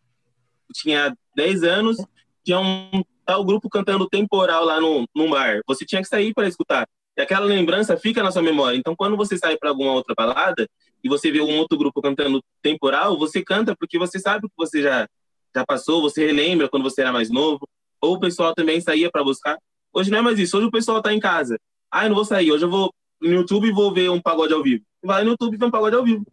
tinha 0.74 1.16
10 1.38 1.64
anos, 1.64 1.98
tinha 2.44 2.60
um 2.60 3.04
tal 3.24 3.46
grupo 3.46 3.70
cantando 3.70 4.10
temporal 4.10 4.66
lá 4.66 4.82
no, 4.82 5.06
num 5.16 5.30
bar. 5.30 5.62
Você 5.68 5.86
tinha 5.86 6.02
que 6.02 6.08
sair 6.08 6.34
para 6.34 6.48
escutar. 6.48 6.88
E 7.16 7.22
aquela 7.22 7.46
lembrança 7.46 7.96
fica 7.96 8.24
na 8.24 8.32
sua 8.32 8.42
memória. 8.42 8.76
Então, 8.76 8.96
quando 8.96 9.16
você 9.16 9.38
sai 9.38 9.56
para 9.56 9.70
alguma 9.70 9.92
outra 9.92 10.16
balada 10.16 10.68
e 11.04 11.08
você 11.08 11.32
vê 11.32 11.40
um 11.40 11.58
outro 11.58 11.78
grupo 11.78 12.02
cantando 12.02 12.42
temporal, 12.62 13.18
você 13.18 13.44
canta 13.44 13.76
porque 13.76 14.00
você 14.00 14.20
sabe 14.20 14.48
o 14.48 14.50
que 14.50 14.56
você 14.58 14.82
já, 14.82 15.08
já 15.56 15.64
passou, 15.64 16.02
você 16.02 16.26
relembra 16.26 16.68
quando 16.68 16.84
você 16.84 17.02
era 17.02 17.12
mais 17.12 17.30
novo. 17.30 17.68
Ou 18.02 18.16
o 18.16 18.20
pessoal 18.20 18.54
também 18.56 18.82
saía 18.82 19.12
para 19.12 19.24
buscar. 19.24 19.58
Hoje 19.94 20.10
não 20.10 20.18
é 20.18 20.22
mais 20.22 20.40
isso. 20.40 20.58
Hoje 20.58 20.68
o 20.68 20.72
pessoal 20.72 20.98
está 20.98 21.14
em 21.14 21.20
casa. 21.20 21.60
Ah, 21.92 22.06
eu 22.06 22.10
não 22.10 22.16
vou 22.16 22.26
sair. 22.26 22.52
Hoje 22.52 22.66
eu 22.66 22.70
vou 22.70 22.92
no 23.22 23.32
YouTube 23.32 23.68
e 23.68 23.72
vou 23.72 23.94
ver 23.94 24.10
um 24.10 24.22
pagode 24.22 24.54
ao 24.54 24.64
vivo. 24.64 24.84
Vai 25.04 25.24
no 25.24 25.32
YouTube 25.32 25.54
e 25.54 25.58
vê 25.58 25.66
um 25.66 25.72
pagode 25.72 25.96
ao 25.96 26.04
vivo. 26.04 26.26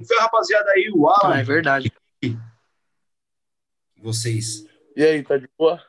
Então, 0.00 0.18
rapaziada, 0.18 0.70
aí 0.72 0.90
o 0.92 1.08
Alan. 1.08 1.34
Ah, 1.34 1.38
é 1.38 1.44
verdade. 1.44 1.92
Vocês. 4.02 4.66
E 4.96 5.04
aí, 5.04 5.22
tá 5.22 5.38
de 5.38 5.48
boa? 5.56 5.80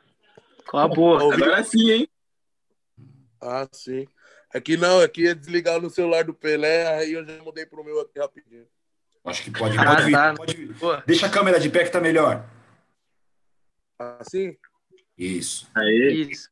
Com 0.68 0.78
a 0.78 0.86
boa. 0.86 1.34
Agora 1.34 1.64
sim, 1.64 1.90
hein? 1.90 2.08
Ah, 3.40 3.68
sim. 3.72 4.06
Aqui 4.54 4.76
não, 4.76 5.00
aqui 5.00 5.26
é 5.26 5.34
desligar 5.34 5.80
no 5.80 5.90
celular 5.90 6.22
do 6.22 6.32
Pelé, 6.32 6.86
aí 6.96 7.12
eu 7.12 7.26
já 7.26 7.42
mudei 7.42 7.66
pro 7.66 7.84
meu 7.84 8.00
aqui 8.00 8.20
rapidinho. 8.20 8.66
Acho 9.24 9.42
que 9.42 9.50
pode, 9.50 9.76
pode, 9.76 9.88
ah, 9.88 10.00
vir, 10.06 10.12
tá. 10.12 10.34
pode 10.34 10.54
vir. 10.54 10.76
Deixa 11.06 11.26
a 11.26 11.30
câmera 11.30 11.58
de 11.58 11.68
pé 11.68 11.82
que 11.82 11.90
tá 11.90 12.00
melhor. 12.00 12.48
Assim? 13.98 14.56
Isso. 15.18 15.68
Aí. 15.74 16.28
Isso. 16.30 16.50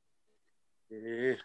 E... 0.91 1.39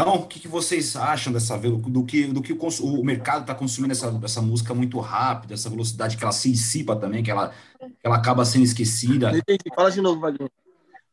Então, 0.00 0.14
o 0.14 0.26
que, 0.26 0.38
que, 0.38 0.46
vocês 0.46 0.94
acham 0.94 1.32
dessa 1.32 1.58
do 1.58 2.04
que 2.04 2.26
do 2.28 2.40
que 2.40 2.52
o, 2.52 3.00
o 3.00 3.04
mercado 3.04 3.40
está 3.40 3.52
consumindo 3.52 3.90
essa, 3.90 4.16
essa 4.22 4.40
música 4.40 4.72
muito 4.72 5.00
rápida, 5.00 5.54
essa 5.54 5.68
velocidade 5.68 6.16
que 6.16 6.22
ela 6.22 6.32
se 6.32 6.52
dissipa 6.52 6.94
também, 6.94 7.20
que 7.20 7.32
ela, 7.32 7.52
que 7.80 8.06
ela 8.06 8.14
acaba 8.14 8.44
sendo 8.44 8.64
esquecida? 8.64 9.36
entendi. 9.36 9.64
Fala 9.74 9.90
de 9.90 10.00
novo, 10.00 10.20
Wagner. 10.20 10.48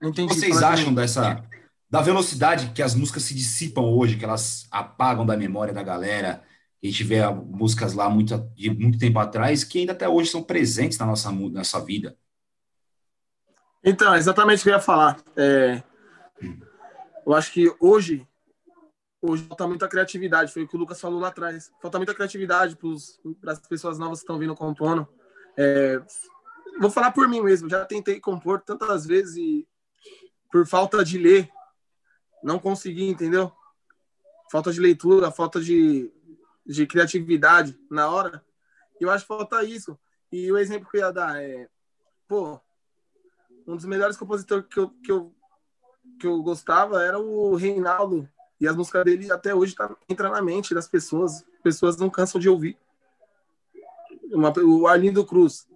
O 0.03 0.11
que 0.11 0.27
vocês 0.27 0.61
acham 0.61 0.93
dessa 0.93 1.43
da 1.89 2.01
velocidade 2.01 2.71
que 2.75 2.81
as 2.83 2.93
músicas 2.93 3.23
se 3.23 3.33
dissipam 3.33 3.81
hoje, 3.81 4.17
que 4.17 4.25
elas 4.25 4.67
apagam 4.69 5.25
da 5.25 5.35
memória 5.35 5.73
da 5.73 5.81
galera? 5.81 6.43
A 6.83 6.85
gente 6.85 7.03
vê 7.03 7.27
músicas 7.27 7.93
lá 7.93 8.07
muito, 8.07 8.37
de 8.55 8.69
muito 8.69 8.99
tempo 8.99 9.17
atrás 9.17 9.63
que 9.63 9.79
ainda 9.79 9.93
até 9.93 10.07
hoje 10.07 10.29
são 10.29 10.43
presentes 10.43 10.99
na 10.99 11.07
nossa, 11.07 11.31
nossa 11.31 11.79
vida. 11.79 12.15
Então, 13.83 14.15
exatamente 14.15 14.59
o 14.59 14.63
que 14.63 14.69
eu 14.69 14.73
ia 14.73 14.79
falar. 14.79 15.17
É, 15.35 15.81
eu 17.25 17.33
acho 17.33 17.51
que 17.51 17.73
hoje 17.79 18.27
hoje 19.29 19.43
falta 19.43 19.67
muita 19.67 19.87
criatividade, 19.87 20.51
foi 20.51 20.63
o 20.63 20.67
que 20.67 20.75
o 20.75 20.79
Lucas 20.79 20.99
falou 20.99 21.19
lá 21.19 21.29
atrás. 21.29 21.71
Falta 21.81 21.97
muita 21.97 22.13
criatividade 22.13 22.77
para 23.41 23.51
as 23.51 23.59
pessoas 23.59 23.97
novas 23.97 24.19
que 24.19 24.23
estão 24.23 24.39
vindo 24.39 24.55
compondo. 24.55 25.07
É, 25.57 26.01
vou 26.79 26.89
falar 26.89 27.11
por 27.11 27.27
mim 27.27 27.41
mesmo, 27.41 27.69
já 27.69 27.85
tentei 27.85 28.19
compor 28.19 28.61
tantas 28.61 29.05
vezes 29.05 29.37
e 29.37 29.67
por 30.51 30.65
falta 30.67 31.03
de 31.03 31.17
ler, 31.17 31.49
não 32.43 32.59
consegui, 32.59 33.09
entendeu? 33.09 33.51
Falta 34.51 34.71
de 34.71 34.79
leitura, 34.79 35.31
falta 35.31 35.59
de, 35.59 36.11
de 36.65 36.85
criatividade 36.85 37.77
na 37.89 38.09
hora. 38.09 38.43
Eu 38.99 39.09
acho 39.09 39.23
que 39.25 39.27
falta 39.27 39.63
isso. 39.63 39.99
E 40.31 40.51
o 40.51 40.57
exemplo 40.57 40.89
que 40.89 40.97
eu 40.97 41.01
ia 41.01 41.11
dar 41.11 41.41
é, 41.41 41.67
pô, 42.27 42.59
um 43.67 43.75
dos 43.75 43.85
melhores 43.85 44.17
compositores 44.17 44.65
que 44.67 44.79
eu, 44.79 44.89
que 44.89 45.11
eu, 45.11 45.35
que 46.19 46.27
eu 46.27 46.41
gostava 46.43 47.03
era 47.03 47.19
o 47.19 47.55
Reinaldo 47.55 48.29
e 48.59 48.67
as 48.67 48.75
músicas 48.75 49.03
dele 49.03 49.31
até 49.31 49.53
hoje 49.53 49.75
tá, 49.75 49.93
entra 50.07 50.29
na 50.29 50.41
mente 50.41 50.73
das 50.73 50.87
pessoas. 50.87 51.45
Pessoas 51.63 51.97
não 51.97 52.09
cansam 52.09 52.39
de 52.39 52.49
ouvir. 52.49 52.77
Uma, 54.31 54.53
o 54.59 54.87
Arlindo 54.87 55.25
Cruz. 55.25 55.67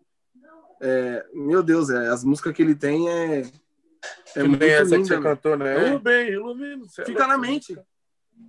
É, 0.82 1.26
meu 1.34 1.62
Deus, 1.62 1.90
é, 1.90 2.08
as 2.08 2.24
músicas 2.24 2.54
que 2.54 2.62
ele 2.62 2.76
tem 2.76 3.10
é. 3.10 3.42
É 4.34 4.44
muito 4.44 4.64
essa 4.64 4.96
linda, 4.96 5.10
que 5.10 5.16
você 5.16 5.22
cantou, 5.22 5.58
né? 5.58 5.90
É. 5.90 6.00
bem, 6.00 6.30
ilumino. 6.30 6.88
Fica 7.06 7.28
na 7.28 7.38
mente. 7.38 7.78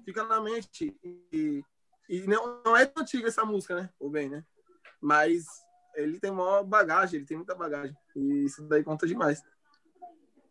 Fica 0.05 0.23
na 0.25 0.41
mente. 0.41 0.97
E, 1.33 1.65
e 2.09 2.21
não, 2.29 2.63
não 2.65 2.77
é 2.77 2.87
tão 2.87 3.03
antiga 3.03 3.27
essa 3.27 3.45
música, 3.45 3.75
né? 3.75 3.91
O 3.99 4.09
bem, 4.09 4.29
né? 4.29 4.45
Mas 5.01 5.45
ele 5.97 6.21
tem 6.21 6.31
uma 6.31 6.63
bagagem, 6.63 7.17
ele 7.17 7.27
tem 7.27 7.37
muita 7.37 7.55
bagagem. 7.55 7.97
E 8.15 8.45
isso 8.45 8.63
daí 8.69 8.85
conta 8.85 9.09
demais. 9.09 9.43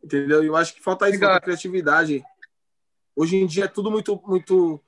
Entendeu? 0.04 0.44
Eu 0.44 0.56
acho 0.58 0.74
que 0.74 0.82
falta 0.82 1.10
isso, 1.10 1.20
falta 1.20 1.40
criatividade 1.40 2.24
Hoje 3.16 3.38
em 3.38 3.45
dia 3.45 3.66
é 3.66 3.68
tudo 3.68 3.91
muito, 3.91 4.22
muito, 4.26 4.82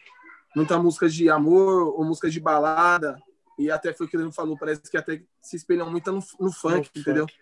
muita 0.55 0.77
música 0.77 1.09
de 1.09 1.29
amor 1.29 1.93
ou 1.95 2.05
música 2.05 2.29
de 2.29 2.39
balada. 2.39 3.21
E 3.57 3.69
até 3.69 3.93
foi 3.93 4.07
o 4.07 4.09
que 4.09 4.17
ele 4.17 4.31
falou, 4.31 4.57
parece 4.57 4.81
que 4.89 4.97
até 4.97 5.23
se 5.41 5.55
espelham 5.55 5.89
muito 5.89 6.11
no, 6.11 6.23
no 6.39 6.51
funk, 6.51 6.89
no 6.95 7.01
entendeu? 7.01 7.27
Funk. 7.27 7.41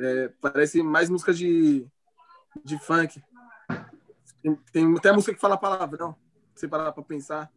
É, 0.00 0.28
parece 0.40 0.82
mais 0.82 1.08
música 1.08 1.32
de, 1.32 1.86
de 2.64 2.78
funk. 2.78 3.22
Tem, 4.42 4.56
tem 4.72 4.96
até 4.96 5.12
música 5.12 5.34
que 5.34 5.40
fala 5.40 5.56
palavrão, 5.56 6.16
você 6.54 6.66
parar 6.66 6.92
pra 6.92 7.02
pensar. 7.02 7.50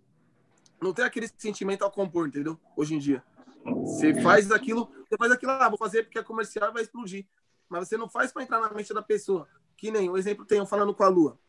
Não 0.82 0.94
tem 0.94 1.04
aquele 1.04 1.28
sentimento 1.38 1.84
ao 1.84 1.92
compor, 1.92 2.28
entendeu? 2.28 2.60
Hoje 2.76 2.96
em 2.96 3.00
dia. 3.00 3.24
Você 3.66 4.22
faz 4.22 4.52
aquilo, 4.52 4.90
você 5.08 5.18
faz 5.18 5.32
aquilo, 5.32 5.52
ah, 5.54 5.68
vou 5.68 5.78
fazer 5.78 6.04
porque 6.04 6.20
é 6.20 6.24
comercial 6.24 6.70
e 6.70 6.74
vai 6.74 6.84
explodir. 6.84 7.26
Mas 7.68 7.88
você 7.88 7.98
não 7.98 8.08
faz 8.08 8.32
para 8.32 8.44
entrar 8.44 8.62
na 8.62 8.70
mente 8.70 8.94
da 8.94 9.02
pessoa. 9.02 9.48
Que 9.76 9.92
nem, 9.92 10.10
um 10.10 10.18
exemplo 10.18 10.46
tem 10.46 10.60
eu 10.60 10.66
falando 10.66 10.94
com 10.94 11.04
a 11.04 11.10
Lua. 11.10 11.40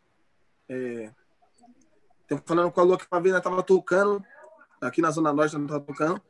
É, 0.69 1.11
tem 2.27 2.39
falando 2.45 2.71
com 2.71 2.81
a 2.81 2.85
Lua 2.85 2.99
que 2.99 3.07
a 3.11 3.21
Vena 3.21 3.41
tava 3.41 3.63
tocando, 3.63 4.23
aqui 4.81 5.01
na 5.01 5.11
Zona 5.11 5.33
Norte, 5.33 5.57
não 5.57 5.67
tava 5.67 5.81
tocando. 5.81 6.21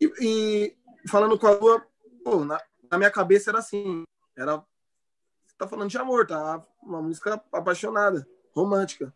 E, 0.00 0.12
e, 0.20 1.08
falando 1.08 1.38
com 1.38 1.46
a 1.46 1.50
Lua, 1.50 1.86
pô, 2.24 2.44
na, 2.44 2.60
na 2.90 2.98
minha 2.98 3.10
cabeça 3.10 3.50
era 3.50 3.58
assim, 3.58 4.04
era 4.36 4.64
tá 5.58 5.68
falando 5.68 5.90
de 5.90 5.98
amor, 5.98 6.26
tá? 6.26 6.64
Uma 6.82 7.00
música 7.00 7.40
apaixonada, 7.52 8.26
romântica. 8.54 9.14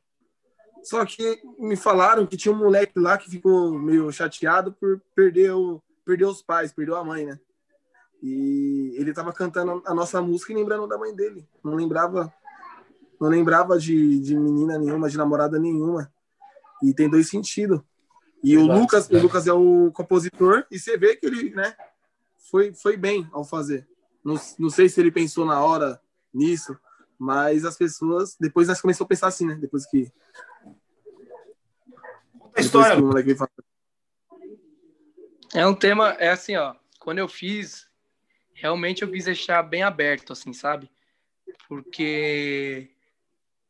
Só 0.84 1.04
que 1.04 1.42
me 1.58 1.76
falaram 1.76 2.26
que 2.26 2.36
tinha 2.36 2.54
um 2.54 2.58
moleque 2.58 2.98
lá 2.98 3.18
que 3.18 3.28
ficou 3.28 3.72
meio 3.72 4.12
chateado 4.12 4.72
por 4.72 5.00
perder, 5.14 5.50
o, 5.50 5.82
perder 6.04 6.26
os 6.26 6.42
pais, 6.42 6.72
perdeu 6.72 6.94
a 6.94 7.04
mãe, 7.04 7.26
né? 7.26 7.40
E 8.22 8.94
ele 8.96 9.12
tava 9.12 9.32
cantando 9.32 9.82
a 9.84 9.92
nossa 9.92 10.22
música 10.22 10.52
e 10.52 10.56
lembrando 10.56 10.86
da 10.86 10.96
mãe 10.96 11.14
dele. 11.14 11.48
Não 11.64 11.74
lembrava 11.74 12.32
não 13.20 13.28
lembrava 13.28 13.78
de, 13.78 14.20
de 14.20 14.36
menina 14.36 14.78
nenhuma, 14.78 15.08
de 15.08 15.16
namorada 15.16 15.58
nenhuma. 15.58 16.12
E 16.82 16.92
tem 16.92 17.08
dois 17.08 17.28
sentidos. 17.28 17.80
E 18.42 18.54
Exato, 18.54 18.70
o 18.70 18.80
Lucas, 18.80 19.10
é. 19.10 19.16
o 19.16 19.22
Lucas 19.22 19.46
é 19.46 19.52
o 19.52 19.90
compositor 19.92 20.66
e 20.70 20.78
você 20.78 20.96
vê 20.96 21.16
que 21.16 21.26
ele, 21.26 21.50
né, 21.50 21.74
foi, 22.50 22.72
foi 22.74 22.96
bem 22.96 23.28
ao 23.32 23.44
fazer. 23.44 23.88
Não, 24.24 24.38
não 24.58 24.70
sei 24.70 24.88
se 24.88 25.00
ele 25.00 25.10
pensou 25.10 25.44
na 25.44 25.60
hora 25.60 26.00
nisso, 26.32 26.78
mas 27.18 27.64
as 27.64 27.76
pessoas, 27.76 28.36
depois 28.38 28.68
nós 28.68 28.80
começamos 28.80 29.06
a 29.06 29.08
pensar 29.08 29.28
assim, 29.28 29.46
né? 29.46 29.54
Depois 29.54 29.86
que. 29.86 30.12
A 32.54 32.60
história. 32.60 32.96
É 35.54 35.66
um 35.66 35.74
tema, 35.74 36.10
é 36.18 36.30
assim, 36.30 36.56
ó. 36.56 36.74
Quando 36.98 37.18
eu 37.18 37.28
fiz, 37.28 37.88
realmente 38.52 39.02
eu 39.02 39.10
quis 39.10 39.24
deixar 39.24 39.62
bem 39.62 39.82
aberto, 39.82 40.32
assim, 40.32 40.52
sabe? 40.52 40.90
Porque 41.68 42.90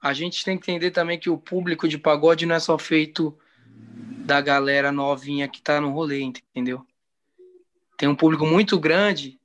a 0.07 0.13
gente 0.13 0.45
tem 0.45 0.57
que 0.57 0.71
entender 0.71 0.93
também 0.93 1.19
que 1.19 1.29
o 1.29 1.37
público 1.37 1.89
de 1.89 1.99
pagode 1.99 2.47
não 2.47 2.55
é 2.55 2.61
só 2.61 2.79
feito 2.79 3.37
da 4.25 4.41
galera 4.41 4.93
novinha 4.93 5.49
que 5.49 5.61
tá 5.61 5.81
no 5.81 5.91
rolê, 5.91 6.21
entendeu? 6.21 6.87
Tem 7.97 8.09
um 8.09 8.15
público 8.15 8.47
muito 8.47 8.79
grande 8.79 9.41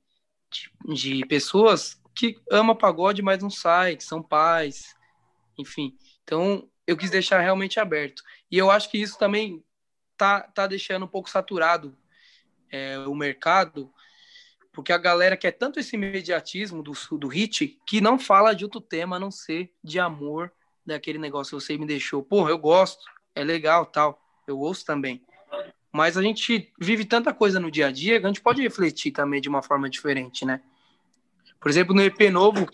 de, 0.50 0.94
de 0.94 1.26
pessoas 1.26 2.00
que 2.14 2.36
ama 2.50 2.76
pagode, 2.76 3.22
mas 3.22 3.42
não 3.42 3.50
sai, 3.50 3.96
que 3.96 4.04
são 4.04 4.22
pais, 4.22 4.94
enfim. 5.58 5.96
Então, 6.22 6.68
eu 6.86 6.96
quis 6.96 7.10
deixar 7.10 7.40
realmente 7.40 7.80
aberto. 7.80 8.22
E 8.50 8.56
eu 8.56 8.70
acho 8.70 8.88
que 8.88 8.98
isso 8.98 9.18
também 9.18 9.64
tá, 10.16 10.42
tá 10.42 10.66
deixando 10.66 11.06
um 11.06 11.08
pouco 11.08 11.28
saturado 11.28 11.96
é, 12.70 12.98
o 13.00 13.14
mercado, 13.14 13.92
porque 14.72 14.92
a 14.92 14.98
galera 14.98 15.36
quer 15.36 15.52
tanto 15.52 15.78
esse 15.78 15.96
imediatismo 15.96 16.82
do, 16.82 16.92
do 17.18 17.28
hit 17.28 17.78
que 17.86 18.00
não 18.00 18.18
fala 18.18 18.54
de 18.54 18.64
outro 18.64 18.80
tema 18.80 19.16
a 19.16 19.20
não 19.20 19.30
ser 19.30 19.70
de 19.84 20.00
amor, 20.00 20.50
daquele 20.84 21.18
negócio 21.18 21.60
você 21.60 21.76
me 21.76 21.86
deixou. 21.86 22.22
Porra, 22.22 22.50
eu 22.50 22.58
gosto, 22.58 23.04
é 23.34 23.44
legal, 23.44 23.86
tal. 23.86 24.20
Eu 24.46 24.58
ouço 24.58 24.84
também. 24.84 25.22
Mas 25.92 26.16
a 26.16 26.22
gente 26.22 26.72
vive 26.80 27.04
tanta 27.04 27.34
coisa 27.34 27.60
no 27.60 27.70
dia 27.70 27.88
a 27.88 27.92
dia 27.92 28.18
que 28.18 28.24
a 28.24 28.28
gente 28.28 28.40
pode 28.40 28.62
refletir 28.62 29.12
também 29.12 29.40
de 29.40 29.48
uma 29.48 29.62
forma 29.62 29.90
diferente, 29.90 30.44
né? 30.44 30.62
Por 31.60 31.70
exemplo, 31.70 31.94
no 31.94 32.02
EP 32.02 32.20
novo 32.30 32.66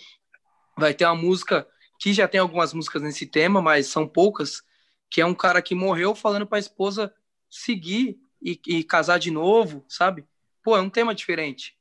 vai 0.76 0.94
ter 0.94 1.05
uma 1.05 1.16
música 1.16 1.66
que 1.99 2.12
já 2.12 2.28
tem 2.28 2.40
algumas 2.40 2.72
músicas 2.72 3.03
nesse 3.03 3.26
tema, 3.26 3.61
mas 3.61 3.88
são 3.88 4.07
poucas, 4.07 4.62
que 5.11 5.20
é 5.20 5.26
um 5.26 5.34
cara 5.34 5.61
que 5.61 5.74
morreu 5.74 6.14
falando 6.14 6.46
para 6.46 6.59
a 6.59 6.61
esposa 6.61 7.12
seguir 7.51 8.18
e, 8.40 8.59
e, 8.66 8.84
casar 8.84 9.18
de 9.18 9.32
novo, 9.32 9.84
sabe? 9.88 10.24
Pô, 10.62 10.76
é 10.76 10.80
um 10.80 10.88
tema 10.88 11.14
diferente. 11.14 11.78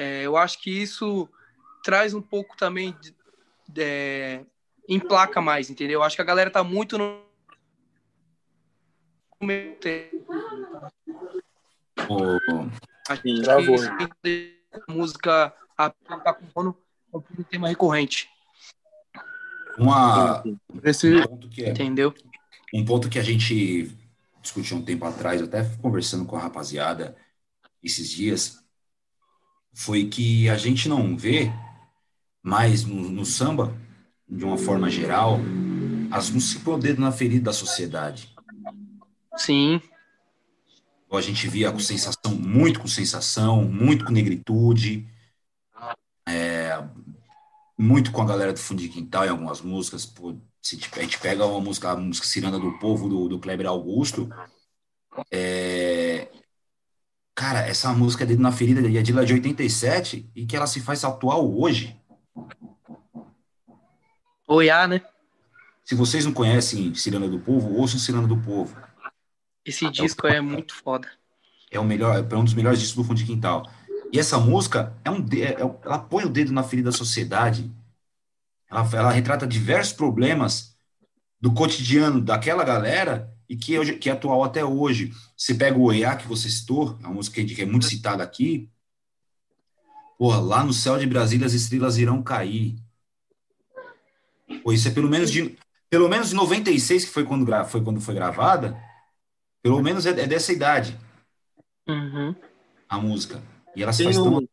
É, 0.00 0.22
eu 0.22 0.34
acho 0.34 0.62
que 0.62 0.70
isso 0.70 1.28
traz 1.84 2.14
um 2.14 2.22
pouco 2.22 2.56
também 2.56 2.96
de, 3.02 3.14
de, 3.68 3.82
é, 3.82 4.46
emplaca 4.88 5.42
mais, 5.42 5.68
entendeu? 5.68 6.00
Eu 6.00 6.02
acho 6.02 6.16
que 6.16 6.22
a 6.22 6.24
galera 6.24 6.50
tá 6.50 6.64
muito 6.64 6.96
no 6.96 7.22
meio 9.42 9.76
tempo. 9.76 10.24
Oh. 12.08 12.38
A 13.10 13.14
gente 13.14 13.42
Travou. 13.42 13.76
música 14.88 15.54
a 15.76 15.90
tá 15.90 16.32
compondo 16.32 16.74
um 17.12 17.42
tema 17.42 17.68
recorrente. 17.68 18.30
Uma, 19.76 20.42
Esse, 20.82 21.14
um 21.14 21.26
ponto 21.26 21.48
que 21.50 21.62
é, 21.62 21.70
entendeu? 21.72 22.14
Um 22.72 22.86
ponto 22.86 23.10
que 23.10 23.18
a 23.18 23.22
gente 23.22 23.94
discutiu 24.40 24.78
um 24.78 24.82
tempo 24.82 25.04
atrás, 25.04 25.42
até 25.42 25.62
conversando 25.82 26.24
com 26.24 26.36
a 26.36 26.40
rapaziada 26.40 27.14
esses 27.82 28.08
dias, 28.08 28.59
foi 29.72 30.06
que 30.06 30.48
a 30.48 30.56
gente 30.56 30.88
não 30.88 31.16
vê 31.16 31.52
mais 32.42 32.84
no, 32.84 33.08
no 33.08 33.24
samba, 33.24 33.74
de 34.28 34.44
uma 34.44 34.56
forma 34.56 34.88
geral, 34.88 35.38
as 36.10 36.30
músicas 36.30 36.62
põem 36.62 36.74
o 36.74 36.78
dedo 36.78 37.00
na 37.00 37.12
ferida 37.12 37.44
da 37.44 37.52
sociedade. 37.52 38.34
Sim. 39.36 39.80
A 41.12 41.20
gente 41.20 41.48
via 41.48 41.72
com 41.72 41.80
sensação, 41.80 42.34
muito 42.34 42.80
com 42.80 42.86
sensação, 42.86 43.64
muito 43.64 44.04
com 44.04 44.12
negritude, 44.12 45.08
é, 46.26 46.82
muito 47.76 48.12
com 48.12 48.22
a 48.22 48.26
galera 48.26 48.52
do 48.52 48.58
fundo 48.58 48.80
de 48.80 48.88
quintal 48.88 49.26
em 49.26 49.30
algumas 49.30 49.60
músicas. 49.60 50.06
Pô, 50.06 50.36
se 50.62 50.78
a 50.96 51.00
gente 51.00 51.18
pega 51.18 51.44
uma 51.44 51.60
música, 51.60 51.90
a 51.90 51.96
música 51.96 52.26
Ciranda 52.26 52.58
do 52.58 52.78
Povo, 52.78 53.08
do, 53.08 53.28
do 53.28 53.40
Kleber 53.40 53.66
Augusto, 53.66 54.30
é, 55.30 55.99
cara, 57.40 57.60
essa 57.60 57.90
música 57.94 58.26
dele 58.26 58.42
na 58.42 58.52
ferida 58.52 58.86
é 58.86 59.02
de, 59.02 59.12
de 59.12 59.32
87 59.32 60.30
e 60.36 60.44
que 60.44 60.54
ela 60.54 60.66
se 60.66 60.78
faz 60.78 61.02
atual 61.04 61.58
hoje. 61.58 61.98
Oiá, 64.46 64.86
né? 64.86 65.00
Se 65.82 65.94
vocês 65.94 66.26
não 66.26 66.34
conhecem 66.34 66.94
Ciranda 66.94 67.26
do 67.26 67.40
Povo, 67.40 67.74
ouçam 67.76 67.98
Ciranda 67.98 68.26
do 68.26 68.36
Povo. 68.36 68.76
Esse 69.64 69.90
disco 69.90 70.26
é, 70.26 70.36
é 70.36 70.40
muito 70.42 70.74
foda. 70.74 71.08
É 71.70 71.80
o 71.80 71.84
melhor, 71.84 72.26
é 72.30 72.36
um 72.36 72.44
dos 72.44 72.52
melhores 72.52 72.78
discos 72.78 72.96
do 73.02 73.08
fundo 73.08 73.16
de 73.16 73.24
quintal. 73.24 73.66
E 74.12 74.18
essa 74.18 74.38
música 74.38 74.94
é 75.02 75.10
um, 75.10 75.26
é, 75.32 75.62
é, 75.62 75.78
ela 75.82 75.98
põe 75.98 76.26
o 76.26 76.28
dedo 76.28 76.52
na 76.52 76.62
ferida 76.62 76.90
da 76.90 76.96
sociedade. 76.96 77.72
Ela, 78.70 78.86
ela 78.92 79.10
retrata 79.10 79.46
diversos 79.46 79.94
problemas 79.94 80.76
do 81.40 81.54
cotidiano 81.54 82.20
daquela 82.20 82.64
galera 82.64 83.34
e 83.50 83.56
que, 83.56 83.76
hoje, 83.76 83.96
que 83.96 84.08
é 84.08 84.12
atual 84.12 84.44
até 84.44 84.64
hoje. 84.64 85.12
Você 85.36 85.52
pega 85.52 85.76
o 85.76 85.82
Oiá, 85.82 86.14
que 86.14 86.28
você 86.28 86.48
citou, 86.48 86.96
é 87.02 87.06
uma 87.06 87.14
música 87.14 87.44
que 87.44 87.60
é 87.60 87.66
muito 87.66 87.84
citada 87.84 88.22
aqui. 88.22 88.70
Porra, 90.16 90.38
lá 90.38 90.62
no 90.62 90.72
céu 90.72 90.96
de 90.96 91.04
Brasília 91.04 91.48
as 91.48 91.52
estrelas 91.52 91.98
irão 91.98 92.22
cair. 92.22 92.76
Pô, 94.62 94.72
isso 94.72 94.86
é 94.86 94.92
pelo 94.92 95.08
menos 95.08 95.32
de 95.32 95.58
pelo 95.88 96.08
menos 96.08 96.32
96, 96.32 97.06
que 97.06 97.10
foi 97.10 97.24
quando, 97.24 97.44
foi 97.66 97.82
quando 97.82 98.00
foi 98.00 98.14
gravada, 98.14 98.80
pelo 99.60 99.82
menos 99.82 100.06
é, 100.06 100.10
é 100.10 100.26
dessa 100.28 100.52
idade. 100.52 100.96
Uhum. 101.88 102.32
A 102.88 102.98
música. 102.98 103.42
E 103.74 103.82
ela 103.82 103.92
se 103.92 104.04
faz 104.04 104.16
tão... 104.16 104.48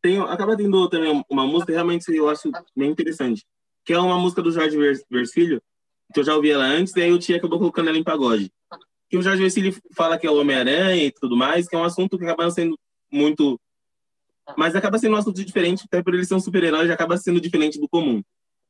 Tem, 0.00 0.20
acaba 0.20 0.56
tendo 0.56 0.88
também 0.88 1.24
uma 1.28 1.44
música 1.44 1.72
realmente 1.72 2.14
eu 2.14 2.28
acho 2.28 2.52
bem 2.76 2.92
interessante, 2.92 3.44
que 3.84 3.92
é 3.92 3.98
uma 3.98 4.16
música 4.16 4.40
do 4.40 4.52
Jorge 4.52 4.76
Versilho, 5.10 5.60
que 6.12 6.20
eu 6.20 6.24
já 6.24 6.34
ouvi 6.34 6.50
ela 6.50 6.64
antes, 6.64 6.94
e 6.96 7.02
aí 7.02 7.12
o 7.12 7.18
Tia 7.18 7.36
acabou 7.36 7.58
colocando 7.58 7.88
ela 7.88 7.98
em 7.98 8.04
pagode. 8.04 8.50
Que 9.10 9.16
o 9.16 9.22
Jorge 9.22 9.40
Versilho 9.40 9.74
fala 9.94 10.18
que 10.18 10.26
é 10.26 10.30
o 10.30 10.38
Homem-Aranha 10.38 11.04
e 11.04 11.12
tudo 11.12 11.36
mais, 11.36 11.68
que 11.68 11.76
é 11.76 11.78
um 11.78 11.84
assunto 11.84 12.18
que 12.18 12.24
acaba 12.24 12.50
sendo 12.50 12.78
muito. 13.10 13.60
Mas 14.56 14.74
acaba 14.74 14.98
sendo 14.98 15.14
um 15.14 15.18
assunto 15.18 15.44
diferente, 15.44 15.84
até 15.84 16.02
por 16.02 16.14
ele 16.14 16.24
ser 16.24 16.34
um 16.34 16.40
super-herói, 16.40 16.86
já 16.86 16.94
acaba 16.94 17.16
sendo 17.16 17.40
diferente 17.40 17.80
do 17.80 17.88
comum. 17.88 18.22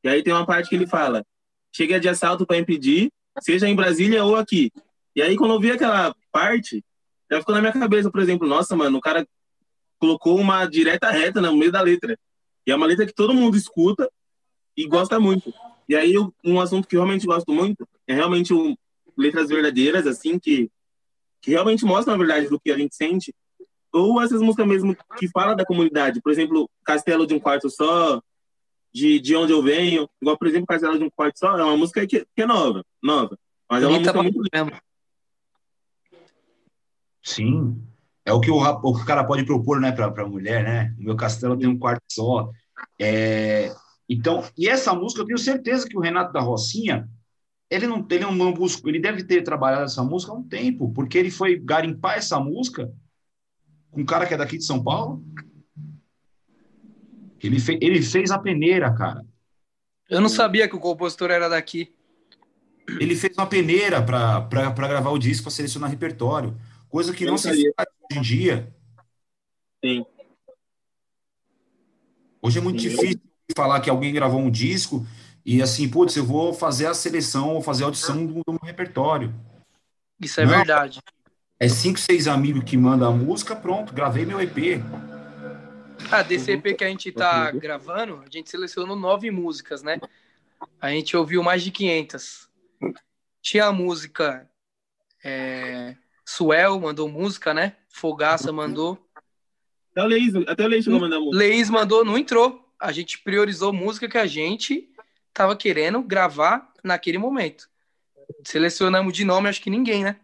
E 0.03 0.09
aí 0.09 0.23
tem 0.23 0.33
uma 0.33 0.45
parte 0.45 0.69
que 0.69 0.75
ele 0.75 0.87
fala: 0.87 1.25
chega 1.73 1.99
de 1.99 2.09
assalto 2.09 2.45
para 2.45 2.57
impedir, 2.57 3.09
seja 3.41 3.67
em 3.67 3.75
Brasília 3.75 4.23
ou 4.23 4.35
aqui. 4.35 4.71
E 5.15 5.21
aí, 5.21 5.35
quando 5.35 5.53
eu 5.53 5.59
vi 5.59 5.71
aquela 5.71 6.15
parte, 6.31 6.83
já 7.29 7.39
ficou 7.39 7.53
na 7.53 7.61
minha 7.61 7.73
cabeça, 7.73 8.09
por 8.11 8.21
exemplo, 8.21 8.47
nossa, 8.47 8.75
mano, 8.75 8.97
o 8.97 9.01
cara 9.01 9.27
colocou 9.97 10.39
uma 10.39 10.65
direta 10.65 11.09
reta 11.11 11.41
no 11.41 11.55
meio 11.55 11.71
da 11.71 11.81
letra. 11.81 12.17
E 12.65 12.71
é 12.71 12.75
uma 12.75 12.85
letra 12.85 13.05
que 13.05 13.13
todo 13.13 13.33
mundo 13.33 13.57
escuta 13.57 14.09
e 14.75 14.87
gosta 14.87 15.19
muito. 15.19 15.53
E 15.89 15.95
aí, 15.95 16.13
um 16.45 16.61
assunto 16.61 16.87
que 16.87 16.95
eu 16.95 17.01
realmente 17.01 17.25
gosto 17.25 17.51
muito 17.51 17.85
é 18.07 18.13
realmente 18.13 18.53
um, 18.53 18.75
letras 19.17 19.49
verdadeiras, 19.49 20.05
assim, 20.05 20.37
que, 20.37 20.69
que 21.41 21.49
realmente 21.49 21.83
mostram 21.83 22.13
a 22.13 22.17
verdade 22.17 22.47
do 22.47 22.59
que 22.59 22.71
a 22.71 22.77
gente 22.77 22.95
sente. 22.95 23.33
Ou 23.91 24.21
essas 24.21 24.39
músicas 24.39 24.67
mesmo 24.67 24.95
que 25.17 25.27
falam 25.27 25.55
da 25.55 25.65
comunidade. 25.65 26.21
Por 26.21 26.31
exemplo, 26.31 26.69
Castelo 26.85 27.25
de 27.25 27.33
um 27.33 27.39
Quarto 27.39 27.71
Só, 27.71 28.21
de, 28.93 29.19
de 29.19 29.35
onde 29.35 29.51
eu 29.51 29.63
venho. 29.63 30.07
Igual, 30.21 30.37
por 30.37 30.47
exemplo, 30.47 30.67
Casela 30.67 30.97
de 30.97 31.03
um 31.03 31.09
Corte 31.09 31.39
Só, 31.39 31.57
é 31.57 31.63
uma 31.63 31.75
música 31.75 32.05
que, 32.05 32.25
que 32.35 32.41
é 32.41 32.45
nova, 32.45 32.83
nova. 33.01 33.37
Mas 33.69 33.83
é 33.83 33.87
uma 33.87 33.99
música 33.99 34.21
muito 34.21 34.41
linda. 34.41 34.81
Sim. 37.23 37.81
É 38.23 38.31
o 38.31 38.39
que 38.39 38.51
o, 38.51 38.57
o, 38.57 38.89
o 38.89 39.05
cara 39.05 39.23
pode 39.23 39.43
propor, 39.43 39.81
né, 39.81 39.91
para 39.91 40.05
a 40.05 40.27
mulher, 40.27 40.63
né? 40.63 40.95
O 40.99 41.03
meu 41.03 41.15
castelo 41.15 41.57
tem 41.57 41.67
um 41.67 41.79
quarto 41.79 42.03
só. 42.11 42.51
É, 42.99 43.73
então, 44.09 44.43
e 44.57 44.67
essa 44.67 44.91
música, 44.95 45.21
eu 45.21 45.25
tenho 45.27 45.37
certeza 45.37 45.87
que 45.87 45.95
o 45.95 46.01
Renato 46.01 46.33
da 46.33 46.39
Rocinha, 46.39 47.07
ele 47.69 47.85
não, 47.85 48.05
ele 48.09 48.25
não 48.25 48.51
busca, 48.51 48.89
ele 48.89 48.99
deve 48.99 49.23
ter 49.23 49.43
trabalhado 49.43 49.83
essa 49.83 50.03
música 50.03 50.31
há 50.31 50.35
um 50.35 50.41
tempo, 50.41 50.91
porque 50.91 51.15
ele 51.15 51.29
foi 51.29 51.59
garimpar 51.59 52.17
essa 52.17 52.39
música 52.39 52.91
com 53.91 54.01
um 54.01 54.05
cara 54.05 54.25
que 54.25 54.33
é 54.33 54.37
daqui 54.37 54.57
de 54.57 54.65
São 54.65 54.83
Paulo. 54.83 55.23
Ele, 57.39 57.59
fe, 57.59 57.77
ele 57.79 58.01
fez 58.01 58.31
a 58.31 58.39
peneira, 58.39 58.91
cara. 58.91 59.23
Eu 60.09 60.19
não 60.19 60.27
sabia 60.27 60.67
que 60.67 60.75
o 60.75 60.79
compositor 60.79 61.29
era 61.29 61.47
daqui. 61.47 61.93
Ele 62.99 63.15
fez 63.15 63.37
uma 63.37 63.45
peneira 63.45 64.03
para 64.03 64.87
gravar 64.87 65.11
o 65.11 65.19
disco, 65.19 65.43
para 65.43 65.51
selecionar 65.51 65.91
repertório. 65.91 66.59
Coisa 66.89 67.13
que 67.13 67.25
eu 67.25 67.29
não 67.29 67.37
se 67.37 67.49
faz 67.75 67.87
hoje 68.09 68.19
em 68.19 68.21
dia. 68.23 68.75
Sim. 69.85 70.03
Hoje 72.41 72.57
é 72.57 72.61
muito 72.61 72.81
Sim. 72.81 72.89
difícil 72.89 73.28
falar 73.55 73.79
que 73.79 73.89
alguém 73.89 74.13
gravou 74.13 74.39
um 74.39 74.49
disco 74.49 75.05
e 75.45 75.61
assim, 75.61 75.89
putz, 75.89 76.15
eu 76.15 76.25
vou 76.25 76.53
fazer 76.53 76.87
a 76.87 76.93
seleção 76.93 77.55
ou 77.55 77.61
fazer 77.61 77.83
a 77.83 77.87
audição 77.87 78.25
do, 78.25 78.41
do 78.45 78.53
meu 78.53 78.59
repertório. 78.63 79.33
Isso 80.19 80.39
é 80.41 80.45
não, 80.45 80.57
verdade. 80.57 80.99
É 81.59 81.67
cinco, 81.67 81.99
seis 81.99 82.27
amigos 82.27 82.63
que 82.63 82.77
mandam 82.77 83.09
a 83.09 83.11
música, 83.11 83.55
pronto, 83.55 83.93
gravei 83.93 84.25
meu 84.25 84.39
EP. 84.39 84.81
Ah, 86.11 86.21
desse 86.21 86.51
EP 86.51 86.77
que 86.77 86.83
a 86.83 86.87
gente 86.87 87.11
tá 87.11 87.51
gravando, 87.51 88.23
a 88.25 88.29
gente 88.29 88.49
selecionou 88.49 88.95
nove 88.95 89.29
músicas, 89.31 89.81
né? 89.81 89.99
A 90.79 90.89
gente 90.89 91.15
ouviu 91.15 91.43
mais 91.43 91.63
de 91.63 91.71
500. 91.71 92.49
Tinha 93.41 93.65
a 93.65 93.71
música 93.71 94.49
é, 95.23 95.95
Suel 96.25 96.79
mandou 96.79 97.09
música, 97.09 97.53
né? 97.53 97.75
Fogaça 97.89 98.51
mandou. 98.51 98.97
Até 99.91 100.03
o 100.03 100.07
Leis, 100.07 100.35
até 100.47 100.67
o 100.67 100.95
a 100.95 100.99
mandar 100.99 101.19
música. 101.19 101.37
Leis 101.37 101.69
mandou, 101.69 102.05
não 102.05 102.17
entrou. 102.17 102.68
A 102.79 102.91
gente 102.91 103.19
priorizou 103.19 103.73
música 103.73 104.07
que 104.07 104.17
a 104.17 104.25
gente 104.25 104.89
tava 105.33 105.55
querendo 105.55 106.01
gravar 106.01 106.71
naquele 106.83 107.17
momento. 107.17 107.69
Selecionamos 108.45 109.13
de 109.13 109.25
nome, 109.25 109.49
acho 109.49 109.61
que 109.61 109.69
ninguém, 109.69 110.03
né? 110.03 110.17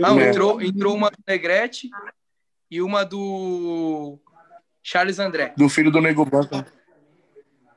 Não, 0.00 0.20
entrou, 0.20 0.60
entrou 0.60 0.94
uma 0.94 1.10
do 1.10 1.18
Negrete 1.26 1.90
e 2.70 2.80
uma 2.80 3.04
do 3.04 4.18
Charles 4.82 5.18
André. 5.18 5.52
Do 5.56 5.68
filho 5.68 5.90
do 5.90 6.00
Nego 6.00 6.24
Branco. 6.24 6.64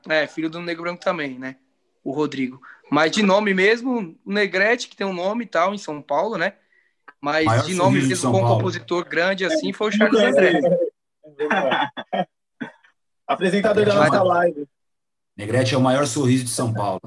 É, 0.08 0.26
filho 0.26 0.48
do 0.48 0.60
Nego 0.60 0.82
Branco 0.82 1.04
também, 1.04 1.38
né? 1.38 1.56
O 2.02 2.12
Rodrigo. 2.12 2.60
Mas 2.90 3.10
de 3.10 3.22
nome 3.22 3.52
mesmo, 3.52 4.16
o 4.24 4.32
Negrete, 4.32 4.88
que 4.88 4.96
tem 4.96 5.06
um 5.06 5.12
nome 5.12 5.44
e 5.44 5.48
tal, 5.48 5.74
em 5.74 5.78
São 5.78 6.00
Paulo, 6.00 6.38
né? 6.38 6.54
Mas 7.20 7.44
Maior 7.44 7.64
de 7.64 7.74
nome 7.74 8.02
mesmo, 8.02 8.30
com 8.30 8.42
um 8.42 8.46
compositor 8.46 9.04
grande 9.04 9.44
assim, 9.44 9.72
foi 9.72 9.88
o 9.88 9.92
Charles 9.92 10.20
André. 10.20 10.60
Apresentador 13.26 13.84
da 13.84 13.94
nossa 13.94 14.22
live. 14.22 14.68
Negrete 15.36 15.74
é 15.74 15.78
o 15.78 15.80
maior 15.80 16.06
sorriso 16.06 16.44
de 16.44 16.50
São 16.50 16.72
Paulo. 16.72 17.00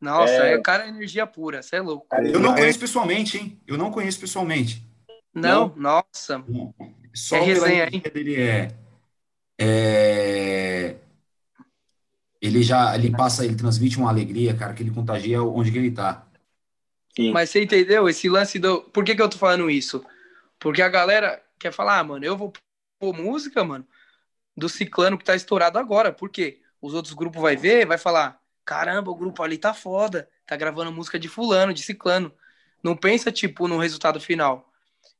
Nossa, 0.00 0.32
é, 0.32 0.54
é 0.54 0.60
cara 0.60 0.88
energia 0.88 1.26
pura, 1.26 1.62
você 1.62 1.76
é 1.76 1.80
louco. 1.80 2.06
Eu 2.12 2.40
não 2.40 2.54
conheço 2.54 2.78
pessoalmente, 2.78 3.36
hein? 3.36 3.60
Eu 3.66 3.76
não 3.76 3.90
conheço 3.90 4.20
pessoalmente. 4.20 4.86
Não, 5.34 5.68
não. 5.68 5.76
nossa. 5.76 6.44
Só 7.14 7.36
é 7.36 7.40
resenha, 7.40 7.88
hein? 7.90 8.02
dele 8.12 8.40
é, 8.40 8.74
é 9.60 10.96
ele 12.40 12.62
já 12.62 12.94
ele 12.94 13.10
passa, 13.10 13.44
ele 13.44 13.54
transmite 13.54 13.98
uma 13.98 14.08
alegria, 14.08 14.54
cara, 14.54 14.72
que 14.72 14.82
ele 14.82 14.90
contagia 14.90 15.42
onde 15.42 15.70
que 15.70 15.78
ele 15.78 15.90
tá. 15.90 16.26
Sim. 17.14 17.32
Mas 17.32 17.50
você 17.50 17.62
entendeu? 17.62 18.08
Esse 18.08 18.28
lance 18.28 18.58
do. 18.58 18.80
Por 18.82 19.04
que, 19.04 19.14
que 19.14 19.20
eu 19.20 19.28
tô 19.28 19.36
falando 19.36 19.70
isso? 19.70 20.04
Porque 20.58 20.80
a 20.80 20.88
galera 20.88 21.42
quer 21.58 21.72
falar, 21.72 21.98
ah, 21.98 22.04
mano, 22.04 22.24
eu 22.24 22.36
vou 22.36 22.52
pôr 23.00 23.14
música, 23.14 23.64
mano, 23.64 23.86
do 24.54 24.68
ciclano 24.68 25.18
que 25.18 25.24
tá 25.24 25.34
estourado 25.34 25.78
agora. 25.78 26.12
Por 26.12 26.28
quê? 26.28 26.60
Os 26.80 26.94
outros 26.94 27.14
grupos 27.14 27.40
vai 27.40 27.56
ver, 27.56 27.86
vai 27.86 27.98
falar, 27.98 28.40
caramba, 28.64 29.10
o 29.10 29.16
grupo 29.16 29.42
ali 29.42 29.58
tá 29.58 29.74
foda, 29.74 30.28
tá 30.46 30.54
gravando 30.54 30.92
música 30.92 31.18
de 31.18 31.28
fulano, 31.28 31.74
de 31.74 31.82
ciclano. 31.82 32.32
Não 32.82 32.96
pensa, 32.96 33.32
tipo, 33.32 33.66
no 33.66 33.78
resultado 33.78 34.20
final. 34.20 34.70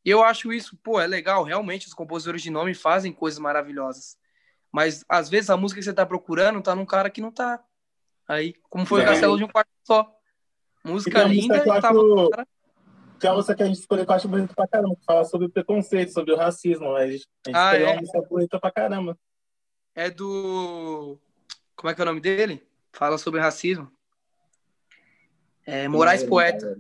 E 0.05 0.11
eu 0.11 0.23
acho 0.23 0.53
isso, 0.53 0.77
pô, 0.83 1.01
é 1.01 1.07
legal. 1.07 1.43
Realmente, 1.43 1.87
os 1.87 1.95
compositores 1.95 2.43
de 2.43 2.51
nome 2.51 2.75
fazem 2.75 3.13
coisas 3.13 3.39
maravilhosas. 3.39 4.19
Mas 4.71 5.05
às 5.09 5.29
vezes 5.29 5.51
a 5.51 5.57
música 5.57 5.81
que 5.81 5.85
você 5.85 5.93
tá 5.93 6.07
procurando 6.07 6.63
tá 6.63 6.75
num 6.75 6.87
cara 6.87 7.11
que 7.11 7.21
não 7.21 7.33
tá. 7.33 7.63
Aí, 8.29 8.55
como 8.69 8.87
foi 8.87 9.01
é. 9.01 9.05
o 9.05 9.07
Castelo 9.07 9.37
de 9.37 9.45
um 9.45 9.49
quarto 9.49 9.71
só. 9.83 10.15
Música 10.85 11.25
linda 11.25 11.57
música 11.57 11.81
tava. 11.81 12.01
Que 13.21 13.27
é 13.27 13.31
a 13.31 13.35
música 13.35 13.55
que 13.55 13.63
a 13.63 13.67
gente 13.67 13.79
escolheu 13.79 14.07
que 14.07 14.11
eu 14.11 14.17
acho 14.17 14.29
bonita 14.29 14.55
pra 14.55 14.67
caramba, 14.67 14.97
que 14.97 15.05
fala 15.05 15.25
sobre 15.25 15.47
o 15.47 15.51
preconceito, 15.51 16.13
sobre 16.13 16.33
o 16.33 16.37
racismo. 16.37 16.87
Gente, 16.99 16.99
a 16.99 17.07
gente 17.07 17.29
ah, 17.53 17.67
escolheu 17.67 17.87
é? 17.87 17.93
uma 17.93 18.01
música 18.01 18.23
bonita 18.23 18.61
pra 18.61 18.71
caramba. 18.71 19.19
É 19.95 20.11
do. 20.11 21.19
Como 21.77 21.91
é 21.91 21.95
que 21.95 22.01
é 22.01 22.05
o 22.05 22.07
nome 22.07 22.21
dele? 22.21 22.67
Fala 22.93 23.19
sobre 23.19 23.41
racismo. 23.41 23.91
É 25.67 25.87
Moraes 25.87 26.25
Poeta. 26.25 26.79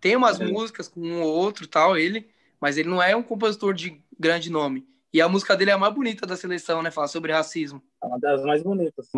Tem 0.00 0.14
umas 0.14 0.40
é. 0.40 0.44
músicas 0.46 0.88
com 0.88 1.00
um 1.00 1.22
ou 1.22 1.34
outro 1.34 1.66
tal, 1.66 1.96
ele, 1.96 2.28
mas 2.60 2.76
ele 2.76 2.88
não 2.88 3.02
é 3.02 3.16
um 3.16 3.22
compositor 3.22 3.74
de 3.74 4.00
grande 4.18 4.50
nome. 4.50 4.86
E 5.12 5.20
a 5.20 5.28
música 5.28 5.56
dele 5.56 5.70
é 5.70 5.74
a 5.74 5.78
mais 5.78 5.94
bonita 5.94 6.26
da 6.26 6.36
seleção, 6.36 6.82
né? 6.82 6.90
Fala 6.90 7.08
sobre 7.08 7.32
racismo. 7.32 7.82
É 8.02 8.06
uma 8.06 8.20
das 8.20 8.44
mais 8.44 8.62
bonitas. 8.62 9.08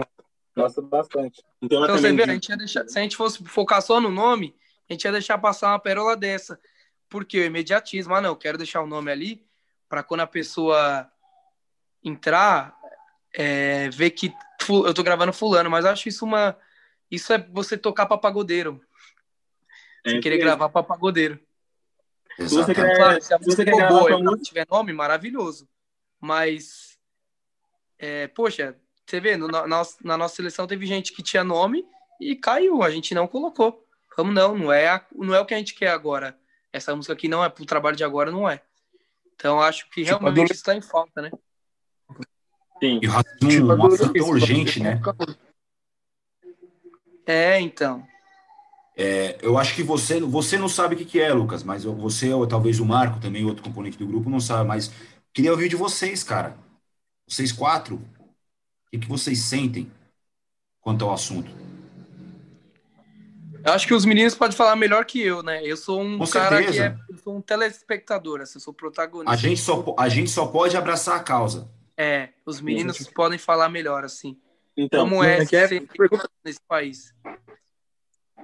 Gosto 0.57 0.83
bastante. 0.83 1.43
Então, 1.61 1.83
então 1.83 1.99
você 1.99 2.12
vê, 2.12 2.23
a 2.23 2.27
gente 2.27 2.49
ia 2.49 2.57
deixar, 2.57 2.89
se 2.89 2.99
a 2.99 3.03
gente 3.03 3.16
fosse 3.16 3.43
focar 3.45 3.83
só 3.83 4.01
no 4.01 4.11
nome, 4.11 4.55
a 4.91 4.93
gente 4.93 5.05
ia 5.05 5.12
deixar 5.12 5.38
passar 5.38 5.68
uma 5.68 5.78
pérola 5.78 6.16
dessa. 6.16 6.61
Porque 7.09 7.38
o 7.38 7.45
imediatismo, 7.45 8.14
ah, 8.14 8.20
não, 8.20 8.34
quero 8.34 8.59
deixar 8.59 8.82
o 8.82 8.86
nome 8.86 9.11
ali 9.11 9.47
para 9.88 10.03
quando 10.03 10.20
a 10.20 10.26
pessoa 10.26 11.11
entrar, 12.03 12.76
é, 13.32 13.88
ver 13.91 14.11
que 14.11 14.34
eu 14.68 14.93
tô 14.93 15.03
gravando 15.03 15.32
fulano, 15.32 15.70
mas 15.70 15.84
acho 15.84 16.09
isso 16.09 16.24
uma. 16.24 16.57
Isso 17.11 17.32
é 17.32 17.38
você 17.38 17.76
tocar 17.76 18.07
pra 18.07 18.18
pagodeiro. 18.18 18.80
Você 20.05 20.16
é, 20.16 20.20
querer 20.20 20.36
é. 20.36 20.38
gravar 20.38 20.68
pra 20.68 20.82
pagodeiro. 20.82 21.38
Se 22.36 22.55
você 22.55 22.74
quer, 22.74 22.97
claro, 22.97 23.22
se 23.22 23.34
a 23.34 23.38
música 23.38 23.70
for 23.70 23.88
boa 23.88 24.12
e 24.12 24.22
não 24.22 24.38
tiver 24.38 24.66
nome, 24.70 24.93
maravilhoso. 24.93 25.68
Mas, 26.20 26.99
é, 27.99 28.28
poxa, 28.28 28.76
você 29.05 29.20
vê, 29.20 29.36
no, 29.36 29.49
na, 29.49 29.66
na, 29.66 30.16
nossa 30.16 30.36
seleção 30.36 30.66
teve 30.66 30.86
gente 30.86 31.12
que 31.12 31.22
tinha 31.22 31.43
nome 31.43 31.84
e 32.20 32.36
caiu, 32.36 32.82
a 32.82 32.91
gente 32.91 33.14
não 33.14 33.26
colocou. 33.26 33.84
Vamos 34.17 34.35
não, 34.35 34.57
não 34.57 34.73
é, 34.73 34.89
a, 34.89 35.05
não 35.15 35.35
é 35.35 35.41
o 35.41 35.47
que 35.47 35.55
a 35.55 35.59
gente 35.59 35.75
quer 35.75 35.91
agora. 35.91 36.39
Essa 36.73 36.95
música 36.95 37.13
aqui 37.13 37.29
não 37.29 37.45
é 37.45 37.49
pro 37.49 37.65
trabalho 37.65 37.97
de 37.97 38.05
agora, 38.05 38.31
não 38.31 38.49
é. 38.49 38.61
Então 39.35 39.61
acho 39.61 39.89
que 39.91 40.05
tipo, 40.05 40.19
realmente 40.19 40.53
está 40.53 40.75
em 40.75 40.83
falta, 40.83 41.23
né? 41.23 41.31
Sim. 42.81 43.01
E 43.03 43.09
o 43.09 43.11
racismo 43.11 43.49
tipo, 43.49 43.67
um 43.67 43.87
assunto 43.87 44.25
urgente, 44.25 44.83
né? 44.83 45.01
É, 47.27 47.61
então. 47.61 48.07
É, 48.97 49.39
eu 49.41 49.57
acho 49.57 49.75
que 49.75 49.83
você, 49.83 50.21
você 50.21 50.59
não 50.59 50.69
sabe 50.69 50.95
o 50.95 50.99
que, 50.99 51.05
que 51.05 51.21
é, 51.21 51.33
Lucas, 51.33 51.63
mas 51.63 51.85
você, 51.85 52.33
ou 52.33 52.47
talvez 52.47 52.81
o 52.81 52.85
Marco, 52.85 53.21
também 53.21 53.45
outro 53.45 53.63
componente 53.63 53.97
do 53.97 54.07
grupo, 54.07 54.29
não 54.29 54.41
sabe, 54.41 54.69
mas 54.69 54.93
Queria 55.33 55.53
ouvir 55.53 55.69
de 55.69 55.77
vocês, 55.77 56.25
cara. 56.25 56.59
Vocês 57.27 57.53
quatro, 57.53 57.97
o 57.97 58.91
que, 58.91 58.99
que 58.99 59.09
vocês 59.09 59.39
sentem 59.45 59.91
quanto 60.81 61.05
ao 61.05 61.13
assunto? 61.13 61.51
Eu 63.65 63.73
acho 63.73 63.87
que 63.87 63.95
os 63.95 64.05
meninos 64.05 64.35
podem 64.35 64.57
falar 64.57 64.77
melhor 64.77 65.05
que 65.05 65.21
eu, 65.21 65.43
né? 65.43 65.63
Eu 65.65 65.77
sou 65.77 66.01
um 66.01 66.19
Com 66.19 66.27
cara 66.27 66.57
certeza. 66.57 66.73
que 66.73 66.81
é, 66.81 67.15
eu 67.15 67.19
sou 67.19 67.37
um 67.37 67.41
telespectador, 67.41 68.41
assim, 68.41 68.59
eu 68.59 68.63
sou 68.63 68.73
protagonista. 68.73 69.33
A 69.33 69.37
gente 69.37 69.61
só, 69.61 69.95
a 69.99 70.09
gente 70.09 70.31
só 70.31 70.47
pode 70.47 70.77
abraçar 70.77 71.17
a 71.17 71.23
causa. 71.23 71.71
É, 71.97 72.31
os 72.47 72.61
meninos 72.61 72.97
gente... 72.97 73.13
podem 73.13 73.39
falar 73.39 73.69
melhor, 73.69 74.05
assim. 74.05 74.39
Então, 74.77 75.09
como 75.09 75.23
é, 75.23 75.39
é 75.39 75.45
ser 75.45 75.83
é? 75.83 75.87
nesse 76.45 76.61
país? 76.67 77.15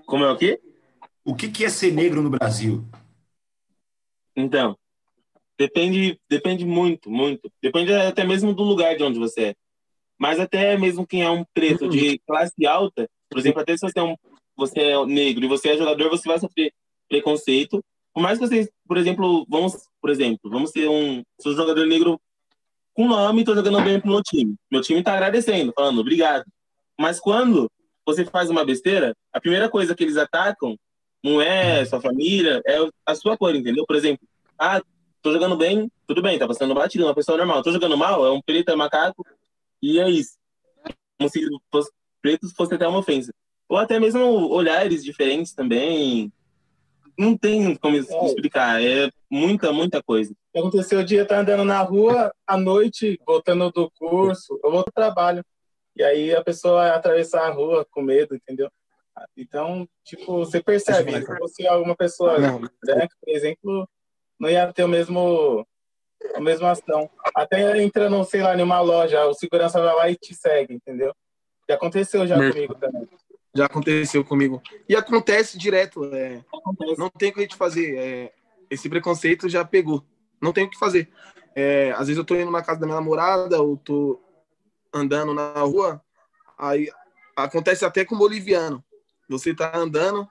Como 0.05 0.25
é 0.25 0.31
o 0.31 0.37
quê? 0.37 0.61
O 1.25 1.35
que, 1.35 1.49
que 1.49 1.65
é 1.65 1.69
ser 1.69 1.93
negro 1.93 2.21
no 2.21 2.31
Brasil? 2.31 2.85
Então, 4.37 4.77
Depende, 5.59 6.21
depende 6.29 6.67
muito, 6.67 7.11
muito. 7.11 7.51
Depende 7.63 7.93
até 7.93 8.25
mesmo 8.25 8.55
do 8.55 8.63
lugar 8.63 8.95
de 8.97 9.03
onde 9.03 9.19
você 9.19 9.45
é. 9.47 9.55
Mas 10.19 10.39
até 10.39 10.77
mesmo 10.77 11.07
quem 11.07 11.23
é 11.23 11.31
um 11.31 11.45
preto 11.55 11.89
de 11.89 12.19
classe 12.27 12.67
alta, 12.67 13.09
por 13.29 13.39
exemplo, 13.39 13.61
até 13.61 13.75
se 13.77 13.81
você 13.81 13.99
é, 13.99 14.03
um, 14.03 14.15
você 14.57 14.81
é 14.81 15.07
negro 15.07 15.45
e 15.45 15.49
você 15.49 15.71
é 15.71 15.77
jogador, 15.77 16.11
você 16.11 16.29
vai 16.29 16.39
sofrer 16.39 16.73
preconceito. 17.09 17.83
Por 18.13 18.23
mais 18.23 18.39
que 18.39 18.47
vocês, 18.47 18.69
por 18.87 18.97
exemplo, 18.97 19.47
vamos, 19.49 19.75
por 20.01 20.11
exemplo, 20.11 20.51
vamos 20.51 20.71
ser 20.71 20.89
um, 20.89 21.23
sou 21.41 21.53
um 21.53 21.57
jogador 21.57 21.87
negro 21.87 22.21
com 22.95 23.07
nome 23.07 23.43
e 23.43 23.45
tô 23.45 23.55
jogando 23.55 23.81
bem 23.83 24.01
pro 24.01 24.11
meu 24.11 24.23
time. 24.23 24.55
Meu 24.71 24.81
time 24.81 25.03
tá 25.03 25.13
agradecendo, 25.13 25.73
falando 25.75 26.01
obrigado. 26.01 26.45
Mas 26.99 27.21
quando 27.21 27.71
você 28.07 28.25
faz 28.25 28.49
uma 28.49 28.65
besteira, 28.65 29.15
a 29.33 29.41
primeira 29.41 29.69
coisa 29.69 29.95
que 29.95 30.05
eles 30.05 30.17
atacam 30.17 30.77
não 31.23 31.43
é 31.43 31.85
sua 31.85 32.01
família, 32.01 32.63
é 32.67 32.79
a 33.05 33.15
sua 33.15 33.37
cor, 33.37 33.55
entendeu? 33.55 33.85
Por 33.87 33.97
exemplo, 33.97 34.27
ah, 34.59 34.81
Tô 35.27 35.33
jogando 35.33 35.57
bem, 35.57 35.91
tudo 36.07 36.23
bem, 36.23 36.39
tá 36.39 36.47
passando 36.47 36.73
batido, 36.73 37.05
uma 37.05 37.13
pessoa 37.13 37.37
normal. 37.37 37.61
Tô 37.61 37.73
jogando 37.73 37.97
mal, 37.97 38.25
é 38.25 38.31
um 38.31 38.41
preto, 38.41 38.71
é 38.71 38.77
macaco, 38.77 39.27
E 39.83 39.99
é 39.99 40.09
isso. 40.09 40.39
Como 41.19 41.29
se 41.29 41.41
pretos 42.23 42.53
fosse 42.53 42.77
até 42.77 42.87
uma 42.87 43.01
ofensa. 43.01 43.35
Ou 43.69 43.77
até 43.77 43.99
mesmo 43.99 44.23
olhares 44.51 45.05
diferentes 45.05 45.53
também. 45.53 46.33
Não 47.19 47.37
tem 47.37 47.75
como 47.77 47.97
é. 47.97 47.99
explicar. 47.99 48.83
É 48.83 49.11
muita, 49.31 49.73
muita 49.73 50.03
coisa. 50.03 50.35
Aconteceu 50.55 51.01
o 51.01 51.05
dia, 51.05 51.27
tá 51.27 51.41
andando 51.41 51.65
na 51.65 51.81
rua, 51.81 52.33
à 52.47 52.57
noite, 52.57 53.21
voltando 53.27 53.71
do 53.71 53.91
curso, 53.91 54.59
eu 54.63 54.71
vou 54.71 54.85
pro 54.85 54.93
trabalho. 54.93 55.45
E 55.95 56.03
aí 56.03 56.35
a 56.35 56.43
pessoa 56.43 56.95
atravessar 56.95 57.47
a 57.47 57.51
rua 57.51 57.87
com 57.91 58.03
medo, 58.03 58.35
entendeu? 58.35 58.71
Então, 59.37 59.89
tipo, 60.05 60.45
você 60.45 60.63
percebe, 60.63 61.13
se 61.13 61.39
fosse 61.39 61.67
alguma 61.67 61.97
pessoa 61.97 62.39
branca, 62.39 63.17
por 63.21 63.35
exemplo, 63.35 63.89
não 64.39 64.51
ia 64.51 64.71
ter 64.73 64.85
o 64.85 64.89
mesmo 64.89 65.67
a 66.35 66.41
mesma 66.41 66.71
ação. 66.71 67.11
Até 67.35 67.83
entrando, 67.83 68.23
sei 68.25 68.43
lá, 68.43 68.57
em 68.57 68.63
uma 68.63 68.81
loja, 68.81 69.27
o 69.27 69.35
segurança 69.35 69.81
vai 69.81 69.95
lá 69.95 70.11
e 70.11 70.17
te 70.17 70.35
segue, 70.35 70.75
entendeu? 70.75 71.15
Já 71.69 71.77
aconteceu 71.77 72.27
já 72.27 72.37
comigo 72.37 72.75
também. 72.75 73.09
Já 73.57 73.67
aconteceu 73.67 74.25
comigo. 74.25 74.63
E 74.89 74.95
acontece 74.95 75.57
direto. 75.57 76.05
É... 76.15 76.45
Acontece. 76.53 76.99
Não 76.99 77.09
tem 77.09 77.31
o 77.31 77.33
que 77.33 77.41
a 77.41 77.43
gente 77.43 77.57
fazer. 77.57 77.97
É... 77.97 78.33
Esse 78.69 78.89
preconceito 78.89 79.49
já 79.49 79.65
pegou. 79.65 80.05
Não 80.41 80.53
tem 80.53 80.65
o 80.65 80.71
que 80.71 80.79
fazer. 80.79 81.11
É... 81.55 81.93
Às 81.93 82.09
vezes 82.09 82.19
eu 82.19 82.25
tô 82.25 82.35
indo 82.35 82.51
na 82.51 82.63
casa 82.63 82.81
da 82.81 82.87
minha 82.87 83.01
namorada, 83.01 83.61
ou 83.61 83.77
tô 83.77 84.21
andando 84.97 85.35
na 85.35 85.53
rua, 85.61 86.03
aí 86.59 86.91
acontece 87.37 87.85
até 87.85 88.05
com 88.05 88.15
o 88.15 88.19
boliviano. 88.19 88.83
Você 89.29 89.55
tá 89.55 89.77
andando 89.77 90.29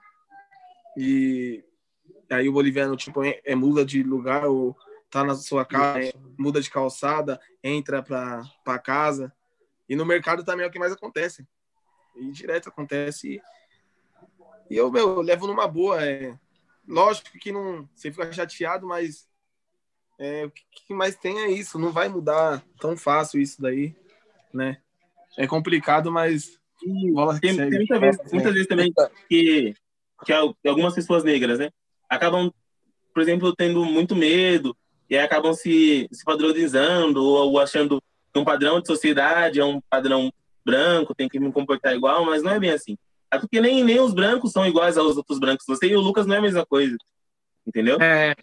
e 0.96 1.64
aí 2.30 2.48
o 2.48 2.52
boliviano, 2.52 2.96
tipo, 2.96 3.22
é, 3.24 3.40
é 3.44 3.54
muda 3.54 3.84
de 3.84 4.02
lugar 4.02 4.46
ou 4.46 4.76
tá 5.10 5.22
na 5.22 5.34
sua 5.34 5.64
casa, 5.64 6.00
é, 6.02 6.12
muda 6.38 6.60
de 6.60 6.70
calçada, 6.70 7.40
entra 7.62 8.02
para 8.02 8.78
casa. 8.78 9.32
E 9.88 9.94
no 9.94 10.04
mercado 10.04 10.44
também 10.44 10.64
é 10.64 10.68
o 10.68 10.72
que 10.72 10.78
mais 10.78 10.92
acontece. 10.92 11.46
E 12.16 12.30
direto 12.30 12.68
acontece. 12.68 13.40
E 14.70 14.76
eu, 14.76 14.90
meu, 14.90 15.20
levo 15.20 15.46
numa 15.46 15.68
boa. 15.68 16.04
É... 16.04 16.36
Lógico 16.86 17.38
que 17.38 17.52
não. 17.52 17.88
Você 17.94 18.10
fica 18.10 18.32
chateado, 18.32 18.86
mas. 18.86 19.28
É, 20.18 20.46
o 20.46 20.50
que 20.50 20.94
mais 20.94 21.14
tem 21.14 21.38
é 21.40 21.50
isso. 21.50 21.78
Não 21.78 21.92
vai 21.92 22.08
mudar 22.08 22.64
tão 22.80 22.96
fácil 22.96 23.40
isso 23.40 23.60
daí, 23.60 23.94
né? 24.52 24.78
É 25.36 25.46
complicado, 25.46 26.10
mas. 26.10 26.58
tem, 27.40 27.56
tem 27.56 27.70
muita 27.70 27.98
vez, 27.98 28.16
muitas 28.32 28.52
vezes 28.52 28.68
também 28.68 28.92
que, 29.28 29.74
que 30.24 30.32
algumas 30.66 30.94
pessoas 30.94 31.22
negras, 31.22 31.58
né? 31.58 31.70
Acabam, 32.08 32.50
por 33.12 33.22
exemplo, 33.22 33.54
tendo 33.54 33.84
muito 33.84 34.16
medo 34.16 34.76
e 35.08 35.16
acabam 35.16 35.52
se, 35.52 36.08
se 36.10 36.24
padronizando 36.24 37.22
ou, 37.22 37.50
ou 37.50 37.60
achando 37.60 38.02
que 38.32 38.38
um 38.38 38.44
padrão 38.44 38.80
de 38.80 38.86
sociedade 38.86 39.60
é 39.60 39.64
um 39.64 39.80
padrão 39.80 40.32
branco, 40.66 41.14
tem 41.14 41.28
que 41.28 41.38
me 41.38 41.52
comportar 41.52 41.94
igual, 41.94 42.26
mas 42.26 42.42
não 42.42 42.50
é 42.50 42.58
bem 42.58 42.70
assim. 42.70 42.98
É 43.30 43.38
porque 43.38 43.60
nem, 43.60 43.84
nem 43.84 44.00
os 44.00 44.12
brancos 44.12 44.50
são 44.50 44.66
iguais 44.66 44.98
aos 44.98 45.16
outros 45.16 45.38
brancos. 45.38 45.64
Você 45.66 45.86
e 45.86 45.96
o 45.96 46.00
Lucas 46.00 46.26
não 46.26 46.34
é 46.34 46.38
a 46.38 46.42
mesma 46.42 46.66
coisa. 46.66 46.96
Entendeu? 47.64 48.00
É. 48.00 48.34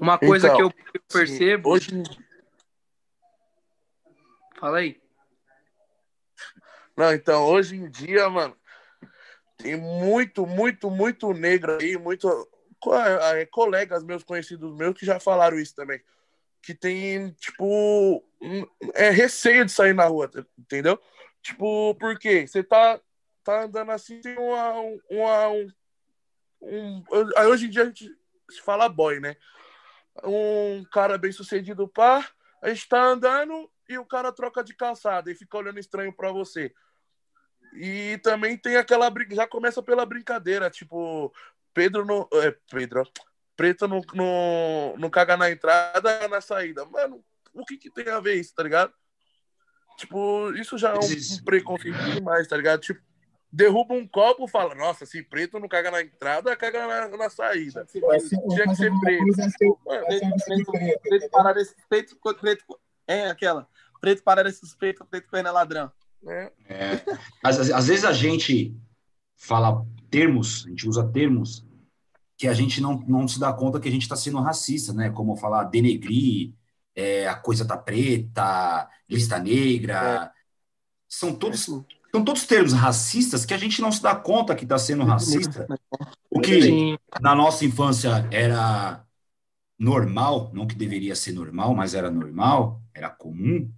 Uma 0.00 0.18
coisa 0.18 0.48
então, 0.48 0.56
que 0.56 0.62
eu 0.62 1.02
percebo. 1.12 1.70
Hoje... 1.70 1.90
Fala 4.58 4.78
aí. 4.78 5.00
Não, 6.96 7.12
então, 7.12 7.44
hoje 7.44 7.76
em 7.76 7.88
dia, 7.88 8.28
mano, 8.28 8.56
tem 9.56 9.76
muito, 9.76 10.46
muito, 10.46 10.90
muito 10.90 11.32
negro 11.32 11.78
aí, 11.80 11.96
muito 11.96 12.28
é, 13.34 13.46
colegas 13.46 14.02
meus, 14.02 14.24
conhecidos 14.24 14.74
meus, 14.76 14.96
que 14.96 15.06
já 15.06 15.20
falaram 15.20 15.58
isso 15.58 15.74
também. 15.74 16.00
Que 16.68 16.74
tem, 16.74 17.30
tipo, 17.30 18.22
é 18.92 19.08
receio 19.08 19.64
de 19.64 19.72
sair 19.72 19.94
na 19.94 20.04
rua, 20.04 20.30
entendeu? 20.58 21.00
Tipo, 21.40 21.94
porque 21.94 22.46
você 22.46 22.62
tá, 22.62 23.00
tá 23.42 23.62
andando 23.62 23.90
assim, 23.90 24.20
tem 24.20 24.36
uma, 24.36 24.74
uma, 25.10 25.48
um, 25.48 25.72
um, 26.60 27.04
Hoje 27.48 27.68
em 27.68 27.70
dia 27.70 27.84
a 27.84 27.86
gente 27.86 28.14
se 28.50 28.60
fala 28.60 28.86
boy, 28.86 29.18
né? 29.18 29.34
Um 30.22 30.84
cara 30.92 31.16
bem 31.16 31.32
sucedido, 31.32 31.88
pá, 31.88 32.28
a 32.60 32.68
gente 32.68 32.86
tá 32.86 33.02
andando 33.02 33.72
e 33.88 33.96
o 33.96 34.04
cara 34.04 34.30
troca 34.30 34.62
de 34.62 34.74
calçada 34.74 35.32
e 35.32 35.34
fica 35.34 35.56
olhando 35.56 35.78
estranho 35.78 36.12
para 36.12 36.30
você. 36.32 36.70
E 37.76 38.18
também 38.22 38.58
tem 38.58 38.76
aquela 38.76 39.10
já 39.30 39.46
começa 39.46 39.82
pela 39.82 40.04
brincadeira, 40.04 40.68
tipo, 40.68 41.32
Pedro 41.72 42.04
no. 42.04 42.28
É, 42.34 42.54
Pedro, 42.70 43.10
Preto 43.58 43.88
não, 43.88 44.00
não, 44.14 44.94
não 44.98 45.10
caga 45.10 45.36
na 45.36 45.50
entrada, 45.50 46.28
na 46.28 46.40
saída. 46.40 46.84
Mano, 46.84 47.24
o 47.52 47.64
que, 47.64 47.76
que 47.76 47.90
tem 47.90 48.08
a 48.08 48.20
ver 48.20 48.36
isso, 48.36 48.54
tá 48.54 48.62
ligado? 48.62 48.92
Tipo, 49.96 50.52
isso 50.52 50.78
já 50.78 50.90
é 50.90 50.94
um, 50.94 51.44
preconceito 51.44 51.98
demais, 52.14 52.46
tá 52.46 52.56
ligado? 52.56 52.82
Tipo, 52.82 53.00
derruba 53.50 53.94
um 53.94 54.06
copo 54.06 54.46
fala, 54.46 54.76
nossa, 54.76 55.04
se 55.04 55.24
preto 55.24 55.58
não 55.58 55.66
caga 55.66 55.90
na 55.90 56.00
entrada, 56.00 56.54
caga 56.56 56.86
na, 56.86 57.16
na 57.16 57.28
saída. 57.28 57.84
Tinha 57.84 58.68
que 58.68 58.76
ser 58.76 58.92
preto. 59.00 59.24
Preto 61.02 61.28
parar 61.28 61.56
esse 61.56 61.74
preto, 61.88 62.16
preto, 62.40 62.64
é 63.08 63.26
aquela. 63.26 63.66
Preto 64.00 64.22
parar 64.22 64.46
esse 64.46 64.60
suspeito, 64.60 65.04
preto 65.04 65.28
correndo 65.28 65.48
é 65.48 65.50
ladrão. 65.50 65.90
É. 66.28 66.52
É. 66.68 67.04
Às, 67.42 67.58
às 67.58 67.88
vezes 67.88 68.04
a 68.04 68.12
gente 68.12 68.72
fala 69.34 69.84
termos, 70.08 70.64
a 70.64 70.68
gente 70.70 70.88
usa 70.88 71.04
termos 71.12 71.66
que 72.38 72.46
a 72.46 72.54
gente 72.54 72.80
não, 72.80 73.00
não 73.08 73.26
se 73.26 73.40
dá 73.40 73.52
conta 73.52 73.80
que 73.80 73.88
a 73.88 73.90
gente 73.90 74.02
está 74.02 74.14
sendo 74.14 74.40
racista, 74.40 74.92
né? 74.92 75.10
Como 75.10 75.36
falar 75.36 75.64
denegrir, 75.64 76.54
é, 76.94 77.26
a 77.26 77.34
coisa 77.34 77.66
tá 77.66 77.76
preta, 77.76 78.88
lista 79.10 79.40
negra. 79.40 80.32
É. 80.32 80.38
São 81.08 81.34
todos 81.34 81.64
são 81.64 82.24
todos 82.24 82.46
termos 82.46 82.72
racistas 82.72 83.44
que 83.44 83.52
a 83.52 83.58
gente 83.58 83.82
não 83.82 83.92
se 83.92 84.00
dá 84.00 84.14
conta 84.14 84.54
que 84.54 84.64
está 84.64 84.78
sendo 84.78 85.04
racista. 85.04 85.66
O 86.30 86.40
que 86.40 86.96
na 87.20 87.34
nossa 87.34 87.64
infância 87.64 88.26
era 88.30 89.04
normal, 89.78 90.50
não 90.54 90.66
que 90.66 90.74
deveria 90.74 91.14
ser 91.14 91.32
normal, 91.32 91.74
mas 91.74 91.92
era 91.92 92.10
normal, 92.10 92.80
era 92.94 93.10
comum. 93.10 93.70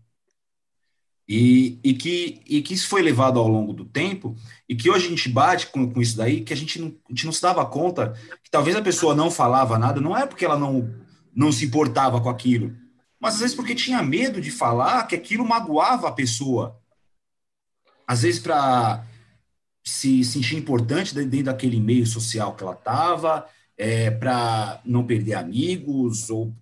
E, 1.32 1.78
e, 1.84 1.94
que, 1.94 2.42
e 2.44 2.60
que 2.60 2.74
isso 2.74 2.88
foi 2.88 3.02
levado 3.02 3.38
ao 3.38 3.46
longo 3.46 3.72
do 3.72 3.84
tempo, 3.84 4.34
e 4.68 4.74
que 4.74 4.90
hoje 4.90 5.06
a 5.06 5.10
gente 5.10 5.28
bate 5.28 5.68
com, 5.68 5.88
com 5.88 6.02
isso 6.02 6.16
daí, 6.16 6.40
que 6.40 6.52
a 6.52 6.56
gente, 6.56 6.80
não, 6.80 6.88
a 6.88 7.12
gente 7.12 7.24
não 7.24 7.32
se 7.32 7.40
dava 7.40 7.64
conta 7.64 8.14
que 8.42 8.50
talvez 8.50 8.74
a 8.74 8.82
pessoa 8.82 9.14
não 9.14 9.30
falava 9.30 9.78
nada, 9.78 10.00
não 10.00 10.16
é 10.16 10.26
porque 10.26 10.44
ela 10.44 10.58
não, 10.58 10.92
não 11.32 11.52
se 11.52 11.66
importava 11.66 12.20
com 12.20 12.28
aquilo, 12.28 12.74
mas 13.20 13.34
às 13.34 13.40
vezes 13.42 13.54
porque 13.54 13.76
tinha 13.76 14.02
medo 14.02 14.40
de 14.40 14.50
falar 14.50 15.06
que 15.06 15.14
aquilo 15.14 15.46
magoava 15.46 16.08
a 16.08 16.12
pessoa. 16.12 16.76
Às 18.08 18.22
vezes 18.22 18.40
para 18.40 19.06
se 19.84 20.24
sentir 20.24 20.56
importante 20.56 21.14
dentro 21.14 21.44
daquele 21.44 21.78
meio 21.78 22.06
social 22.08 22.56
que 22.56 22.64
ela 22.64 22.72
estava, 22.72 23.46
é, 23.78 24.10
para 24.10 24.80
não 24.84 25.06
perder 25.06 25.34
amigos, 25.34 26.28
ou 26.28 26.52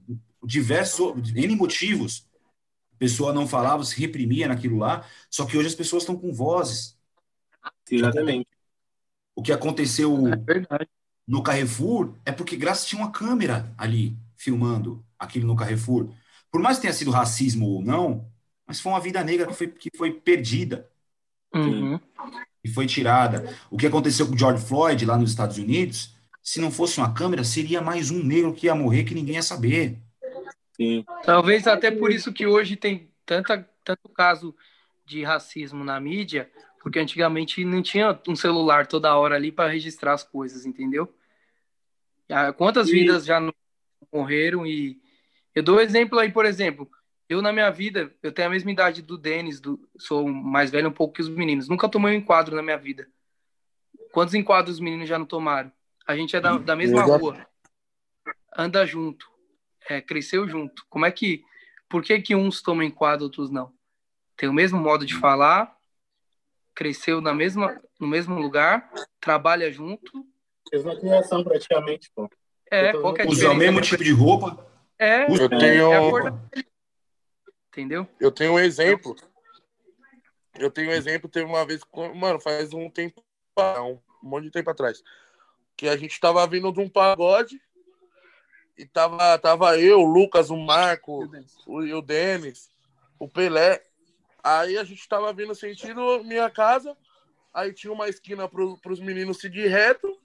diversos, 0.44 1.32
N 1.34 1.56
motivos 1.56 2.27
pessoa 2.98 3.32
não 3.32 3.46
falava, 3.46 3.84
se 3.84 3.98
reprimia 3.98 4.48
naquilo 4.48 4.78
lá, 4.78 5.04
só 5.30 5.46
que 5.46 5.56
hoje 5.56 5.68
as 5.68 5.74
pessoas 5.74 6.02
estão 6.02 6.16
com 6.16 6.32
vozes. 6.32 6.96
Exatamente. 7.90 8.48
O 9.34 9.42
que 9.42 9.52
aconteceu 9.52 10.16
é 10.28 10.86
no 11.26 11.42
Carrefour 11.42 12.14
é 12.24 12.32
porque 12.32 12.56
graças 12.56 12.86
tinha 12.86 13.00
uma 13.00 13.12
câmera 13.12 13.72
ali 13.76 14.16
filmando 14.36 15.04
aquilo 15.18 15.46
no 15.46 15.56
Carrefour. 15.56 16.08
Por 16.50 16.60
mais 16.60 16.78
que 16.78 16.82
tenha 16.82 16.94
sido 16.94 17.10
racismo 17.10 17.66
ou 17.66 17.82
não, 17.82 18.26
mas 18.66 18.80
foi 18.80 18.92
uma 18.92 19.00
vida 19.00 19.22
negra 19.22 19.46
que 19.46 19.52
foi, 19.52 19.68
que 19.68 19.90
foi 19.96 20.12
perdida. 20.12 20.88
Uhum. 21.54 22.00
E 22.64 22.68
foi 22.68 22.86
tirada. 22.86 23.56
O 23.70 23.76
que 23.76 23.86
aconteceu 23.86 24.26
com 24.26 24.34
o 24.34 24.38
George 24.38 24.64
Floyd 24.64 25.04
lá 25.04 25.16
nos 25.16 25.30
Estados 25.30 25.58
Unidos, 25.58 26.14
se 26.42 26.60
não 26.60 26.70
fosse 26.70 26.98
uma 26.98 27.12
câmera, 27.12 27.44
seria 27.44 27.80
mais 27.80 28.10
um 28.10 28.22
negro 28.22 28.54
que 28.54 28.66
ia 28.66 28.74
morrer 28.74 29.04
que 29.04 29.14
ninguém 29.14 29.36
ia 29.36 29.42
saber. 29.42 29.98
Sim. 30.78 31.04
Talvez 31.24 31.66
até 31.66 31.90
por 31.90 32.12
isso 32.12 32.32
que 32.32 32.46
hoje 32.46 32.76
tem 32.76 33.10
tanta, 33.26 33.68
tanto 33.84 34.08
caso 34.10 34.54
de 35.04 35.24
racismo 35.24 35.82
na 35.82 35.98
mídia, 35.98 36.50
porque 36.80 37.00
antigamente 37.00 37.64
não 37.64 37.82
tinha 37.82 38.18
um 38.28 38.36
celular 38.36 38.86
toda 38.86 39.16
hora 39.16 39.34
ali 39.34 39.50
para 39.50 39.70
registrar 39.70 40.12
as 40.12 40.22
coisas, 40.22 40.64
entendeu? 40.64 41.12
Quantas 42.56 42.88
vidas 42.88 43.24
já 43.24 43.40
morreram 44.12 44.64
e 44.64 45.00
eu 45.54 45.62
dou 45.62 45.80
exemplo 45.80 46.18
aí, 46.18 46.30
por 46.30 46.46
exemplo, 46.46 46.88
eu 47.28 47.42
na 47.42 47.52
minha 47.52 47.70
vida, 47.70 48.14
eu 48.22 48.30
tenho 48.30 48.48
a 48.48 48.50
mesma 48.50 48.70
idade 48.70 49.02
do 49.02 49.18
Denis, 49.18 49.60
do, 49.60 49.80
sou 49.98 50.28
mais 50.28 50.70
velho 50.70 50.88
um 50.88 50.92
pouco 50.92 51.14
que 51.14 51.22
os 51.22 51.28
meninos, 51.28 51.68
nunca 51.68 51.88
tomei 51.88 52.12
um 52.14 52.18
enquadro 52.18 52.54
na 52.54 52.62
minha 52.62 52.78
vida. 52.78 53.08
Quantos 54.12 54.34
enquadros 54.34 54.76
os 54.76 54.80
meninos 54.80 55.08
já 55.08 55.18
não 55.18 55.26
tomaram? 55.26 55.72
A 56.06 56.14
gente 56.14 56.36
é 56.36 56.40
da, 56.40 56.56
da 56.58 56.76
mesma 56.76 57.02
rua, 57.02 57.46
anda 58.56 58.86
junto 58.86 59.37
é, 59.88 60.00
cresceu 60.00 60.46
junto. 60.46 60.84
Como 60.88 61.06
é 61.06 61.10
que, 61.10 61.42
por 61.88 62.02
que 62.02 62.20
que 62.20 62.36
uns 62.36 62.60
tomam 62.60 62.84
enquadro, 62.84 63.24
outros 63.24 63.50
não? 63.50 63.72
Tem 64.36 64.48
o 64.48 64.52
mesmo 64.52 64.78
modo 64.78 65.04
de 65.04 65.14
falar, 65.14 65.74
cresceu 66.74 67.20
na 67.20 67.34
mesma, 67.34 67.80
no 67.98 68.06
mesmo 68.06 68.38
lugar, 68.38 68.92
trabalha 69.20 69.72
junto. 69.72 70.26
Mesma 70.72 70.94
criação 70.94 71.42
praticamente, 71.42 72.10
pô. 72.14 72.30
É, 72.70 72.92
qualquer 72.92 73.26
Usa 73.26 73.50
o 73.50 73.54
mesmo 73.54 73.80
tipo 73.80 74.04
de 74.04 74.12
roupa. 74.12 74.64
É, 74.98 75.24
eu 75.24 75.48
tenho... 75.48 76.18
é 76.18 76.32
Entendeu? 77.68 78.06
Eu 78.20 78.30
tenho 78.30 78.52
um 78.52 78.58
exemplo. 78.58 79.16
Eu 80.54 80.70
tenho 80.70 80.90
um 80.90 80.92
exemplo, 80.92 81.30
teve 81.30 81.46
uma 81.46 81.64
vez, 81.64 81.80
mano, 82.16 82.40
faz 82.40 82.74
um 82.74 82.90
tempo, 82.90 83.22
um 83.56 83.98
monte 84.20 84.44
de 84.44 84.50
tempo 84.50 84.68
atrás, 84.68 85.02
que 85.76 85.88
a 85.88 85.96
gente 85.96 86.18
tava 86.18 86.44
vindo 86.48 86.72
de 86.72 86.80
um 86.80 86.88
pagode 86.88 87.60
e 88.78 88.86
tava, 88.86 89.36
tava 89.38 89.78
eu, 89.78 90.00
o 90.00 90.06
Lucas, 90.06 90.50
o 90.50 90.56
Marco, 90.56 91.28
o, 91.66 91.78
o 91.78 92.00
Denis, 92.00 92.70
o 93.18 93.28
Pelé. 93.28 93.82
Aí 94.42 94.78
a 94.78 94.84
gente 94.84 95.06
tava 95.08 95.32
vindo 95.32 95.54
sentido 95.54 96.22
minha 96.22 96.48
casa, 96.48 96.96
aí 97.52 97.72
tinha 97.72 97.92
uma 97.92 98.08
esquina 98.08 98.48
pro, 98.48 98.78
pros 98.78 99.00
meninos 99.00 99.38
seguir 99.38 99.66
reto 99.66 100.16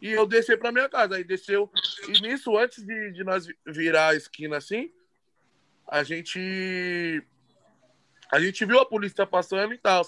e 0.00 0.10
eu 0.10 0.26
descer 0.26 0.58
pra 0.58 0.72
minha 0.72 0.88
casa. 0.88 1.16
Aí 1.16 1.22
desceu, 1.22 1.70
e 2.08 2.20
nisso, 2.22 2.56
antes 2.56 2.84
de, 2.84 3.12
de 3.12 3.22
nós 3.22 3.46
virar 3.66 4.08
a 4.08 4.16
esquina 4.16 4.56
assim, 4.56 4.90
a 5.86 6.02
gente 6.02 7.22
a 8.30 8.40
gente 8.40 8.64
viu 8.64 8.78
a 8.78 8.86
polícia 8.86 9.26
passando 9.26 9.74
e 9.74 9.78
tal. 9.78 10.02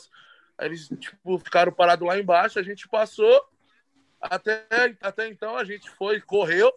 Aí 0.56 0.68
eles 0.68 0.88
tipo, 0.88 1.38
ficaram 1.38 1.72
parados 1.72 2.06
lá 2.06 2.18
embaixo, 2.18 2.58
a 2.58 2.62
gente 2.62 2.88
passou. 2.88 3.46
Até, 4.20 4.66
até 5.00 5.28
então 5.28 5.56
a 5.56 5.64
gente 5.64 5.90
foi, 5.90 6.20
correu. 6.20 6.72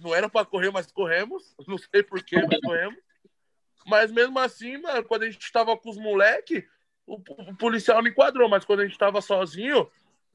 Não 0.00 0.14
era 0.14 0.28
para 0.28 0.46
correr, 0.46 0.70
mas 0.70 0.90
corremos. 0.90 1.54
Não 1.66 1.78
sei 1.78 2.02
porquê, 2.02 2.36
mas 2.36 2.60
corremos. 2.60 2.98
Mas 3.86 4.10
mesmo 4.10 4.38
assim, 4.38 4.76
mano, 4.78 5.04
quando 5.04 5.22
a 5.22 5.30
gente 5.30 5.42
estava 5.42 5.76
com 5.76 5.90
os 5.90 5.96
moleques, 5.96 6.64
o, 7.06 7.14
o, 7.14 7.56
policial 7.56 8.02
não 8.02 8.10
enquadrou. 8.10 8.48
Mas 8.48 8.64
quando 8.64 8.80
a 8.80 8.82
gente 8.82 8.92
estava 8.92 9.20
sozinho, 9.20 9.88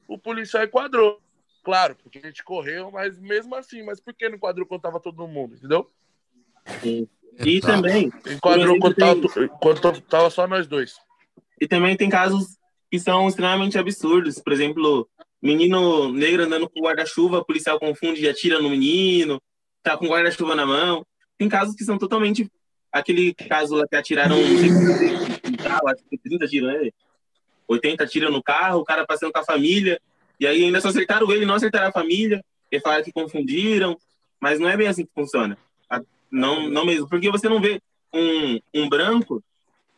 o 0.08 0.18
policial 0.18 0.64
enquadrou. 0.64 1.20
Claro, 1.62 1.94
porque 2.02 2.18
a 2.18 2.26
gente 2.26 2.42
correu, 2.42 2.90
mas 2.90 3.18
mesmo 3.20 3.54
assim, 3.54 3.82
mas 3.82 4.00
por 4.00 4.14
que 4.14 4.28
não 4.28 4.36
enquadrou 4.36 4.66
quando 4.66 4.80
tava 4.80 4.98
todo 4.98 5.28
mundo, 5.28 5.54
entendeu? 5.54 5.88
Sim. 6.80 7.06
E 7.38 7.60
tá. 7.60 7.68
também. 7.68 8.10
Enquadrou 8.26 8.78
quando, 8.78 8.94
tem... 8.94 9.22
tava, 9.22 9.48
quando 9.60 10.00
tava 10.02 10.30
só 10.30 10.46
nós 10.46 10.66
dois. 10.66 10.96
E 11.60 11.68
também 11.68 11.96
tem 11.96 12.08
casos 12.08 12.58
que 12.90 12.98
são 12.98 13.28
extremamente 13.28 13.78
absurdos. 13.78 14.38
Por 14.38 14.52
exemplo, 14.52 15.08
menino 15.42 16.12
negro 16.12 16.44
andando 16.44 16.68
com 16.68 16.80
guarda-chuva, 16.80 17.44
policial 17.44 17.78
confunde 17.80 18.22
e 18.22 18.28
atira 18.28 18.60
no 18.60 18.70
menino, 18.70 19.40
tá 19.82 19.96
com 19.96 20.06
guarda-chuva 20.06 20.54
na 20.54 20.64
mão. 20.64 21.04
Tem 21.36 21.48
casos 21.48 21.74
que 21.74 21.84
são 21.84 21.98
totalmente. 21.98 22.48
Aquele 22.92 23.34
caso 23.34 23.74
lá 23.74 23.86
que 23.88 23.96
atiraram 23.96 24.36
carro, 25.62 25.88
acho 25.88 26.04
que 26.08 26.18
30 26.18 26.46
tiros, 26.46 26.72
né? 26.72 26.90
80 27.66 28.06
tiros 28.06 28.30
no 28.30 28.42
carro, 28.42 28.80
o 28.80 28.84
cara 28.84 29.06
passando 29.06 29.32
com 29.32 29.38
a 29.38 29.44
família, 29.44 29.98
e 30.38 30.46
aí 30.46 30.64
ainda 30.64 30.80
só 30.80 30.88
acertaram 30.88 31.30
ele, 31.32 31.46
não 31.46 31.54
acertaram 31.54 31.88
a 31.88 31.92
família, 31.92 32.44
e 32.70 32.78
falaram 32.80 33.02
que 33.02 33.12
confundiram, 33.12 33.96
mas 34.38 34.60
não 34.60 34.68
é 34.68 34.76
bem 34.76 34.88
assim 34.88 35.04
que 35.04 35.12
funciona. 35.14 35.56
Não, 36.30 36.68
não 36.68 36.86
mesmo. 36.86 37.08
Porque 37.08 37.30
você 37.30 37.48
não 37.48 37.60
vê 37.60 37.80
um, 38.12 38.58
um 38.74 38.88
branco 38.88 39.44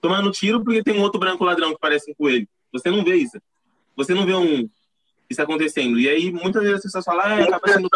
tomando 0.01 0.32
tiro 0.32 0.62
porque 0.62 0.82
tem 0.82 0.99
um 0.99 1.03
outro 1.03 1.20
branco 1.20 1.45
ladrão 1.45 1.72
que 1.72 1.80
parece 1.80 2.12
com 2.14 2.28
ele. 2.28 2.49
Você 2.72 2.90
não 2.90 3.05
vê 3.05 3.14
isso. 3.14 3.40
Você 3.97 4.12
não 4.12 4.26
vê 4.26 4.34
um 4.34 4.68
isso 5.35 5.43
acontecendo. 5.43 5.99
E 5.99 6.09
aí 6.09 6.32
muitas 6.32 6.62
vezes 6.62 6.76
as 6.78 6.82
pessoas 6.82 7.05
falam, 7.05 7.24
ah, 7.24 7.45
acaba 7.45 7.68
sendo 7.68 7.89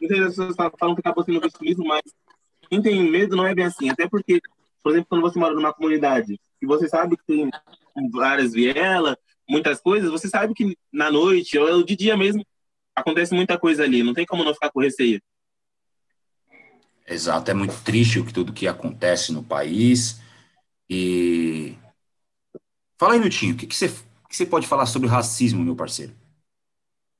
Muitas 0.00 0.18
vezes 0.18 0.38
as 0.38 0.46
pessoas 0.46 0.72
falam 0.78 0.94
que 0.94 1.00
acaba 1.00 1.24
sendo 1.24 1.40
vitimismo, 1.40 1.86
mas 1.86 2.02
quem 2.68 2.82
tem 2.82 3.02
medo 3.02 3.34
não 3.34 3.46
é 3.46 3.54
bem 3.54 3.64
assim. 3.64 3.90
Até 3.90 4.08
porque, 4.08 4.40
por 4.82 4.92
exemplo, 4.92 5.08
quando 5.08 5.22
você 5.22 5.38
mora 5.38 5.54
numa 5.54 5.72
comunidade 5.72 6.38
e 6.60 6.66
você 6.66 6.88
sabe 6.88 7.16
que 7.16 7.24
tem 7.24 7.50
várias 8.12 8.52
vielas, 8.52 9.16
muitas 9.48 9.80
coisas, 9.80 10.10
você 10.10 10.28
sabe 10.28 10.54
que 10.54 10.76
na 10.92 11.10
noite 11.10 11.58
ou 11.58 11.82
de 11.82 11.96
dia 11.96 12.16
mesmo 12.16 12.44
acontece 12.94 13.34
muita 13.34 13.58
coisa 13.58 13.84
ali, 13.84 14.02
não 14.02 14.14
tem 14.14 14.26
como 14.26 14.44
não 14.44 14.54
ficar 14.54 14.70
com 14.70 14.80
receio. 14.80 15.20
Exato, 17.08 17.50
é 17.50 17.54
muito 17.54 17.82
triste 17.84 18.18
o 18.18 18.24
que 18.24 18.32
tudo 18.32 18.52
que 18.52 18.66
acontece 18.66 19.32
no 19.32 19.42
país. 19.42 20.20
E 20.88 21.76
fala 22.98 23.14
aí, 23.14 23.20
Nutinho, 23.20 23.54
o 23.54 23.56
que, 23.56 23.66
que, 23.66 23.74
você, 23.74 23.88
que 23.88 24.36
você 24.36 24.46
pode 24.46 24.66
falar 24.66 24.86
sobre 24.86 25.08
racismo, 25.08 25.64
meu 25.64 25.76
parceiro? 25.76 26.14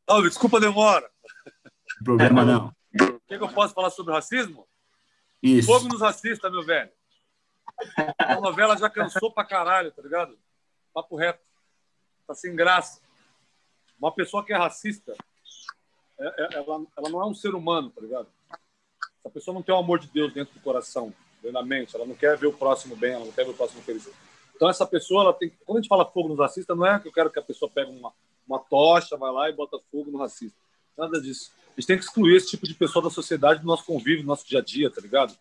Oh, 0.09 0.23
desculpa 0.23 0.59
a 0.59 0.61
demora. 0.61 1.11
Não 1.99 2.05
problema 2.05 2.45
não. 2.45 2.67
O 2.95 3.21
que, 3.27 3.39
que, 3.39 3.43
eu 3.45 3.49
posso 3.49 3.75
falar 3.75 3.91
sobre 3.91 4.13
racismo? 4.13 4.67
Isso. 5.43 5.67
Fogo 5.67 5.89
nos 5.89 6.01
racistas, 6.01 6.51
meu 6.51 6.65
velho. 6.65 6.91
A 8.19 8.41
novela 8.41 8.77
já 8.77 8.89
cansou 8.89 9.33
pra 9.33 9.45
caralho, 9.45 9.91
tá 9.93 10.03
ligado? 10.03 10.39
Papo 10.95 11.17
reto. 11.17 11.41
Tá 12.27 12.35
sem 12.35 12.55
graça. 12.55 13.01
Uma 13.99 14.13
pessoa 14.13 14.45
que 14.45 14.53
é 14.53 14.57
racista, 14.57 15.15
é, 16.19 16.27
é, 16.27 16.55
ela, 16.55 16.83
ela 16.97 17.09
não 17.09 17.21
é 17.21 17.27
um 17.27 17.35
ser 17.35 17.55
humano, 17.55 17.91
tá 17.91 18.01
ligado? 18.01 18.29
Essa 19.21 19.31
pessoa 19.31 19.55
não 19.55 19.63
tem 19.63 19.75
o 19.75 19.79
amor 19.79 19.99
de 19.99 20.09
Deus 20.09 20.33
dentro 20.33 20.55
do 20.55 20.61
coração, 20.61 21.13
dentro 21.43 21.53
da 21.53 21.63
mente. 21.63 21.95
Ela 21.95 22.07
não 22.07 22.15
quer 22.15 22.37
ver 22.37 22.47
o 22.47 22.53
próximo 22.53 22.97
bem, 22.97 23.13
ela 23.13 23.25
não 23.25 23.33
quer 23.33 23.45
ver 23.45 23.51
o 23.51 23.55
próximo 23.55 23.83
feliz. 23.83 24.09
Então, 24.57 24.71
essa 24.71 24.87
pessoa, 24.87 25.23
ela 25.23 25.33
tem. 25.35 25.53
Quando 25.65 25.79
a 25.79 25.81
gente 25.83 25.89
fala 25.89 26.05
fogo 26.05 26.31
nos 26.31 26.39
racistas, 26.39 26.77
não 26.77 26.87
é 26.87 26.99
que 26.99 27.07
eu 27.07 27.13
quero 27.13 27.31
que 27.31 27.39
a 27.39 27.43
pessoa 27.43 27.71
pegue 27.71 27.91
uma, 27.91 28.13
uma 28.49 28.59
tocha, 28.59 29.17
vai 29.17 29.31
lá 29.31 29.51
e 29.51 29.53
bota 29.53 29.79
fogo 29.93 30.11
no 30.11 30.19
racista. 30.19 30.57
Nada 30.97 31.21
disso. 31.21 31.53
A 31.77 31.81
gente 31.81 31.87
tem 31.87 31.99
que 31.99 32.05
excluir 32.05 32.37
esse 32.37 32.49
tipo 32.49 32.67
de 32.67 32.75
pessoa 32.75 33.03
da 33.03 33.11
sociedade, 33.11 33.61
do 33.61 33.67
nosso 33.67 33.85
convívio, 33.85 34.23
do 34.23 34.27
nosso 34.27 34.49
dia 34.49 34.61
a 34.61 34.63
dia, 34.63 34.91
tá 34.91 35.01
ligado? 35.01 35.37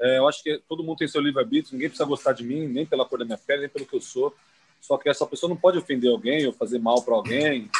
É, 0.00 0.18
eu 0.18 0.26
acho 0.26 0.42
que 0.42 0.60
todo 0.68 0.82
mundo 0.82 0.98
tem 0.98 1.06
seu 1.06 1.20
livre-arbítrio, 1.20 1.74
ninguém 1.74 1.88
precisa 1.88 2.08
gostar 2.08 2.32
de 2.32 2.42
mim, 2.42 2.66
nem 2.66 2.84
pela 2.84 3.04
cor 3.04 3.20
da 3.20 3.24
minha 3.24 3.38
pele, 3.38 3.60
nem 3.60 3.68
pelo 3.68 3.86
que 3.86 3.94
eu 3.94 4.00
sou. 4.00 4.34
Só 4.80 4.98
que 4.98 5.08
essa 5.08 5.24
pessoa 5.24 5.48
não 5.48 5.56
pode 5.56 5.78
ofender 5.78 6.10
alguém 6.10 6.44
ou 6.44 6.52
fazer 6.52 6.80
mal 6.80 7.00
para 7.02 7.14
alguém, 7.14 7.70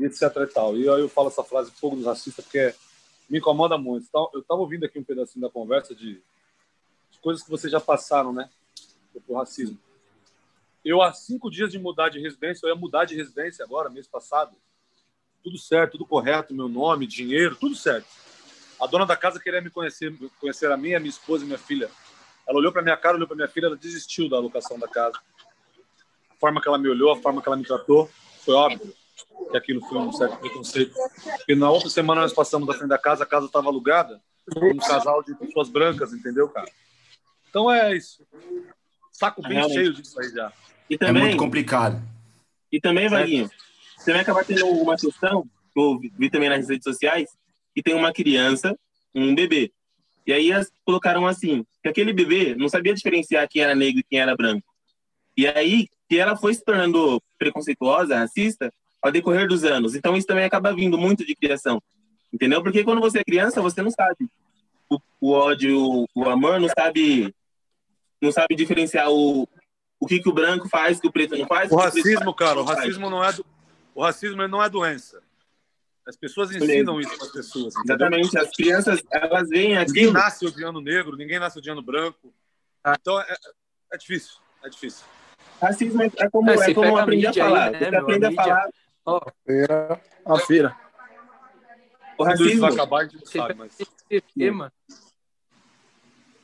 etc 0.00 0.22
e 0.22 0.46
tal. 0.48 0.76
E 0.76 0.88
aí 0.88 1.00
eu 1.00 1.08
falo 1.08 1.28
essa 1.28 1.44
frase 1.44 1.70
fogo 1.70 1.94
dos 1.94 2.06
racistas 2.06 2.44
porque 2.44 2.74
me 3.30 3.38
incomoda 3.38 3.78
muito. 3.78 4.06
Então, 4.08 4.28
eu 4.34 4.40
estava 4.40 4.60
ouvindo 4.60 4.84
aqui 4.84 4.98
um 4.98 5.04
pedacinho 5.04 5.42
da 5.42 5.50
conversa 5.50 5.94
de, 5.94 6.14
de 6.14 7.18
coisas 7.22 7.44
que 7.44 7.50
vocês 7.50 7.70
já 7.70 7.80
passaram, 7.80 8.32
né? 8.32 8.50
Por 9.24 9.36
racismo. 9.36 9.78
Eu, 10.88 11.02
há 11.02 11.12
cinco 11.12 11.50
dias 11.50 11.70
de 11.70 11.78
mudar 11.78 12.08
de 12.08 12.18
residência, 12.18 12.64
eu 12.64 12.70
ia 12.70 12.74
mudar 12.74 13.04
de 13.04 13.14
residência 13.14 13.62
agora, 13.62 13.90
mês 13.90 14.08
passado. 14.08 14.56
Tudo 15.44 15.58
certo, 15.58 15.92
tudo 15.92 16.06
correto, 16.06 16.54
meu 16.54 16.66
nome, 16.66 17.06
dinheiro, 17.06 17.54
tudo 17.56 17.76
certo. 17.76 18.08
A 18.80 18.86
dona 18.86 19.04
da 19.04 19.14
casa 19.14 19.38
queria 19.38 19.60
me 19.60 19.68
conhecer, 19.68 20.16
conhecer 20.40 20.72
a 20.72 20.78
mim, 20.78 20.94
a 20.94 20.98
minha 20.98 21.10
esposa 21.10 21.44
e 21.44 21.46
minha 21.46 21.58
filha. 21.58 21.90
Ela 22.48 22.56
olhou 22.56 22.72
para 22.72 22.80
minha 22.80 22.96
cara, 22.96 23.16
olhou 23.16 23.28
para 23.28 23.36
minha 23.36 23.48
filha, 23.48 23.66
ela 23.66 23.76
desistiu 23.76 24.30
da 24.30 24.38
alocação 24.38 24.78
da 24.78 24.88
casa. 24.88 25.18
A 26.30 26.34
forma 26.40 26.58
que 26.58 26.66
ela 26.66 26.78
me 26.78 26.88
olhou, 26.88 27.12
a 27.12 27.16
forma 27.16 27.42
que 27.42 27.48
ela 27.50 27.58
me 27.58 27.66
tratou, 27.66 28.10
foi 28.42 28.54
óbvio 28.54 28.94
que 29.50 29.56
aquilo 29.58 29.82
foi 29.82 29.98
um 29.98 30.10
certo 30.10 30.38
preconceito. 30.38 30.94
Porque 31.36 31.54
na 31.54 31.70
outra 31.70 31.90
semana 31.90 32.22
nós 32.22 32.32
passamos 32.32 32.66
da 32.66 32.72
frente 32.72 32.88
da 32.88 32.98
casa, 32.98 33.24
a 33.24 33.26
casa 33.26 33.44
estava 33.44 33.68
alugada, 33.68 34.22
um 34.56 34.78
casal 34.78 35.22
de 35.22 35.34
pessoas 35.34 35.68
brancas, 35.68 36.14
entendeu, 36.14 36.48
cara? 36.48 36.72
Então 37.50 37.70
é 37.70 37.94
isso. 37.94 38.26
Saco 39.12 39.42
bem 39.42 39.52
Realmente. 39.52 39.74
cheio 39.74 39.92
disso 39.92 40.18
aí 40.18 40.30
já. 40.30 40.50
E 40.88 40.96
também, 40.96 41.22
é 41.22 41.26
muito 41.26 41.38
complicado. 41.38 42.02
E 42.72 42.80
também, 42.80 43.08
Vaguinho, 43.08 43.50
você 43.96 44.12
vai 44.12 44.22
acabar 44.22 44.44
tendo 44.44 44.66
uma 44.66 44.96
questão, 44.96 45.42
que 45.72 45.80
eu 45.80 45.98
vi 46.18 46.30
também 46.30 46.48
nas 46.48 46.68
redes 46.68 46.84
sociais, 46.84 47.28
que 47.74 47.82
tem 47.82 47.94
uma 47.94 48.12
criança, 48.12 48.76
um 49.14 49.34
bebê. 49.34 49.72
E 50.26 50.32
aí 50.32 50.50
elas 50.50 50.70
colocaram 50.84 51.26
assim, 51.26 51.64
que 51.82 51.88
aquele 51.88 52.12
bebê 52.12 52.54
não 52.54 52.68
sabia 52.68 52.94
diferenciar 52.94 53.48
quem 53.48 53.62
era 53.62 53.74
negro 53.74 54.00
e 54.00 54.04
quem 54.04 54.20
era 54.20 54.36
branco. 54.36 54.66
E 55.36 55.46
aí, 55.46 55.88
que 56.08 56.18
ela 56.18 56.36
foi 56.36 56.52
se 56.52 56.64
tornando 56.64 57.22
preconceituosa, 57.38 58.18
racista, 58.18 58.72
ao 59.00 59.12
decorrer 59.12 59.46
dos 59.46 59.64
anos. 59.64 59.94
Então 59.94 60.16
isso 60.16 60.26
também 60.26 60.44
acaba 60.44 60.74
vindo 60.74 60.98
muito 60.98 61.24
de 61.24 61.34
criação, 61.34 61.80
entendeu? 62.32 62.62
Porque 62.62 62.84
quando 62.84 63.00
você 63.00 63.20
é 63.20 63.24
criança, 63.24 63.62
você 63.62 63.80
não 63.82 63.90
sabe 63.90 64.28
o, 64.90 64.98
o 65.20 65.30
ódio, 65.32 65.78
o, 65.80 66.06
o 66.14 66.28
amor, 66.28 66.60
não 66.60 66.68
sabe 66.68 67.34
não 68.20 68.32
sabe 68.32 68.56
diferenciar 68.56 69.08
o, 69.10 69.48
o 70.00 70.06
que, 70.06 70.20
que 70.20 70.28
o 70.28 70.32
branco 70.32 70.68
faz, 70.68 71.00
que 71.00 71.06
o 71.06 71.12
preto 71.12 71.36
não 71.36 71.46
faz. 71.46 71.70
O 71.70 71.76
racismo, 71.76 72.34
cara, 72.34 72.60
o 72.60 72.64
racismo 72.64 73.10
não 73.10 73.24
é 73.24 73.32
do, 73.32 73.44
o 73.94 74.02
racismo 74.02 74.46
não 74.48 74.62
é 74.62 74.68
doença. 74.68 75.22
As 76.06 76.16
pessoas 76.16 76.50
ensinam 76.50 77.00
isso 77.00 77.14
para 77.16 77.26
as 77.26 77.32
pessoas. 77.32 77.74
Entendeu? 77.76 77.96
Exatamente, 77.96 78.38
as 78.38 78.50
crianças 78.50 79.02
elas 79.10 79.48
veem 79.48 79.76
aquilo. 79.76 80.06
Ninguém 80.06 80.12
nasce 80.12 80.46
odiando 80.46 80.80
negro, 80.80 81.16
ninguém 81.16 81.38
nasce 81.38 81.58
odiando 81.58 81.82
branco. 81.82 82.32
Ah. 82.82 82.96
Então 82.98 83.20
é, 83.20 83.36
é 83.92 83.96
difícil, 83.98 84.36
é 84.64 84.68
difícil. 84.68 85.04
Racismo 85.60 86.02
é, 86.02 86.10
é 86.16 86.30
como, 86.30 86.50
é, 86.50 86.70
é 86.70 86.74
como 86.74 86.96
aprender 86.96 87.26
a 87.26 87.32
falar. 87.34 87.66
Aí, 87.66 87.72
né, 87.72 87.90
você 87.90 87.96
aprende 87.96 88.26
a 88.26 88.32
falar 88.32 88.68
Oh. 89.10 89.20
A 90.26 90.38
feira. 90.40 90.76
O 92.18 92.24
racismo 92.24 92.60
vai 92.60 92.72
acabar, 92.72 93.00
a 93.00 93.04
gente 93.04 93.16
não 93.16 93.26
sabe, 93.26 93.54
mas... 93.54 93.78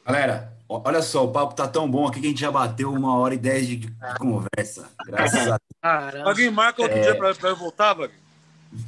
Galera, 0.05 0.53
olha 0.69 1.01
só, 1.01 1.25
o 1.25 1.33
papo 1.33 1.55
tá 1.55 1.67
tão 1.67 1.91
bom 1.91 2.07
aqui 2.07 2.21
que 2.21 2.27
a 2.27 2.29
gente 2.31 2.41
já 2.41 2.51
bateu 2.51 2.93
uma 2.93 3.17
hora 3.17 3.35
e 3.35 3.39
dez 3.39 3.67
de, 3.67 3.77
de 3.77 4.19
conversa. 4.19 4.91
Graças 5.07 5.49
a 5.83 6.11
Deus. 6.11 6.27
Alguém 6.27 6.51
marca 6.51 6.83
outro 6.83 6.99
é... 6.99 7.03
dia 7.03 7.17
para 7.17 7.49
eu 7.49 7.57
voltar, 7.57 7.95
Wagner? 7.95 8.19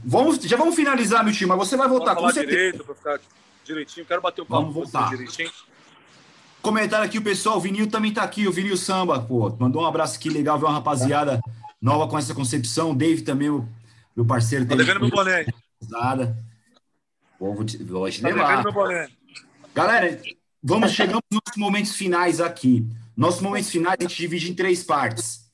Vamos, 0.05 0.39
já 0.39 0.57
vamos 0.57 0.75
finalizar, 0.75 1.25
meu 1.25 1.33
time, 1.33 1.49
mas 1.49 1.59
você 1.59 1.77
vai 1.77 1.89
voltar 1.89 2.17
com 2.17 2.29
certeza. 2.29 2.47
direito, 2.47 2.85
para 2.85 2.95
ficar 2.95 3.21
direitinho. 3.65 4.05
Quero 4.05 4.21
bater 4.21 4.43
o 4.43 4.47
papo 4.47 4.63
vamos 4.63 4.75
voltar. 4.75 5.11
direitinho. 5.11 5.51
Comentário 6.61 7.07
aqui, 7.07 7.19
o 7.19 7.23
pessoal, 7.23 7.59
o 7.59 7.61
Vinil 7.61 7.89
também 7.89 8.13
tá 8.13 8.25
aqui, 8.25 8.49
o 8.49 8.53
Vinil 8.53 8.77
Samba, 8.77 9.21
pô, 9.21 9.55
mandou 9.59 9.83
um 9.83 9.87
abraço 9.87 10.17
aqui, 10.17 10.29
legal 10.29 10.59
ver 10.59 10.65
uma 10.65 10.73
rapaziada 10.73 11.41
nova 11.81 12.09
com 12.09 12.19
essa 12.19 12.35
concepção. 12.35 12.95
Dave 12.95 13.23
também, 13.23 13.49
o 13.49 13.69
meu 14.17 14.27
parceiro. 14.27 14.67
Tá 14.67 14.75
devendo 14.75 15.01
meu 15.01 15.11
boné. 15.11 15.47
Nada. 15.89 16.37
Bom, 17.39 17.55
vou 17.55 17.65
te, 17.65 17.77
vou 17.85 18.11
te 18.11 18.21
tá 18.21 18.29
levar. 18.29 18.65
Meu 18.65 18.73
boné. 18.73 19.09
Galera, 19.73 20.21
vamos 20.67 20.91
chegamos 20.91 21.23
nos 21.31 21.57
momentos 21.57 21.95
finais 21.95 22.41
aqui. 22.41 22.85
Nossos 23.17 23.41
momentos 23.41 23.71
finais 23.71 23.97
a 24.01 24.03
gente 24.03 24.17
divide 24.17 24.51
em 24.51 24.55
três 24.55 24.83
partes. 24.83 25.49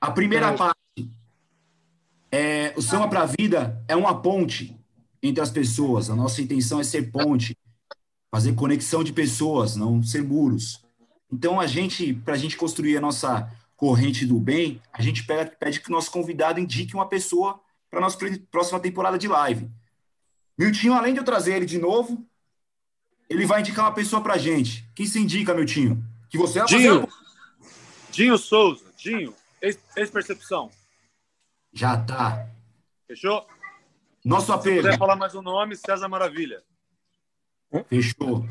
A 0.00 0.10
primeira 0.10 0.52
parte 0.54 0.76
é 2.32 2.74
o 2.76 2.82
Samba 2.82 3.06
para 3.06 3.22
a 3.22 3.26
Vida 3.26 3.82
é 3.86 3.94
uma 3.94 4.20
ponte 4.20 4.76
entre 5.22 5.40
as 5.40 5.50
pessoas. 5.50 6.10
A 6.10 6.16
nossa 6.16 6.42
intenção 6.42 6.80
é 6.80 6.84
ser 6.84 7.12
ponte, 7.12 7.56
fazer 8.28 8.54
conexão 8.54 9.04
de 9.04 9.12
pessoas, 9.12 9.76
não 9.76 10.02
ser 10.02 10.24
muros. 10.24 10.84
Então 11.32 11.60
a 11.60 11.66
gente, 11.66 12.12
para 12.12 12.34
a 12.34 12.38
gente 12.38 12.56
construir 12.56 12.96
a 12.96 13.00
nossa 13.00 13.48
corrente 13.76 14.26
do 14.26 14.40
bem, 14.40 14.82
a 14.92 15.00
gente 15.00 15.24
pede, 15.24 15.52
pede 15.60 15.80
que 15.80 15.88
o 15.88 15.92
nosso 15.92 16.10
convidado 16.10 16.58
indique 16.58 16.94
uma 16.94 17.08
pessoa 17.08 17.60
para 17.88 18.00
a 18.00 18.02
nossa 18.02 18.18
próxima 18.50 18.80
temporada 18.80 19.16
de 19.16 19.28
live. 19.28 19.70
Miltinho, 20.58 20.94
além 20.94 21.12
de 21.12 21.20
eu 21.20 21.24
trazer 21.24 21.54
ele 21.54 21.66
de 21.66 21.78
novo, 21.78 22.26
ele 23.28 23.46
vai 23.46 23.60
indicar 23.60 23.86
uma 23.86 23.94
pessoa 23.94 24.22
para 24.22 24.34
a 24.34 24.38
gente. 24.38 24.88
Quem 24.94 25.06
se 25.06 25.18
indica, 25.18 25.54
Miltinho? 25.54 26.02
Que 26.28 26.38
você 26.38 26.58
vai 26.60 26.68
Dinho. 26.68 27.00
fazer... 27.00 27.12
Dinho 28.10 28.38
Souza. 28.38 28.84
Dinho. 28.96 29.34
Ex-percepção. 29.60 30.70
Já 31.72 31.96
tá. 31.96 32.48
Fechou? 33.06 33.46
Nosso 34.24 34.52
apelo. 34.52 34.76
Se 34.76 34.82
quiser 34.82 34.98
falar 34.98 35.16
mais 35.16 35.34
um 35.34 35.42
nome, 35.42 35.76
César 35.76 36.08
Maravilha. 36.08 36.62
Fechou. 37.88 38.46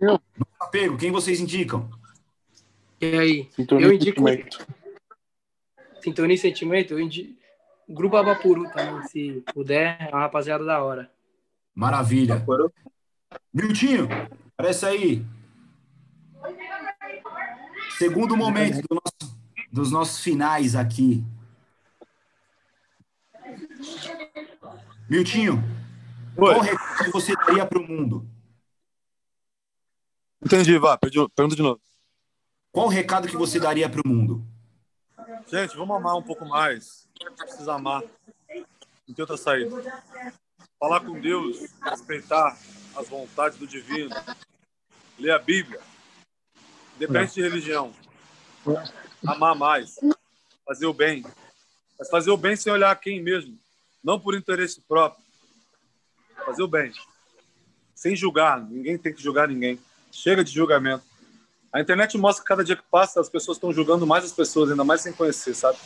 Nosso 0.00 0.22
apego, 0.60 0.96
quem 0.96 1.10
vocês 1.10 1.40
indicam? 1.40 1.90
E 3.00 3.18
aí? 3.18 3.48
Sintonia 3.52 3.86
eu 3.86 3.92
indico. 3.92 4.28
Sentimento. 4.28 4.66
Sintonia 6.02 6.34
e 6.34 6.38
sentimento, 6.38 6.92
eu 6.92 7.00
indico. 7.00 7.36
Grupo 7.88 8.16
Abapuru 8.16 8.70
também, 8.70 9.02
se 9.08 9.42
puder, 9.54 9.96
é 10.00 10.08
uma 10.10 10.20
rapaziada 10.20 10.64
da 10.64 10.82
hora. 10.82 11.10
Maravilha. 11.74 12.44
Miltinho, 13.52 14.08
aparece 14.56 14.86
aí. 14.86 15.26
Segundo 17.98 18.36
momento 18.36 18.80
do 18.88 18.94
nosso, 18.94 19.38
dos 19.72 19.90
nossos 19.90 20.20
finais 20.20 20.74
aqui. 20.76 21.24
Miltinho, 25.08 25.62
Oi. 26.36 26.54
qual 26.54 26.60
recado 26.60 27.10
você 27.10 27.34
daria 27.34 27.66
para 27.66 27.78
o 27.78 27.86
mundo? 27.86 28.28
Entendi, 30.44 30.78
vá, 30.78 30.96
pergunta 30.96 31.56
de 31.56 31.62
novo. 31.62 31.80
Qual 32.70 32.86
o 32.86 32.90
recado 32.90 33.26
que 33.26 33.36
você 33.36 33.58
daria 33.58 33.88
para 33.88 34.02
o 34.04 34.08
mundo? 34.08 34.46
Gente, 35.46 35.76
vamos 35.76 35.96
amar 35.96 36.16
um 36.16 36.22
pouco 36.22 36.44
mais. 36.44 37.08
Precisa 37.38 37.74
amar. 37.74 38.02
Não 39.06 39.14
tem 39.14 39.22
outra 39.22 39.36
saída. 39.36 39.70
Falar 40.78 41.00
com 41.00 41.20
Deus, 41.20 41.58
respeitar 41.82 42.56
as 42.96 43.08
vontades 43.08 43.58
do 43.58 43.66
divino, 43.66 44.14
ler 45.18 45.32
a 45.32 45.38
Bíblia, 45.38 45.80
independente 46.96 47.34
de 47.34 47.42
religião, 47.42 47.92
amar 49.26 49.56
mais, 49.56 49.96
fazer 50.64 50.86
o 50.86 50.92
bem. 50.92 51.24
Mas 51.98 52.08
fazer 52.08 52.30
o 52.30 52.36
bem 52.36 52.54
sem 52.54 52.72
olhar 52.72 52.94
quem 52.94 53.20
mesmo, 53.20 53.58
não 54.04 54.20
por 54.20 54.36
interesse 54.36 54.80
próprio. 54.80 55.24
Fazer 56.46 56.62
o 56.62 56.68
bem, 56.68 56.92
sem 57.92 58.14
julgar. 58.14 58.60
Ninguém 58.60 58.96
tem 58.96 59.12
que 59.12 59.20
julgar 59.20 59.48
ninguém. 59.48 59.80
Chega 60.12 60.44
de 60.44 60.52
julgamento. 60.52 61.04
A 61.72 61.80
internet 61.80 62.16
mostra 62.16 62.42
que 62.42 62.48
cada 62.48 62.62
dia 62.62 62.76
que 62.76 62.84
passa 62.88 63.20
as 63.20 63.28
pessoas 63.28 63.56
estão 63.56 63.72
julgando 63.72 64.06
mais 64.06 64.24
as 64.24 64.32
pessoas, 64.32 64.70
ainda 64.70 64.84
mais 64.84 65.00
sem 65.00 65.12
conhecer, 65.12 65.54
sabe? 65.54 65.76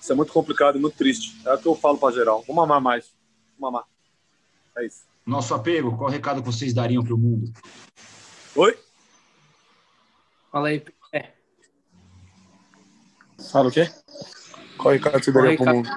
Isso 0.00 0.12
é 0.12 0.14
muito 0.14 0.32
complicado 0.32 0.78
e 0.78 0.80
muito 0.80 0.96
triste. 0.96 1.36
É 1.44 1.52
o 1.52 1.58
que 1.58 1.66
eu 1.66 1.74
falo 1.74 1.98
para 1.98 2.14
geral. 2.14 2.44
Vamos 2.46 2.62
amar 2.62 2.80
mais. 2.80 3.12
Vamos 3.60 3.78
amar. 3.78 3.88
É 4.78 4.86
isso. 4.86 5.04
Nosso 5.26 5.54
apego, 5.54 5.96
qual 5.96 6.08
recado 6.08 6.42
vocês 6.42 6.72
dariam 6.72 7.04
para 7.04 7.14
o 7.14 7.18
mundo? 7.18 7.52
Oi? 8.56 8.76
Fala 10.50 10.68
aí. 10.68 10.82
É. 11.12 11.32
Fala 13.52 13.68
o 13.68 13.70
quê? 13.70 13.88
Qual 14.78 14.94
recado 14.94 15.22
você 15.22 15.30
daria 15.30 15.56
para 15.58 15.72
o 15.72 15.76
mundo? 15.76 15.90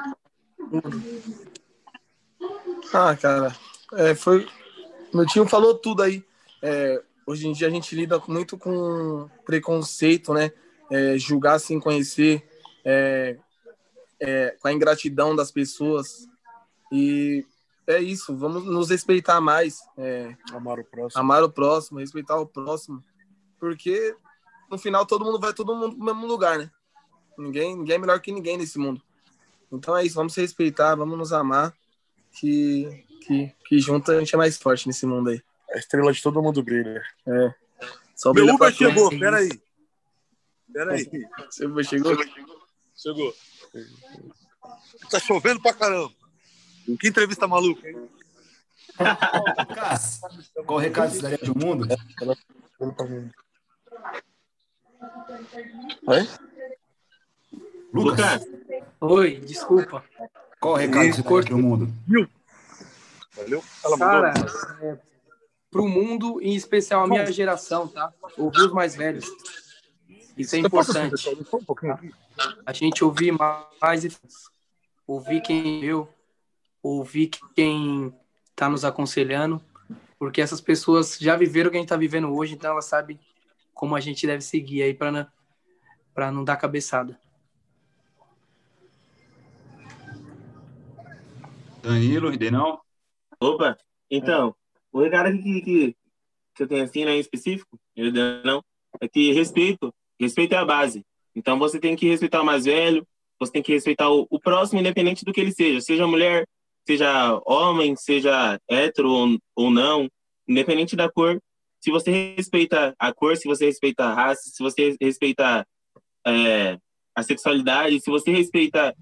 Ah, 2.94 3.16
cara, 3.16 3.56
é, 3.94 4.14
foi. 4.14 4.48
Meu 5.14 5.26
tio 5.26 5.48
falou 5.48 5.76
tudo 5.76 6.04
aí. 6.04 6.24
É, 6.62 7.02
hoje 7.26 7.48
em 7.48 7.54
dia 7.54 7.68
a 7.68 7.72
gente 7.72 7.96
lida 7.96 8.22
muito 8.28 8.58
com 8.58 9.30
preconceito, 9.46 10.34
né? 10.34 10.52
É, 10.92 11.18
julgar 11.18 11.60
sem 11.60 11.80
conhecer, 11.80 12.48
é, 12.84 13.38
é, 14.20 14.58
com 14.60 14.68
a 14.68 14.74
ingratidão 14.74 15.36
das 15.36 15.50
pessoas. 15.50 16.28
E 16.92 17.46
é 17.88 18.00
isso, 18.00 18.36
vamos 18.36 18.66
nos 18.66 18.90
respeitar 18.90 19.42
mais. 19.42 19.80
É, 19.98 20.36
amar 20.52 20.80
o 20.80 20.84
próximo. 20.84 21.22
Amar 21.22 21.44
o 21.44 21.50
próximo, 21.50 22.00
respeitar 22.00 22.38
o 22.38 22.46
próximo. 22.46 23.04
Porque 23.60 24.16
no 24.70 24.78
final 24.78 25.06
todo 25.06 25.26
mundo 25.26 25.40
vai 25.40 25.54
todo 25.54 25.76
mundo 25.76 25.96
pro 25.96 26.06
mesmo 26.06 26.26
lugar, 26.26 26.58
né? 26.58 26.72
Ninguém, 27.38 27.76
ninguém 27.76 27.96
é 27.96 28.00
melhor 28.00 28.20
que 28.20 28.32
ninguém 28.32 28.58
nesse 28.58 28.78
mundo. 28.78 29.02
Então 29.72 29.98
é 29.98 30.06
isso, 30.06 30.16
vamos 30.16 30.34
se 30.34 30.42
respeitar, 30.42 30.96
vamos 30.96 31.18
nos 31.18 31.34
amar, 31.34 31.74
que, 32.32 33.06
que, 33.22 33.54
que 33.68 33.80
junto 33.80 34.12
a 34.12 34.20
gente 34.20 34.34
é 34.34 34.38
mais 34.38 34.58
forte 34.58 34.88
nesse 34.88 35.06
mundo 35.06 35.30
aí. 35.30 35.42
A 35.74 35.78
estrela 35.78 36.14
de 36.14 36.22
todo 36.22 36.42
mundo 36.42 36.64
brilha. 36.64 37.04
É. 37.26 37.54
Só 38.16 38.32
Meu 38.32 38.46
Uber 38.54 38.72
chegou, 38.72 39.10
peraí. 39.10 39.50
Peraí. 40.72 41.10
Seu 41.50 41.70
Uber 41.70 41.84
chegou? 41.84 42.16
Chegou. 42.96 43.36
Tá 45.10 45.20
chovendo 45.20 45.60
pra 45.62 45.74
caramba. 45.74 46.14
Que 47.00 47.08
entrevista 47.08 47.48
maluca, 47.48 47.88
hein? 47.88 48.10
Lucas, 49.70 50.22
qual 50.66 50.78
o 50.78 50.82
recado 50.82 51.12
você 51.12 51.22
daria 51.22 51.38
pro 51.38 51.58
mundo? 51.58 51.88
Oi? 56.08 56.30
Lucas. 57.94 58.46
Oi, 59.00 59.40
desculpa. 59.40 60.04
Qual 60.60 60.74
o 60.74 60.78
recado 60.78 61.06
que 61.06 61.14
você 61.14 61.22
daria 61.22 61.44
pro 61.44 61.58
mundo? 61.58 61.94
Valeu. 63.36 63.64
Cara, 63.98 64.34
é, 64.82 64.98
pro 65.72 65.88
mundo, 65.88 66.40
em 66.42 66.56
especial 66.56 67.04
a 67.04 67.08
minha 67.08 67.26
geração, 67.32 67.88
tá? 67.88 68.14
Ouvir 68.38 68.62
os 68.62 68.72
mais 68.72 68.96
velhos. 68.96 69.26
Isso 70.38 70.56
é 70.56 70.60
importante. 70.60 71.30
A 72.66 72.74
gente 72.74 73.04
ouvir 73.04 73.32
mais, 73.32 74.20
ouvir 75.08 75.42
quem 75.42 75.82
viu, 75.82 76.08
ouvir 76.84 77.32
quem 77.56 78.14
está 78.52 78.70
nos 78.70 78.84
aconselhando, 78.84 79.62
porque 80.20 80.42
essas 80.42 80.62
pessoas 80.62 81.18
já 81.18 81.36
viveram 81.38 81.70
o 81.70 81.72
que 81.72 81.78
a 81.78 81.80
gente 81.80 81.88
está 81.88 81.98
vivendo 81.98 82.36
hoje, 82.36 82.54
então 82.54 82.72
elas 82.72 82.86
sabem 82.86 83.18
como 83.74 83.96
a 83.96 84.00
gente 84.00 84.28
deve 84.28 84.42
seguir 84.42 84.84
aí 84.84 84.94
para 84.94 85.32
para 86.14 86.32
não 86.32 86.44
dar 86.44 86.58
cabeçada. 86.58 87.20
Danilo, 91.82 92.30
Ridenão? 92.30 92.80
Opa, 93.40 93.78
então, 94.10 94.56
o 94.92 95.02
recado 95.02 95.36
que, 95.38 95.62
que, 95.62 95.96
que 96.56 96.64
eu 96.64 96.68
tenho 96.68 96.84
assim, 96.84 97.04
né, 97.04 97.16
em 97.16 97.20
específico, 97.20 97.80
não, 98.46 98.64
é 99.02 99.08
que 99.08 99.34
respeito, 99.34 99.94
respeito 100.20 100.54
é 100.54 100.58
a 100.58 100.66
base. 100.66 101.04
Então 101.36 101.58
você 101.58 101.80
tem 101.80 101.96
que 101.96 102.08
respeitar 102.08 102.42
o 102.42 102.46
mais 102.46 102.66
velho, 102.66 103.06
você 103.40 103.52
tem 103.52 103.64
que 103.64 103.74
respeitar 103.74 104.10
o, 104.10 104.28
o 104.30 104.40
próximo, 104.40 104.80
independente 104.80 105.26
do 105.26 105.34
que 105.34 105.42
ele 105.42 105.52
seja, 105.52 105.82
seja 105.82 106.08
mulher, 106.08 106.48
seja 106.86 107.42
homem, 107.46 107.96
seja 107.96 108.60
hétero 108.70 109.10
ou, 109.10 109.38
ou 109.56 109.72
não, 109.72 110.10
independente 110.48 110.96
da 110.96 111.10
cor. 111.10 111.40
Se 111.80 111.92
você 111.92 112.36
respeita 112.36 112.96
a 112.98 113.14
cor, 113.14 113.36
se 113.36 113.48
você 113.48 113.66
respeita 113.66 114.06
a 114.06 114.14
raça, 114.14 114.50
se 114.50 114.64
você 114.64 114.96
respeita 115.02 115.66
é, 116.26 116.78
a 117.16 117.24
sexualidade, 117.24 118.00
se 118.00 118.10
você 118.10 118.32
respeita 118.32 118.96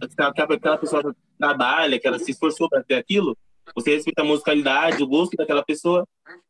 que 0.00 0.22
aquela 0.22 0.78
pessoa 0.78 1.14
trabalha, 1.38 1.98
que 1.98 2.06
ela 2.06 2.18
se 2.18 2.30
esforçou 2.30 2.68
para 2.68 2.82
ter 2.82 2.94
aquilo, 2.94 3.36
você 3.74 3.94
respeita 3.94 4.22
a 4.22 4.24
musicalidade, 4.24 5.02
o 5.02 5.06
gosto 5.06 5.36
daquela 5.36 5.64
pessoa, 5.64 6.06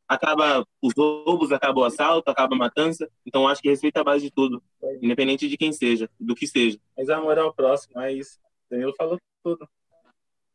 acaba 0.06 0.64
os 0.82 0.94
roubos, 0.96 1.52
acaba 1.52 1.80
o 1.80 1.84
assalto, 1.84 2.30
acaba 2.30 2.54
a 2.54 2.58
matança. 2.58 3.08
Então 3.26 3.46
acho 3.46 3.60
que 3.60 3.68
respeita 3.68 4.00
a 4.00 4.04
base 4.04 4.24
de 4.24 4.30
tudo, 4.30 4.62
independente 5.02 5.48
de 5.48 5.56
quem 5.56 5.72
seja, 5.72 6.08
do 6.18 6.34
que 6.34 6.46
seja. 6.46 6.78
Mas 6.96 7.10
amor 7.10 7.38
ao 7.38 7.52
próximo, 7.52 8.00
é 8.00 8.12
isso. 8.12 8.38
Danilo 8.70 8.94
falou 8.96 9.18
tudo. 9.42 9.68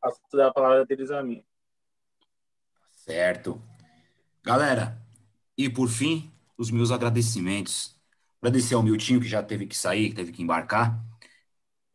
Passo 0.04 0.20
a 0.42 0.52
palavra 0.52 0.86
deles 0.86 1.10
a 1.12 1.24
mim. 1.24 1.42
Certo. 2.92 3.62
Galera, 4.44 5.02
e 5.58 5.70
por 5.70 5.88
fim, 5.88 6.30
os 6.58 6.70
meus 6.70 6.92
agradecimentos. 6.92 7.96
Agradecer 8.42 8.76
ao 8.76 8.84
Miltinho, 8.84 9.22
que 9.22 9.28
já 9.30 9.42
teve 9.42 9.66
que 9.66 9.78
sair, 9.78 10.10
que 10.10 10.16
teve 10.16 10.34
que 10.34 10.44
embarcar. 10.44 11.02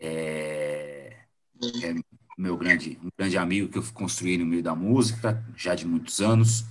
É, 0.01 1.19
é 1.83 1.95
meu 2.39 2.57
grande, 2.57 2.99
um 3.05 3.11
grande 3.15 3.37
amigo 3.37 3.69
que 3.69 3.77
eu 3.77 3.85
construí 3.93 4.39
no 4.39 4.47
meio 4.47 4.63
da 4.63 4.75
música, 4.75 5.45
já 5.55 5.75
de 5.75 5.87
muitos 5.87 6.23
anos. 6.23 6.65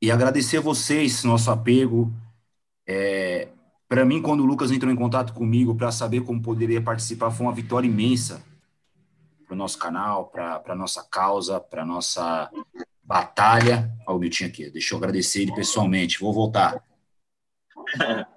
E 0.00 0.10
agradecer 0.10 0.58
a 0.58 0.62
vocês, 0.62 1.24
nosso 1.24 1.50
apego. 1.50 2.10
É, 2.86 3.48
para 3.86 4.02
mim, 4.06 4.22
quando 4.22 4.40
o 4.40 4.46
Lucas 4.46 4.70
entrou 4.70 4.90
em 4.90 4.96
contato 4.96 5.34
comigo 5.34 5.74
para 5.74 5.92
saber 5.92 6.22
como 6.22 6.40
poderia 6.40 6.80
participar, 6.80 7.30
foi 7.30 7.44
uma 7.44 7.54
vitória 7.54 7.86
imensa 7.86 8.47
para 9.48 9.54
o 9.54 9.58
nosso 9.58 9.78
canal, 9.78 10.26
para 10.26 10.62
a 10.66 10.74
nossa 10.74 11.02
causa, 11.02 11.58
para 11.58 11.86
nossa 11.86 12.50
batalha. 13.02 13.90
Olha 14.06 14.16
o 14.16 14.20
Miltinho 14.20 14.50
aqui, 14.50 14.68
deixa 14.70 14.94
eu 14.94 14.98
agradecer 14.98 15.40
ele 15.40 15.54
pessoalmente. 15.54 16.20
Vou 16.20 16.34
voltar. 16.34 16.84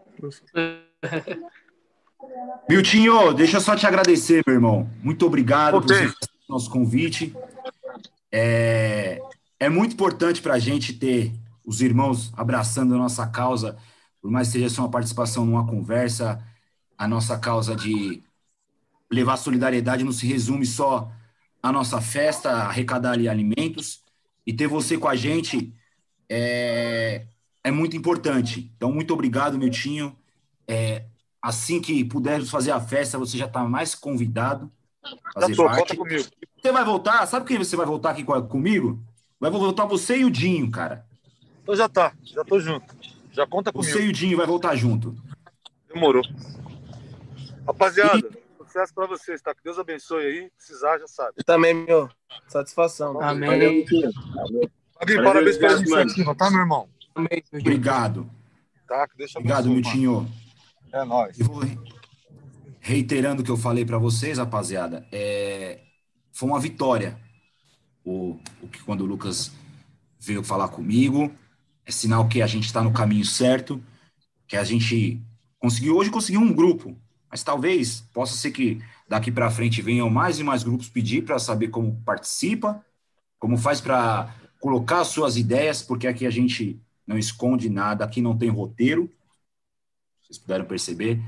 Miltinho, 2.70 3.34
deixa 3.34 3.58
eu 3.58 3.62
só 3.62 3.76
te 3.76 3.86
agradecer, 3.86 4.42
meu 4.48 4.56
irmão. 4.56 4.90
Muito 5.04 5.26
obrigado 5.26 5.82
por 5.82 6.16
nosso 6.48 6.70
convite. 6.70 7.36
É, 8.32 9.20
é 9.60 9.68
muito 9.68 9.94
importante 9.94 10.42
para 10.42 10.54
a 10.54 10.60
gente 10.60 10.94
ter 10.94 11.34
os 11.66 11.82
irmãos 11.82 12.32
abraçando 12.38 12.96
a 12.96 12.98
nossa 12.98 13.28
causa, 13.28 13.78
por 14.22 14.32
mais 14.32 14.48
que 14.48 14.54
seja 14.54 14.70
só 14.70 14.84
uma 14.84 14.92
participação 14.92 15.46
numa 15.46 15.68
conversa, 15.68 16.42
a 16.98 17.06
nossa 17.06 17.38
causa 17.38 17.76
de 17.76 18.24
levar 19.12 19.38
solidariedade 19.38 20.04
não 20.04 20.12
se 20.12 20.26
resume 20.26 20.66
só 20.66 21.12
à 21.62 21.72
nossa 21.72 22.00
festa, 22.02 22.52
arrecadar 22.52 23.12
ali 23.12 23.28
alimentos, 23.28 24.02
e 24.48 24.54
ter 24.54 24.68
você 24.68 24.98
com 24.98 25.08
a 25.08 25.16
gente 25.16 25.74
é, 26.30 27.26
é 27.64 27.72
muito 27.72 27.96
importante. 27.96 28.72
Então, 28.76 28.92
muito 28.92 29.14
obrigado, 29.14 29.58
Miltinho. 29.58 30.16
É, 30.68 31.06
assim 31.42 31.82
que 31.82 32.04
pudermos 32.06 32.50
fazer 32.50 32.72
a 32.72 32.80
festa, 32.80 33.20
você 33.20 33.38
já 33.38 33.46
está 33.46 33.64
mais 33.64 33.94
convidado. 33.94 34.72
Fazer 35.34 35.56
tô, 35.56 35.66
parte. 35.66 35.96
comigo. 35.96 36.28
Você 36.62 36.72
vai 36.72 36.86
voltar? 36.86 37.26
Sabe 37.26 37.46
quem 37.46 37.58
você 37.58 37.76
vai 37.76 37.86
voltar 37.86 38.12
aqui 38.12 38.24
comigo? 38.24 39.04
Vai 39.40 39.50
voltar 39.52 39.86
você 39.86 40.20
e 40.20 40.26
o 40.26 40.30
Dinho, 40.30 40.70
cara. 40.70 41.06
Então 41.64 41.76
já 41.76 41.90
tá, 41.90 42.14
já 42.24 42.44
tô 42.44 42.60
junto. 42.60 42.96
Já 43.32 43.48
conta 43.48 43.72
comigo. 43.72 43.92
Você 43.92 44.06
e 44.06 44.10
o 44.10 44.14
Dinho 44.14 44.38
vai 44.38 44.46
voltar 44.46 44.76
junto. 44.76 45.16
Demorou. 45.92 46.24
Rapaziada, 47.66 48.20
e... 48.20 48.41
sucesso 48.72 48.94
pra 48.94 49.06
vocês, 49.06 49.42
tá? 49.42 49.54
Que 49.54 49.64
Deus 49.64 49.78
abençoe 49.78 50.26
aí. 50.26 50.52
Precisar, 50.58 50.98
já 50.98 51.08
sabe. 51.08 51.34
Eu 51.38 51.44
também, 51.44 51.74
meu. 51.74 52.10
Satisfação. 52.48 53.22
Amém. 53.22 53.50
Amém. 53.50 53.86
Amém. 55.00 55.24
Parabéns 55.24 55.58
pela 55.58 55.78
iniciativa, 55.78 56.36
tá, 56.36 56.50
meu 56.50 56.62
irmão? 56.62 56.90
Amém. 57.14 57.44
Obrigado. 57.54 58.30
Tá, 58.88 59.08
que 59.08 59.18
deixa 59.18 59.40
Obrigado, 59.40 59.70
Miltinho. 59.70 60.32
É 60.94 61.04
nóis. 61.04 61.40
Eu 61.40 61.46
vou 61.46 61.62
reiterando 62.80 63.42
o 63.42 63.46
que 63.46 63.52
eu 63.52 63.58
falei 63.58 63.86
para 63.86 63.98
vocês, 63.98 64.38
rapaziada. 64.38 65.06
É... 65.12 65.82
Foi 66.32 66.50
uma 66.50 66.60
vitória 66.60 67.20
o, 68.04 68.40
o 68.62 68.68
que 68.68 68.82
quando 68.84 69.02
o 69.02 69.06
Lucas 69.06 69.52
veio 70.20 70.44
falar 70.44 70.70
comigo. 70.70 71.32
É 71.86 71.92
sinal 71.92 72.28
que 72.28 72.42
a 72.42 72.48
gente 72.48 72.66
está 72.66 72.82
no 72.82 72.94
caminho 72.94 73.26
certo, 73.26 73.84
que 74.48 74.56
a 74.56 74.64
gente 74.64 75.22
conseguiu 75.60 75.98
hoje 75.98 76.10
conseguir 76.10 76.38
um 76.38 76.54
grupo, 76.54 76.96
mas 77.32 77.44
talvez 77.44 78.02
possa 78.14 78.36
ser 78.36 78.52
que 78.52 78.82
daqui 79.08 79.32
para 79.32 79.50
frente 79.50 79.82
venham 79.82 80.10
mais 80.10 80.38
e 80.38 80.44
mais 80.44 80.64
grupos 80.64 80.90
pedir 80.90 81.24
para 81.24 81.40
saber 81.40 81.70
como 81.70 81.96
participa, 82.04 82.86
como 83.40 83.58
faz 83.58 83.80
para 83.80 84.36
colocar 84.60 85.06
suas 85.06 85.38
ideias, 85.38 85.82
porque 85.82 86.08
aqui 86.08 86.26
a 86.26 86.30
gente 86.30 86.80
não 87.08 87.18
esconde 87.18 87.70
nada, 87.70 88.04
aqui 88.04 88.22
não 88.22 88.38
tem 88.38 88.50
roteiro. 88.50 89.10
Vocês 90.22 90.38
puderam 90.38 90.66
perceber, 90.66 91.22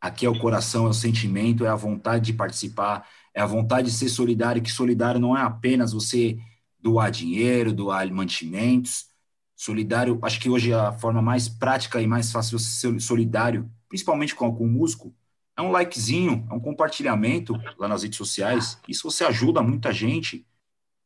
aqui 0.00 0.24
é 0.24 0.28
o 0.30 0.38
coração, 0.38 0.86
é 0.86 0.88
o 0.88 0.94
sentimento, 0.94 1.64
é 1.64 1.68
a 1.68 1.76
vontade 1.76 2.24
de 2.24 2.32
participar, 2.32 3.06
é 3.34 3.40
a 3.40 3.46
vontade 3.46 3.90
de 3.90 3.96
ser 3.96 4.08
solidário, 4.08 4.62
que 4.62 4.72
solidário 4.72 5.20
não 5.20 5.36
é 5.36 5.42
apenas 5.42 5.92
você 5.92 6.38
doar 6.80 7.10
dinheiro, 7.10 7.72
doar 7.72 8.10
mantimentos. 8.10 9.06
Solidário, 9.54 10.18
acho 10.22 10.40
que 10.40 10.48
hoje 10.48 10.72
a 10.72 10.90
forma 10.92 11.20
mais 11.20 11.48
prática 11.48 12.00
e 12.00 12.06
mais 12.06 12.32
fácil 12.32 12.56
de 12.56 12.64
ser 12.64 12.98
solidário, 13.00 13.70
principalmente 13.88 14.34
com 14.34 14.48
o 14.48 14.66
músico, 14.66 15.14
é 15.60 15.62
um 15.62 15.70
likezinho, 15.70 16.46
é 16.50 16.54
um 16.54 16.60
compartilhamento 16.60 17.54
lá 17.78 17.86
nas 17.86 18.02
redes 18.02 18.16
sociais. 18.16 18.78
Isso 18.88 19.10
você 19.10 19.24
ajuda 19.24 19.62
muita 19.62 19.92
gente. 19.92 20.46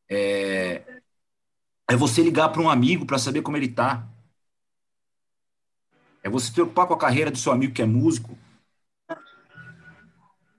É, 0.09 1.00
é 1.88 1.96
você 1.96 2.22
ligar 2.22 2.48
para 2.50 2.62
um 2.62 2.70
amigo 2.70 3.05
para 3.05 3.18
saber 3.18 3.42
como 3.42 3.57
ele 3.57 3.66
está. 3.66 4.09
É 6.22 6.30
você 6.30 6.46
se 6.46 6.52
preocupar 6.52 6.86
com 6.86 6.94
a 6.94 6.98
carreira 6.98 7.30
do 7.30 7.38
seu 7.38 7.52
amigo 7.52 7.74
que 7.74 7.82
é 7.82 7.86
músico. 7.86 8.38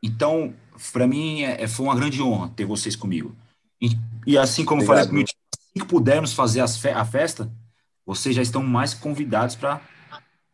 Então, 0.03 0.53
para 0.91 1.07
mim, 1.07 1.41
é, 1.41 1.63
é, 1.63 1.67
foi 1.67 1.85
uma 1.85 1.95
grande 1.95 2.21
honra 2.21 2.49
ter 2.49 2.65
vocês 2.65 2.95
comigo. 2.95 3.35
E, 3.81 3.89
e 4.27 4.37
assim 4.37 4.63
como 4.63 4.81
Obrigado. 4.81 4.97
falei 4.97 5.09
comigo, 5.09 5.29
assim 5.57 5.79
que 5.79 5.85
pudermos 5.85 6.33
fazer 6.33 6.67
fe 6.67 6.89
a 6.89 7.03
festa, 7.03 7.51
vocês 8.05 8.35
já 8.35 8.41
estão 8.41 8.61
mais 8.61 8.93
convidados 8.93 9.55
para 9.55 9.81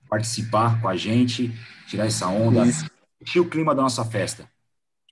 participar 0.08 0.82
com 0.82 0.88
a 0.88 0.96
gente, 0.96 1.52
tirar 1.88 2.06
essa 2.06 2.28
onda, 2.28 2.66
sentir 2.72 3.01
o 3.40 3.50
clima 3.50 3.76
da 3.76 3.82
nossa 3.82 4.04
festa. 4.04 4.50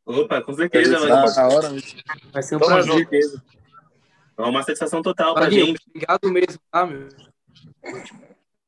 Opa, 0.06 0.42
com 0.42 0.54
certeza. 0.54 1.00
Vai, 1.00 1.46
hora, 1.54 1.70
vai 2.32 2.44
ser 2.44 2.56
um 2.56 2.60
Tamo 2.60 2.72
prazer. 2.72 3.08
Junto. 3.12 3.44
É 4.38 4.42
uma 4.42 4.64
satisfação 4.64 5.02
total 5.02 5.34
para 5.34 5.48
a 5.48 5.50
gente. 5.50 5.80
Obrigado 5.88 6.32
mesmo, 6.32 6.62
tá, 6.72 6.86
meu? 6.86 7.10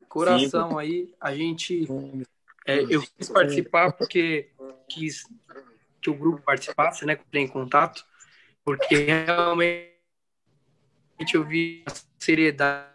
Coração 0.07 0.71
Sim. 0.71 0.79
aí, 0.79 1.15
a 1.19 1.33
gente. 1.33 1.87
É, 2.67 2.81
eu 2.81 3.01
quis 3.01 3.29
participar 3.29 3.93
porque 3.93 4.51
quis 4.87 5.25
que 6.01 6.09
o 6.09 6.13
grupo 6.13 6.41
participasse, 6.41 7.05
né, 7.05 7.15
com 7.15 7.23
em 7.33 7.47
contato, 7.47 8.05
porque 8.63 8.95
realmente 8.95 9.91
eu 11.33 11.43
vi 11.43 11.83
a 11.87 11.93
seriedade. 12.19 12.89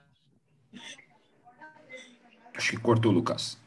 Acho 2.54 2.70
que 2.72 2.80
cortou, 2.80 3.12
Lucas. 3.12 3.58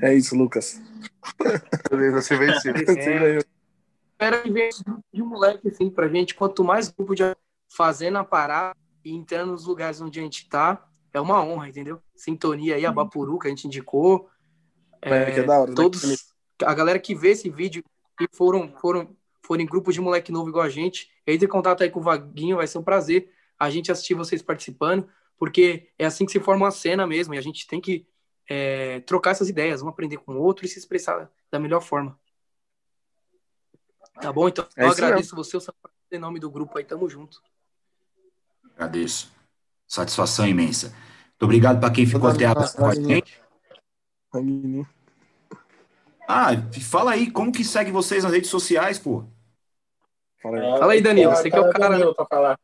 É 0.00 0.14
isso, 0.14 0.36
Lucas. 0.36 0.80
Você 2.12 2.36
venceu. 2.36 2.74
É, 4.20 4.26
Era 4.26 4.42
de 5.12 5.22
um 5.22 5.26
moleque 5.26 5.68
assim 5.68 5.90
pra 5.90 6.08
gente. 6.08 6.34
Quanto 6.34 6.62
mais 6.62 6.88
grupo 6.88 7.14
de 7.14 7.24
fazer 7.68 8.10
na 8.10 8.22
parada 8.22 8.76
e 9.04 9.12
entrando 9.12 9.52
nos 9.52 9.66
lugares 9.66 10.00
onde 10.00 10.20
a 10.20 10.22
gente 10.22 10.48
tá, 10.48 10.86
é 11.12 11.20
uma 11.20 11.42
honra, 11.42 11.68
entendeu? 11.68 12.00
Sintonia 12.14 12.76
aí, 12.76 12.86
a 12.86 12.92
Bapuru, 12.92 13.38
que 13.38 13.48
a 13.48 13.50
gente 13.50 13.66
indicou. 13.66 14.30
É, 15.00 15.10
é, 15.10 15.38
é 15.38 15.42
da 15.42 15.60
hora, 15.60 15.70
né? 15.70 15.74
todos, 15.74 16.04
né? 16.04 16.14
A 16.64 16.74
galera 16.74 16.98
que 16.98 17.14
vê 17.14 17.30
esse 17.30 17.50
vídeo 17.50 17.82
e 18.20 18.28
foram, 18.32 18.72
foram, 18.80 19.16
foram 19.44 19.62
em 19.62 19.66
grupos 19.66 19.94
de 19.94 20.00
moleque 20.00 20.30
novo 20.30 20.48
igual 20.48 20.64
a 20.64 20.68
gente, 20.68 21.10
entre 21.26 21.46
em 21.46 21.50
contato 21.50 21.82
aí 21.82 21.90
com 21.90 21.98
o 21.98 22.02
Vaguinho, 22.02 22.56
vai 22.56 22.66
ser 22.66 22.78
um 22.78 22.82
prazer 22.82 23.28
a 23.58 23.68
gente 23.68 23.90
assistir 23.90 24.14
vocês 24.14 24.42
participando, 24.42 25.08
porque 25.38 25.90
é 25.98 26.06
assim 26.06 26.24
que 26.24 26.32
se 26.32 26.40
forma 26.40 26.66
uma 26.66 26.70
cena 26.70 27.06
mesmo, 27.06 27.34
e 27.34 27.38
a 27.38 27.42
gente 27.42 27.66
tem 27.66 27.80
que 27.80 28.06
é, 28.48 29.00
trocar 29.00 29.30
essas 29.30 29.48
ideias, 29.48 29.82
um 29.82 29.88
aprender 29.88 30.18
com 30.18 30.32
o 30.32 30.40
outro 30.40 30.64
e 30.64 30.68
se 30.68 30.78
expressar 30.78 31.30
da 31.50 31.58
melhor 31.58 31.80
forma. 31.80 32.18
Tá 34.20 34.32
bom? 34.32 34.48
Então, 34.48 34.66
é 34.76 34.84
eu 34.84 34.90
agradeço 34.90 35.34
mesmo. 35.34 35.44
você, 35.44 35.56
o 35.56 35.62
em 36.10 36.18
nome 36.18 36.38
do 36.38 36.50
grupo 36.50 36.76
aí, 36.76 36.84
tamo 36.84 37.08
junto. 37.08 37.42
Agradeço. 38.74 39.32
Satisfação 39.86 40.46
imensa. 40.46 40.88
Muito 40.88 41.42
obrigado 41.44 41.80
para 41.80 41.92
quem 41.92 42.06
ficou 42.06 42.28
até 42.28 42.46
agora 42.46 42.68
com 42.70 42.86
a 42.86 42.94
gente. 42.94 43.40
Ah, 46.28 46.50
fala 46.80 47.12
aí, 47.12 47.30
como 47.30 47.52
que 47.52 47.64
segue 47.64 47.90
vocês 47.90 48.24
nas 48.24 48.32
redes 48.32 48.50
sociais, 48.50 48.98
pô? 48.98 49.24
Fala 50.40 50.58
aí, 50.58 50.78
fala 50.78 50.92
aí 50.92 51.02
Danilo, 51.02 51.30
você 51.32 51.50
que 51.50 51.56
é 51.56 51.60
o 51.60 51.70
cara 51.70 51.98
né? 51.98 52.12
para 52.14 52.26
falar. 52.26 52.60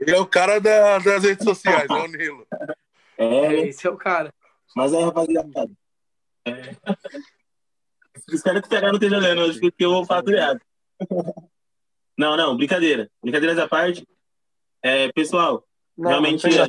Ele 0.00 0.16
é 0.16 0.18
o 0.18 0.26
cara 0.26 0.58
da, 0.58 0.98
das 0.98 1.22
redes 1.22 1.44
sociais, 1.44 1.88
é 1.88 1.92
o 1.92 2.06
Nilo. 2.06 2.46
É, 3.18 3.54
esse 3.68 3.86
é 3.86 3.90
o 3.90 3.98
cara. 3.98 4.32
Mas 4.74 4.94
aí, 4.94 5.04
rapaziada. 5.04 5.70
É... 6.46 6.76
Espero 8.32 8.62
que 8.62 8.66
o 8.66 8.70
PH 8.70 8.86
não 8.86 8.94
esteja 8.94 9.18
olhando 9.18 9.42
hoje, 9.42 9.60
porque 9.60 9.84
eu 9.84 9.90
vou 9.90 10.06
faturado. 10.06 10.60
Não, 12.16 12.36
não, 12.36 12.56
brincadeira. 12.56 13.10
Brincadeiras 13.22 13.58
à 13.58 13.68
parte. 13.68 14.06
É, 14.82 15.12
pessoal, 15.12 15.66
não, 15.96 16.10
Realmente, 16.10 16.46
não 16.48 16.66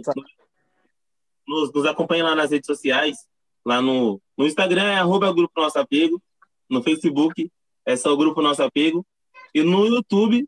nos, 1.48 1.72
nos 1.72 1.86
acompanhe 1.86 2.24
lá 2.24 2.36
nas 2.36 2.52
redes 2.52 2.68
sociais. 2.68 3.18
Lá 3.66 3.82
no, 3.82 4.22
no 4.38 4.46
Instagram 4.46 4.84
é 4.84 4.96
arroba 4.98 5.34
Grupo 5.34 5.62
Nosso 5.62 5.80
Apego. 5.80 6.22
No 6.70 6.84
Facebook 6.84 7.50
é 7.86 7.96
só 7.96 8.12
o 8.12 8.18
Grupo 8.18 8.42
Nosso 8.42 8.62
Apego. 8.62 9.06
E 9.54 9.64
no 9.64 9.86
YouTube 9.86 10.46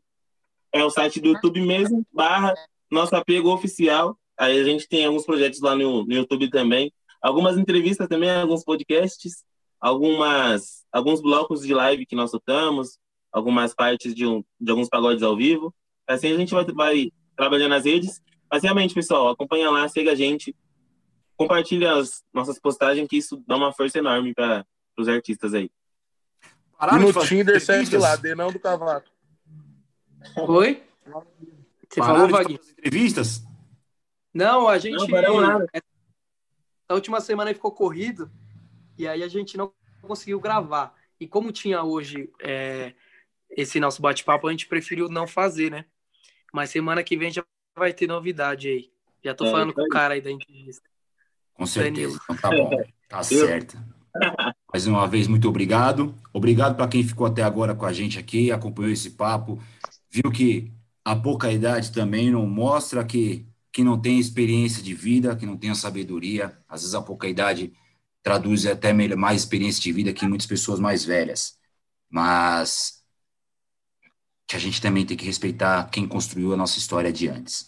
é 0.72 0.84
o 0.84 0.90
site 0.90 1.20
do 1.20 1.28
YouTube 1.28 1.60
mesmo, 1.60 2.04
barra 2.12 2.54
Nosso 2.90 3.14
Apego 3.16 3.50
Oficial. 3.50 4.18
Aí 4.38 4.58
a 4.58 4.64
gente 4.64 4.88
tem 4.88 5.04
alguns 5.04 5.24
projetos 5.24 5.60
lá 5.60 5.76
no, 5.76 6.04
no 6.04 6.12
YouTube 6.12 6.50
também. 6.50 6.92
Algumas 7.22 7.56
entrevistas 7.56 8.08
também, 8.08 8.30
alguns 8.30 8.64
podcasts, 8.64 9.44
algumas, 9.80 10.84
alguns 10.92 11.20
blocos 11.20 11.62
de 11.62 11.72
live 11.72 12.06
que 12.06 12.16
nós 12.16 12.30
soltamos, 12.30 12.98
algumas 13.32 13.74
partes 13.74 14.14
de, 14.14 14.26
um, 14.26 14.44
de 14.60 14.70
alguns 14.70 14.88
pagodes 14.88 15.22
ao 15.22 15.36
vivo. 15.36 15.74
Assim 16.06 16.32
a 16.32 16.36
gente 16.36 16.52
vai, 16.52 16.64
vai 16.66 17.12
trabalhando 17.36 17.70
nas 17.70 17.84
redes. 17.84 18.22
Mas 18.50 18.62
realmente, 18.62 18.94
pessoal, 18.94 19.28
acompanha 19.28 19.70
lá, 19.70 19.88
siga 19.88 20.12
a 20.12 20.14
gente, 20.14 20.54
compartilha 21.36 21.94
as 21.94 22.22
nossas 22.32 22.58
postagens, 22.58 23.08
que 23.08 23.16
isso 23.16 23.42
dá 23.46 23.56
uma 23.56 23.72
força 23.72 23.98
enorme 23.98 24.34
para 24.34 24.64
os 24.96 25.08
artistas 25.08 25.54
aí. 25.54 25.70
e 26.92 26.98
no 26.98 27.12
Tinder 27.26 27.60
segue 27.60 27.96
lá, 27.96 28.16
Denão 28.16 28.52
do 28.52 28.58
Cavaco. 28.58 29.08
Oi? 30.36 30.82
Você 31.88 32.00
falou, 32.00 32.28
Vaguinho? 32.28 32.60
entrevistas? 32.78 33.42
Não, 34.32 34.68
a 34.68 34.78
gente. 34.78 35.06
Não. 35.10 35.66
A 36.88 36.94
última 36.94 37.20
semana 37.20 37.54
ficou 37.54 37.72
corrido 37.72 38.30
e 38.98 39.06
aí 39.06 39.22
a 39.22 39.28
gente 39.28 39.56
não 39.56 39.72
conseguiu 40.02 40.40
gravar. 40.40 40.94
E 41.18 41.26
como 41.26 41.52
tinha 41.52 41.82
hoje 41.82 42.30
é, 42.40 42.94
esse 43.50 43.80
nosso 43.80 44.02
bate-papo 44.02 44.48
a 44.48 44.50
gente 44.50 44.66
preferiu 44.66 45.08
não 45.08 45.26
fazer, 45.26 45.70
né? 45.70 45.84
Mas 46.52 46.70
semana 46.70 47.02
que 47.02 47.16
vem 47.16 47.30
já 47.30 47.44
vai 47.76 47.92
ter 47.92 48.06
novidade 48.06 48.68
aí. 48.68 48.90
Já 49.24 49.34
tô 49.34 49.46
é, 49.46 49.50
falando 49.50 49.72
com 49.72 49.82
o 49.82 49.88
cara 49.88 50.14
aí 50.14 50.20
da 50.20 50.30
entrevista. 50.30 50.88
Com 51.54 51.66
certeza. 51.66 52.18
Então 52.24 52.36
tá 52.36 52.50
bom. 52.50 52.70
Tá 53.08 53.22
certo. 53.22 53.78
Mais 54.72 54.86
uma 54.86 55.06
vez, 55.06 55.26
muito 55.26 55.48
obrigado. 55.48 56.14
Obrigado 56.32 56.76
para 56.76 56.88
quem 56.88 57.02
ficou 57.02 57.26
até 57.26 57.42
agora 57.42 57.74
com 57.74 57.86
a 57.86 57.92
gente 57.92 58.18
aqui, 58.18 58.52
acompanhou 58.52 58.92
esse 58.92 59.10
papo, 59.10 59.60
viu 60.10 60.30
que 60.30 60.72
a 61.04 61.14
pouca 61.14 61.52
idade 61.52 61.92
também 61.92 62.30
não 62.30 62.46
mostra 62.46 63.04
que, 63.04 63.46
que 63.70 63.84
não 63.84 64.00
tem 64.00 64.18
experiência 64.18 64.82
de 64.82 64.94
vida, 64.94 65.36
que 65.36 65.44
não 65.44 65.56
tem 65.56 65.70
a 65.70 65.74
sabedoria. 65.74 66.58
Às 66.68 66.80
vezes 66.80 66.94
a 66.94 67.02
pouca 67.02 67.28
idade 67.28 67.72
traduz 68.22 68.64
até 68.64 68.92
mais 68.92 69.42
experiência 69.42 69.82
de 69.82 69.92
vida 69.92 70.12
que 70.12 70.26
muitas 70.26 70.46
pessoas 70.46 70.80
mais 70.80 71.04
velhas. 71.04 71.58
Mas 72.08 73.04
que 74.46 74.56
a 74.56 74.58
gente 74.58 74.80
também 74.80 75.04
tem 75.04 75.16
que 75.16 75.26
respeitar 75.26 75.90
quem 75.90 76.08
construiu 76.08 76.54
a 76.54 76.56
nossa 76.56 76.78
história 76.78 77.12
de 77.12 77.28
antes. 77.28 77.66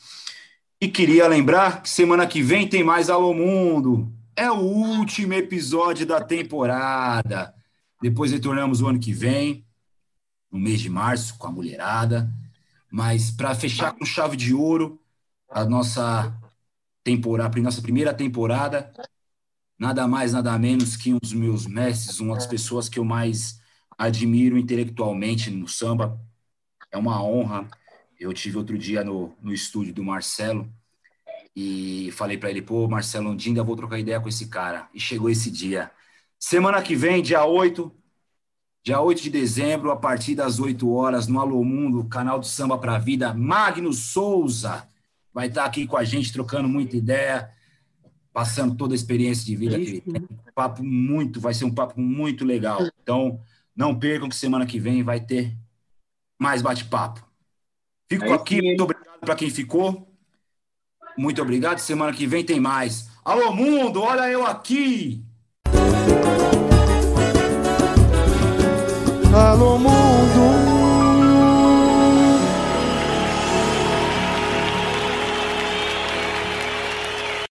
E 0.81 0.89
queria 0.89 1.27
lembrar 1.29 1.83
que 1.83 1.91
semana 1.91 2.27
que 2.27 2.43
vem 2.43 2.69
tem 2.69 2.85
mais 2.85 3.11
Alô 3.11 3.35
Mundo. 3.35 4.13
É 4.35 4.51
o 4.51 4.61
último 4.61 5.35
episódio 5.35 6.07
da 6.07 6.21
temporada. 6.23 7.55
Depois 8.01 8.33
retornamos 8.33 8.81
o 8.81 8.87
ano 8.87 8.99
que 8.99 9.13
vem, 9.13 9.67
no 10.51 10.59
mês 10.59 10.81
de 10.81 10.91
março, 10.91 11.37
com 11.39 11.47
a 11.47 11.53
mulherada. 11.53 12.31
Mas 12.97 13.31
para 13.31 13.55
fechar 13.55 13.93
com 13.93 14.07
chave 14.07 14.39
de 14.39 14.55
ouro 14.55 14.99
a 15.51 15.67
nossa 15.67 16.35
temporada, 17.05 17.59
a 17.59 17.63
nossa 17.63 17.83
primeira 17.83 18.15
temporada, 18.15 18.91
nada 19.79 20.09
mais, 20.09 20.33
nada 20.33 20.59
menos 20.59 20.97
que 20.97 21.13
um 21.13 21.19
dos 21.19 21.35
meus 21.35 21.67
mestres, 21.67 22.21
uma 22.21 22.37
das 22.37 22.47
pessoas 22.47 22.89
que 22.89 22.99
eu 22.99 23.05
mais 23.05 23.61
admiro 23.99 24.57
intelectualmente 24.57 25.51
no 25.51 25.69
samba, 25.69 26.19
é 26.91 26.97
uma 26.97 27.23
honra. 27.23 27.69
Eu 28.19 28.33
tive 28.33 28.57
outro 28.57 28.79
dia 28.79 29.05
no, 29.05 29.37
no 29.43 29.53
estúdio 29.53 29.93
do 29.93 30.03
Marcelo 30.03 30.67
e 31.55 32.11
falei 32.13 32.39
para 32.39 32.49
ele, 32.49 32.63
pô, 32.63 32.89
Marcelo, 32.89 33.29
um 33.29 33.37
dia 33.37 33.51
ainda 33.51 33.63
vou 33.63 33.77
trocar 33.77 33.99
ideia 33.99 34.19
com 34.23 34.29
esse 34.31 34.49
cara. 34.49 34.89
E 34.95 34.99
chegou 34.99 35.29
esse 35.29 35.51
dia. 35.51 35.91
Semana 36.39 36.81
que 36.81 36.97
vem, 36.97 37.23
dia 37.23 37.45
8, 37.45 37.95
dia 38.87 39.01
8 39.01 39.21
de 39.21 39.31
dezembro, 39.31 39.91
a 39.91 39.97
partir 39.97 40.37
das 40.37 40.61
8 40.61 40.89
horas, 40.89 41.27
no 41.27 41.41
Alô 41.41 41.65
Mundo, 41.65 42.05
canal 42.05 42.39
do 42.39 42.47
Samba 42.47 42.79
para 42.79 42.95
a 42.95 42.99
Vida, 43.01 43.35
Magno 43.35 43.93
Souza 43.93 44.87
vai 45.35 45.49
estar 45.49 45.65
aqui 45.65 45.89
com 45.89 45.97
a 45.97 46.05
gente, 46.05 46.33
trocando 46.33 46.69
muita 46.69 46.97
ideia, 46.97 47.51
passando 48.33 48.77
toda 48.77 48.95
a 48.95 48.97
experiência 48.97 49.45
de 49.45 49.57
vida 49.57 49.77
que 49.77 49.87
ele 49.87 50.01
tem. 50.01 50.29
Papo 50.55 50.85
muito, 50.85 51.41
vai 51.41 51.53
ser 51.53 51.65
um 51.65 51.75
papo 51.75 52.01
muito 52.01 52.45
legal. 52.45 52.81
Então, 53.03 53.41
não 53.75 53.93
percam 53.99 54.29
que 54.29 54.37
semana 54.37 54.65
que 54.65 54.79
vem 54.79 55.03
vai 55.03 55.19
ter 55.19 55.53
mais 56.39 56.63
bate-papo. 56.63 57.27
Fico 58.09 58.27
é 58.27 58.33
aqui, 58.35 58.63
muito 58.63 58.85
obrigado 58.85 59.19
para 59.19 59.35
quem 59.35 59.51
ficou. 59.51 60.09
Muito 61.19 61.43
obrigado. 61.43 61.81
Semana 61.81 62.13
que 62.13 62.25
vem 62.25 62.45
tem 62.45 62.61
mais. 62.61 63.11
Alô, 63.25 63.53
mundo, 63.53 64.01
olha 64.01 64.31
eu 64.31 64.47
aqui. 64.47 65.25
falou 69.37 69.79